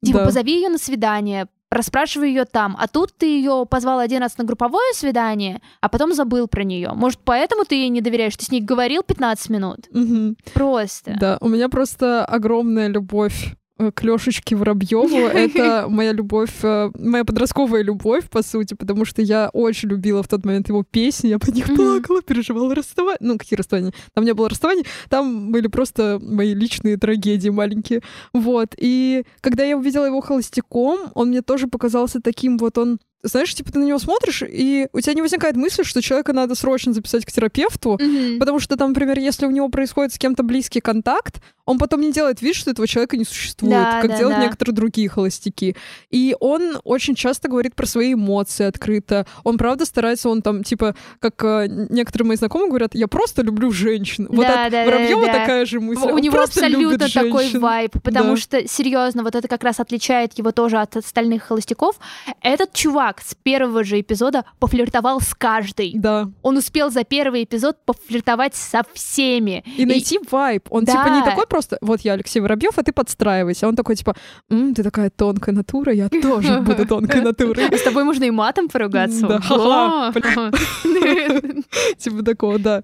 Типа, 0.03 0.19
Да. 0.19 0.25
позови 0.25 0.55
ее 0.55 0.69
на 0.69 0.77
свидание, 0.79 1.47
расспрашивай 1.71 2.29
ее 2.29 2.45
там. 2.45 2.75
А 2.79 2.87
тут 2.87 3.13
ты 3.17 3.25
ее 3.25 3.65
позвал 3.69 3.99
один 3.99 4.21
раз 4.21 4.37
на 4.37 4.43
групповое 4.43 4.93
свидание, 4.93 5.61
а 5.81 5.89
потом 5.89 6.13
забыл 6.13 6.47
про 6.47 6.63
нее. 6.63 6.91
Может, 6.93 7.19
поэтому 7.23 7.65
ты 7.65 7.75
ей 7.75 7.89
не 7.89 8.01
доверяешь? 8.01 8.35
Ты 8.35 8.45
с 8.45 8.51
ней 8.51 8.61
говорил 8.61 9.03
15 9.03 9.49
минут? 9.49 9.79
Мгм. 9.91 10.35
Просто. 10.53 11.15
Да, 11.19 11.37
у 11.41 11.47
меня 11.47 11.69
просто 11.69 12.25
огромная 12.25 12.87
любовь 12.87 13.55
э, 13.79 13.91
к 13.91 14.03
Лёшечке 14.03 14.55
Воробьеву. 14.55 15.27
Это 15.33 15.87
моя 15.89 16.11
любовь, 16.11 16.51
э, 16.63 16.91
моя 16.97 17.25
подростковая 17.25 17.81
любовь, 17.81 18.29
по 18.29 18.43
сути, 18.43 18.75
потому 18.75 19.05
что 19.05 19.21
я 19.21 19.49
очень 19.53 19.89
любила 19.89 20.21
в 20.21 20.27
тот 20.27 20.45
момент 20.45 20.69
его 20.69 20.83
песни, 20.83 21.29
я 21.29 21.39
по 21.39 21.49
них 21.49 21.65
плакала, 21.75 22.21
переживала 22.21 22.75
расставание. 22.75 23.17
Ну, 23.21 23.37
какие 23.37 23.57
расставания? 23.57 23.93
Там 24.13 24.25
не 24.25 24.33
было 24.33 24.49
расставаний, 24.49 24.85
там 25.09 25.51
были 25.51 25.67
просто 25.67 26.19
мои 26.21 26.53
личные 26.53 26.97
трагедии 26.97 27.49
маленькие. 27.49 28.01
Вот. 28.33 28.75
И 28.77 29.23
когда 29.41 29.63
я 29.63 29.77
увидела 29.77 30.05
его 30.05 30.21
холостяком, 30.21 31.11
он 31.15 31.29
мне 31.29 31.41
тоже 31.41 31.67
показался 31.67 32.21
таким 32.21 32.57
вот 32.57 32.77
он 32.77 32.99
знаешь, 33.23 33.53
типа 33.53 33.71
ты 33.71 33.79
на 33.79 33.83
него 33.83 33.99
смотришь, 33.99 34.43
и 34.47 34.87
у 34.93 34.99
тебя 35.01 35.13
не 35.13 35.21
возникает 35.21 35.55
мысли, 35.55 35.83
что 35.83 36.01
человека 36.01 36.33
надо 36.33 36.55
срочно 36.55 36.93
записать 36.93 37.25
к 37.25 37.31
терапевту, 37.31 37.97
Мгм. 37.99 38.39
Потому 38.39 38.59
что 38.59 38.77
там, 38.77 38.89
например, 38.89 39.19
если 39.19 39.45
у 39.45 39.51
него 39.51 39.69
происходит 39.69 40.13
с 40.13 40.17
кем-то 40.17 40.43
близкий 40.43 40.79
контакт, 40.79 41.41
он 41.65 41.77
потом 41.77 42.01
не 42.01 42.11
делает 42.11 42.41
вид, 42.41 42.55
что 42.55 42.71
этого 42.71 42.87
человека 42.87 43.15
не 43.17 43.25
существует, 43.25 43.73
Да, 43.73 44.01
как 44.01 44.09
да, 44.11 44.17
делают 44.17 44.37
да. 44.37 44.43
некоторые 44.45 44.73
другие 44.75 45.07
холостяки. 45.09 45.75
И 46.09 46.35
он 46.39 46.79
очень 46.83 47.13
часто 47.15 47.47
говорит 47.47 47.75
про 47.75 47.85
свои 47.85 48.13
эмоции 48.13 48.65
открыто. 48.65 49.27
Он 49.43 49.57
правда 49.57 49.85
старается, 49.85 50.29
он 50.29 50.41
там, 50.41 50.63
типа, 50.63 50.95
как 51.19 51.43
э, 51.43 51.67
некоторые 51.89 52.27
мои 52.27 52.37
знакомые 52.37 52.69
говорят, 52.69 52.95
я 52.95 53.07
просто 53.07 53.41
люблю 53.43 53.69
женщин. 53.71 54.27
вот 54.29 54.41
Да, 54.47 54.65
от 54.65 54.71
да, 54.71 54.85
да, 54.85 54.91
Воробьева 54.91 55.25
да. 55.27 55.33
такая 55.33 55.65
же 55.65 55.79
мысль. 55.79 56.01
У 56.09 56.15
он 56.15 56.21
него 56.21 56.41
абсолютно 56.41 56.97
такой 57.07 57.43
женщин. 57.43 57.59
вайб, 57.59 57.91
потому 58.03 58.31
Да. 58.35 58.37
что, 58.41 58.67
серьезно, 58.67 59.23
вот 59.23 59.35
это 59.35 59.47
как 59.47 59.63
раз 59.63 59.79
отличает 59.79 60.37
его 60.37 60.51
тоже 60.51 60.77
от 60.77 60.95
остальных 60.97 61.43
холостяков. 61.43 61.99
Этот 62.41 62.73
чувак 62.73 63.08
с 63.19 63.35
первого 63.35 63.83
же 63.83 63.99
эпизода 63.99 64.45
пофлиртовал 64.59 65.21
с 65.21 65.33
каждой. 65.33 65.93
Да. 65.95 66.29
Он 66.41 66.57
успел 66.57 66.89
за 66.91 67.03
первый 67.03 67.43
эпизод 67.43 67.77
пофлиртовать 67.85 68.55
со 68.55 68.81
всеми. 68.93 69.63
И 69.77 69.85
найти 69.85 70.19
вайб. 70.31 70.67
Он 70.69 70.85
Да. 70.85 70.91
типа 70.93 71.13
не 71.15 71.23
такой 71.23 71.47
просто, 71.47 71.77
вот 71.81 72.01
я 72.01 72.13
Алексей 72.13 72.39
Воробьев, 72.39 72.77
а 72.77 72.83
ты 72.83 72.91
подстраивайся. 72.91 73.67
Он 73.67 73.75
такой 73.75 73.95
типа, 73.95 74.15
«М, 74.49 74.73
ты 74.73 74.83
такая 74.83 75.09
тонкая 75.09 75.53
натура, 75.55 75.91
я 75.93 76.09
тоже 76.09 76.59
буду 76.61 76.85
тонкой 76.87 77.21
натурой. 77.21 77.65
С 77.77 77.81
тобой 77.83 78.03
можно 78.03 78.23
и 78.25 78.31
матом 78.31 78.67
поругаться. 78.69 79.27
Да. 79.27 80.11
Типа 81.97 82.23
такого, 82.23 82.59
да. 82.59 82.83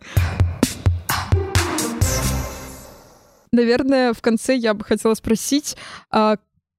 Наверное, 3.52 4.14
в 4.14 4.22
конце 4.22 4.56
я 4.56 4.74
бы 4.74 4.84
хотела 4.84 5.14
спросить, 5.14 5.78
а 6.12 6.36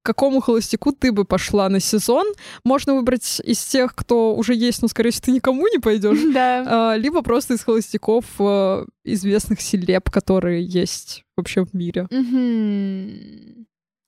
какому 0.06 0.40
холостяку 0.40 0.92
ты 0.92 1.12
бы 1.12 1.24
пошла 1.24 1.68
на 1.68 1.80
сезон? 1.80 2.26
Можно 2.64 2.94
выбрать 2.94 3.40
из 3.44 3.62
тех, 3.64 3.94
кто 3.94 4.34
уже 4.34 4.54
есть, 4.54 4.80
но, 4.82 4.88
скорее 4.88 5.10
всего, 5.10 5.24
ты 5.26 5.32
никому 5.32 5.66
не 5.68 5.78
пойдешь. 5.78 6.18
Да. 6.32 6.92
А, 6.92 6.96
Либо 6.96 7.22
просто 7.22 7.54
из 7.54 7.62
холостяков 7.64 8.24
э, 8.38 8.84
известных 9.04 9.60
селеб, 9.60 10.10
которые 10.10 10.64
есть 10.64 11.24
вообще 11.36 11.64
в 11.64 11.74
мире. 11.74 12.06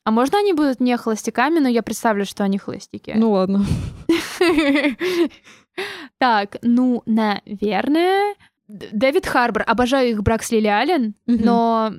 А 0.05 0.11
можно 0.11 0.39
они 0.39 0.53
будут 0.53 0.81
не 0.81 0.97
холостяками, 0.97 1.59
но 1.59 1.69
я 1.69 1.83
представлю, 1.83 2.25
что 2.25 2.45
они 2.45 2.59
холостяки. 2.59 3.15
Ну 3.17 3.33
ладно. 3.33 3.65
Так, 6.19 6.57
ну, 6.63 7.03
наверное... 7.07 8.35
Дэвид 8.67 9.27
Харбор. 9.27 9.63
Обожаю 9.67 10.11
их 10.11 10.23
брак 10.23 10.43
с 10.43 10.51
Лили 10.51 10.67
Аллен, 10.67 11.15
но... 11.27 11.93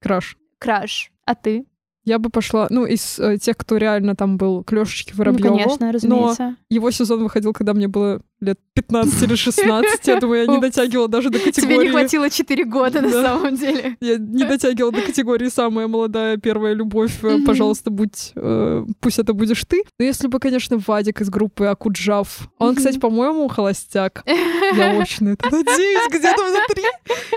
Краш. 0.00 0.36
Краш. 0.58 1.12
А 1.24 1.34
ты? 1.34 1.66
Я 2.08 2.18
бы 2.18 2.30
пошла, 2.30 2.66
ну, 2.70 2.86
из 2.86 3.18
э, 3.18 3.36
тех, 3.36 3.54
кто 3.58 3.76
реально 3.76 4.16
там 4.16 4.38
был 4.38 4.64
к 4.64 4.72
Лёшечке 4.72 5.12
Ну, 5.14 5.38
конечно, 5.38 5.86
Но 5.86 5.92
разумеется. 5.92 6.56
его 6.70 6.90
сезон 6.90 7.22
выходил, 7.22 7.52
когда 7.52 7.74
мне 7.74 7.86
было 7.86 8.22
лет 8.40 8.58
15 8.72 9.22
или 9.24 9.34
16. 9.34 10.06
Я 10.06 10.18
думаю, 10.18 10.44
я 10.44 10.46
не 10.46 10.58
дотягивала 10.58 11.06
даже 11.08 11.28
до 11.28 11.38
категории... 11.38 11.74
Тебе 11.74 11.84
не 11.84 11.90
хватило 11.90 12.30
4 12.30 12.64
года 12.64 13.02
на 13.02 13.10
самом 13.10 13.56
деле. 13.56 13.98
Я 14.00 14.16
не 14.16 14.44
дотягивала 14.44 14.92
до 14.92 15.02
категории 15.02 15.48
«самая 15.50 15.86
молодая 15.86 16.38
первая 16.38 16.72
любовь». 16.72 17.12
Э. 17.22 17.40
Пожалуйста, 17.44 17.90
будь... 17.90 18.32
э, 18.36 18.86
Пусть 19.00 19.18
это 19.18 19.34
будешь 19.34 19.62
ты. 19.66 19.82
Но 19.98 20.06
если 20.06 20.28
бы, 20.28 20.38
конечно, 20.38 20.78
Вадик 20.86 21.20
из 21.20 21.28
группы 21.28 21.66
Акуджав. 21.66 22.48
Он, 22.58 22.74
кстати, 22.74 22.98
по-моему, 22.98 23.48
холостяк. 23.48 24.24
Я 24.26 24.94
очень 24.98 25.26
на 25.26 25.30
это 25.30 25.50
надеюсь, 25.50 26.08
где-то 26.08 26.42
внутри. 26.42 26.84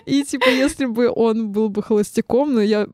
И, 0.05 0.23
типа, 0.23 0.47
если 0.47 0.85
бы 0.85 1.11
он 1.13 1.49
был 1.49 1.67
бы 1.67 1.83
холостяком, 1.83 2.53
но 2.53 2.61
я 2.61 2.87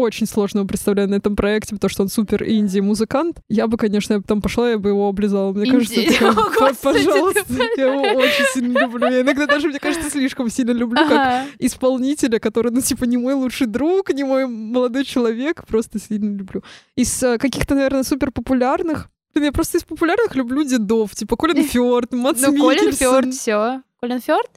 очень 0.00 0.26
сложно 0.26 0.58
его 0.58 0.66
представляю 0.68 1.08
на 1.08 1.14
этом 1.14 1.36
проекте, 1.36 1.74
потому 1.74 1.88
что 1.90 2.02
он 2.02 2.08
супер 2.08 2.42
инди-музыкант. 2.48 3.40
Я 3.48 3.66
бы, 3.66 3.76
конечно, 3.76 4.14
я 4.14 4.18
бы 4.18 4.24
там 4.24 4.42
пошла, 4.42 4.70
я 4.70 4.78
бы 4.78 4.90
его 4.90 5.08
облизала. 5.08 5.52
Мне 5.52 5.70
кажется, 5.70 6.02
Инди. 6.02 6.12
такая, 6.12 6.30
О, 6.32 6.34
«П- 6.34 6.42
Господи, 6.68 6.98
ты 6.98 7.04
пожалуйста, 7.06 7.44
я 7.76 7.84
его 7.94 8.00
очень 8.18 8.44
сильно 8.54 8.78
люблю. 8.80 9.06
Я 9.08 9.20
иногда 9.22 9.46
даже, 9.46 9.68
мне 9.68 9.78
кажется, 9.78 10.10
слишком 10.10 10.50
сильно 10.50 10.72
люблю, 10.72 10.96
как 11.02 11.12
Ага. 11.12 11.46
исполнителя, 11.58 12.38
который, 12.38 12.72
ну, 12.72 12.80
типа, 12.80 13.04
не 13.04 13.16
мой 13.16 13.34
лучший 13.34 13.66
друг, 13.66 14.12
не 14.12 14.24
мой 14.24 14.46
молодой 14.46 15.04
человек, 15.04 15.66
просто 15.66 15.98
сильно 15.98 16.36
люблю. 16.36 16.62
Из 16.96 17.22
э, 17.22 17.38
каких-то, 17.38 17.74
наверное, 17.74 18.02
супер 18.02 18.30
популярных, 18.32 19.08
Блин, 19.32 19.44
я 19.44 19.52
просто 19.52 19.78
из 19.78 19.84
популярных 19.84 20.34
люблю 20.34 20.64
дедов, 20.64 21.14
типа 21.14 21.36
Колин 21.36 21.62
Фёрд, 21.68 22.12
Мац 22.12 22.40
Ну, 22.40 22.56
Колин. 22.58 22.92
Фёрд, 22.92 23.32
все. 23.32 23.82
Колин 24.00 24.20
Фёрд? 24.20 24.50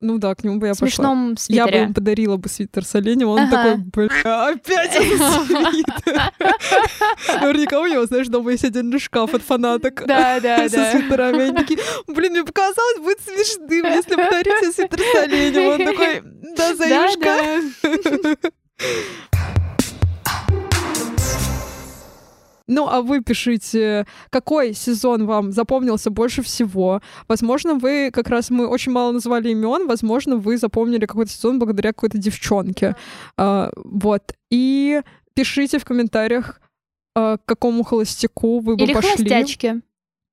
Ну 0.00 0.18
да, 0.18 0.34
к 0.36 0.44
нему 0.44 0.58
бы 0.60 0.68
я 0.68 0.74
В 0.74 0.78
пошла. 0.78 0.88
смешном 1.04 1.34
Я 1.48 1.64
бы 1.64 1.70
свитере. 1.70 1.82
ему 1.84 1.94
подарила 1.94 2.36
бы 2.36 2.48
свитер 2.48 2.84
с 2.84 2.94
оленем, 2.94 3.28
он 3.30 3.40
Ага. 3.40 3.50
такой, 3.50 4.08
бля, 4.08 4.46
опять 4.48 4.92
свитер. 4.92 6.32
Наверняка 7.42 7.80
у 7.80 7.86
него, 7.86 8.06
знаешь, 8.06 8.28
дома 8.28 8.52
есть 8.52 8.64
отдельный 8.64 9.00
шкаф 9.00 9.34
от 9.34 9.42
фанаток. 9.42 10.04
Да, 10.06 10.38
да, 10.38 10.68
Со 10.68 10.76
да. 10.76 10.92
свитерами. 10.92 11.42
Они 11.48 11.56
такие, 11.56 11.80
блин, 12.06 12.32
мне 12.32 12.44
показалось, 12.44 12.98
будет 13.00 13.20
смешным, 13.22 13.86
если 13.92 14.14
подарить 14.14 14.58
себе 14.60 14.72
свитер 14.72 15.00
с 15.00 15.14
оленем. 15.16 15.66
Он 15.72 15.78
такой, 15.78 16.22
да, 16.56 16.74
Да, 16.74 16.74
Заюшка. 16.76 18.48
Ну, 22.68 22.86
а 22.86 23.00
вы 23.00 23.22
пишите, 23.22 24.06
какой 24.30 24.74
сезон 24.74 25.26
вам 25.26 25.52
запомнился 25.52 26.10
больше 26.10 26.42
всего. 26.42 27.00
Возможно, 27.26 27.74
вы 27.74 28.10
как 28.12 28.28
раз 28.28 28.50
мы 28.50 28.66
очень 28.68 28.92
мало 28.92 29.12
назвали 29.12 29.50
имен, 29.50 29.88
возможно, 29.88 30.36
вы 30.36 30.58
запомнили 30.58 31.06
какой-то 31.06 31.32
сезон 31.32 31.58
благодаря 31.58 31.92
какой-то 31.92 32.18
девчонке. 32.18 32.94
А, 33.38 33.70
вот. 33.74 34.34
И 34.50 35.00
пишите 35.34 35.78
в 35.78 35.84
комментариях, 35.86 36.60
а, 37.16 37.38
к 37.38 37.44
какому 37.46 37.84
холостяку 37.84 38.60
вы 38.60 38.76
бы 38.76 38.84
Или 38.84 38.92
пошли. 38.92 39.10
холостячки. 39.10 39.80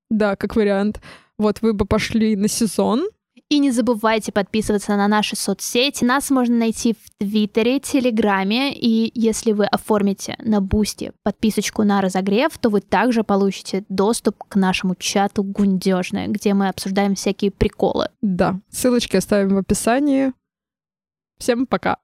Да, 0.10 0.36
как 0.36 0.56
вариант. 0.56 1.02
Вот 1.38 1.62
вы 1.62 1.74
бы 1.74 1.86
пошли 1.86 2.36
на 2.36 2.48
сезон. 2.48 3.08
И 3.50 3.60
не 3.60 3.70
забывайте 3.70 4.32
подписываться 4.32 4.96
на 4.96 5.08
наши 5.08 5.36
соцсети. 5.36 6.04
Нас 6.04 6.32
можно 6.32 6.56
найти 6.56 6.94
в 6.94 7.18
Твиттере, 7.20 7.80
Телеграме. 7.80 8.74
И 8.74 9.12
если 9.14 9.52
вы 9.52 9.66
оформите 9.66 10.36
на 10.40 10.62
Boosty 10.62 11.12
подписочку 11.22 11.84
на 11.84 12.02
разогрев, 12.02 12.58
то 12.58 12.70
вы 12.70 12.82
также 12.82 13.24
получите 13.24 13.86
доступ 13.88 14.44
к 14.44 14.56
нашему 14.56 14.96
чату 14.96 15.44
Гундежное, 15.44 16.28
где 16.28 16.56
мы 16.56 16.70
обсуждаем 16.70 17.14
всякие 17.14 17.52
приколы. 17.52 18.10
Да, 18.22 18.60
ссылочки 18.72 19.16
оставим 19.16 19.56
в 19.56 19.58
описании. 19.60 20.34
Всем 21.38 21.68
пока. 21.68 21.98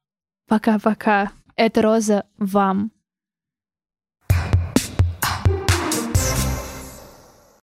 Пока-пока. 0.48 1.32
Это 1.56 1.82
Роза 1.82 2.26
вам. 2.38 2.92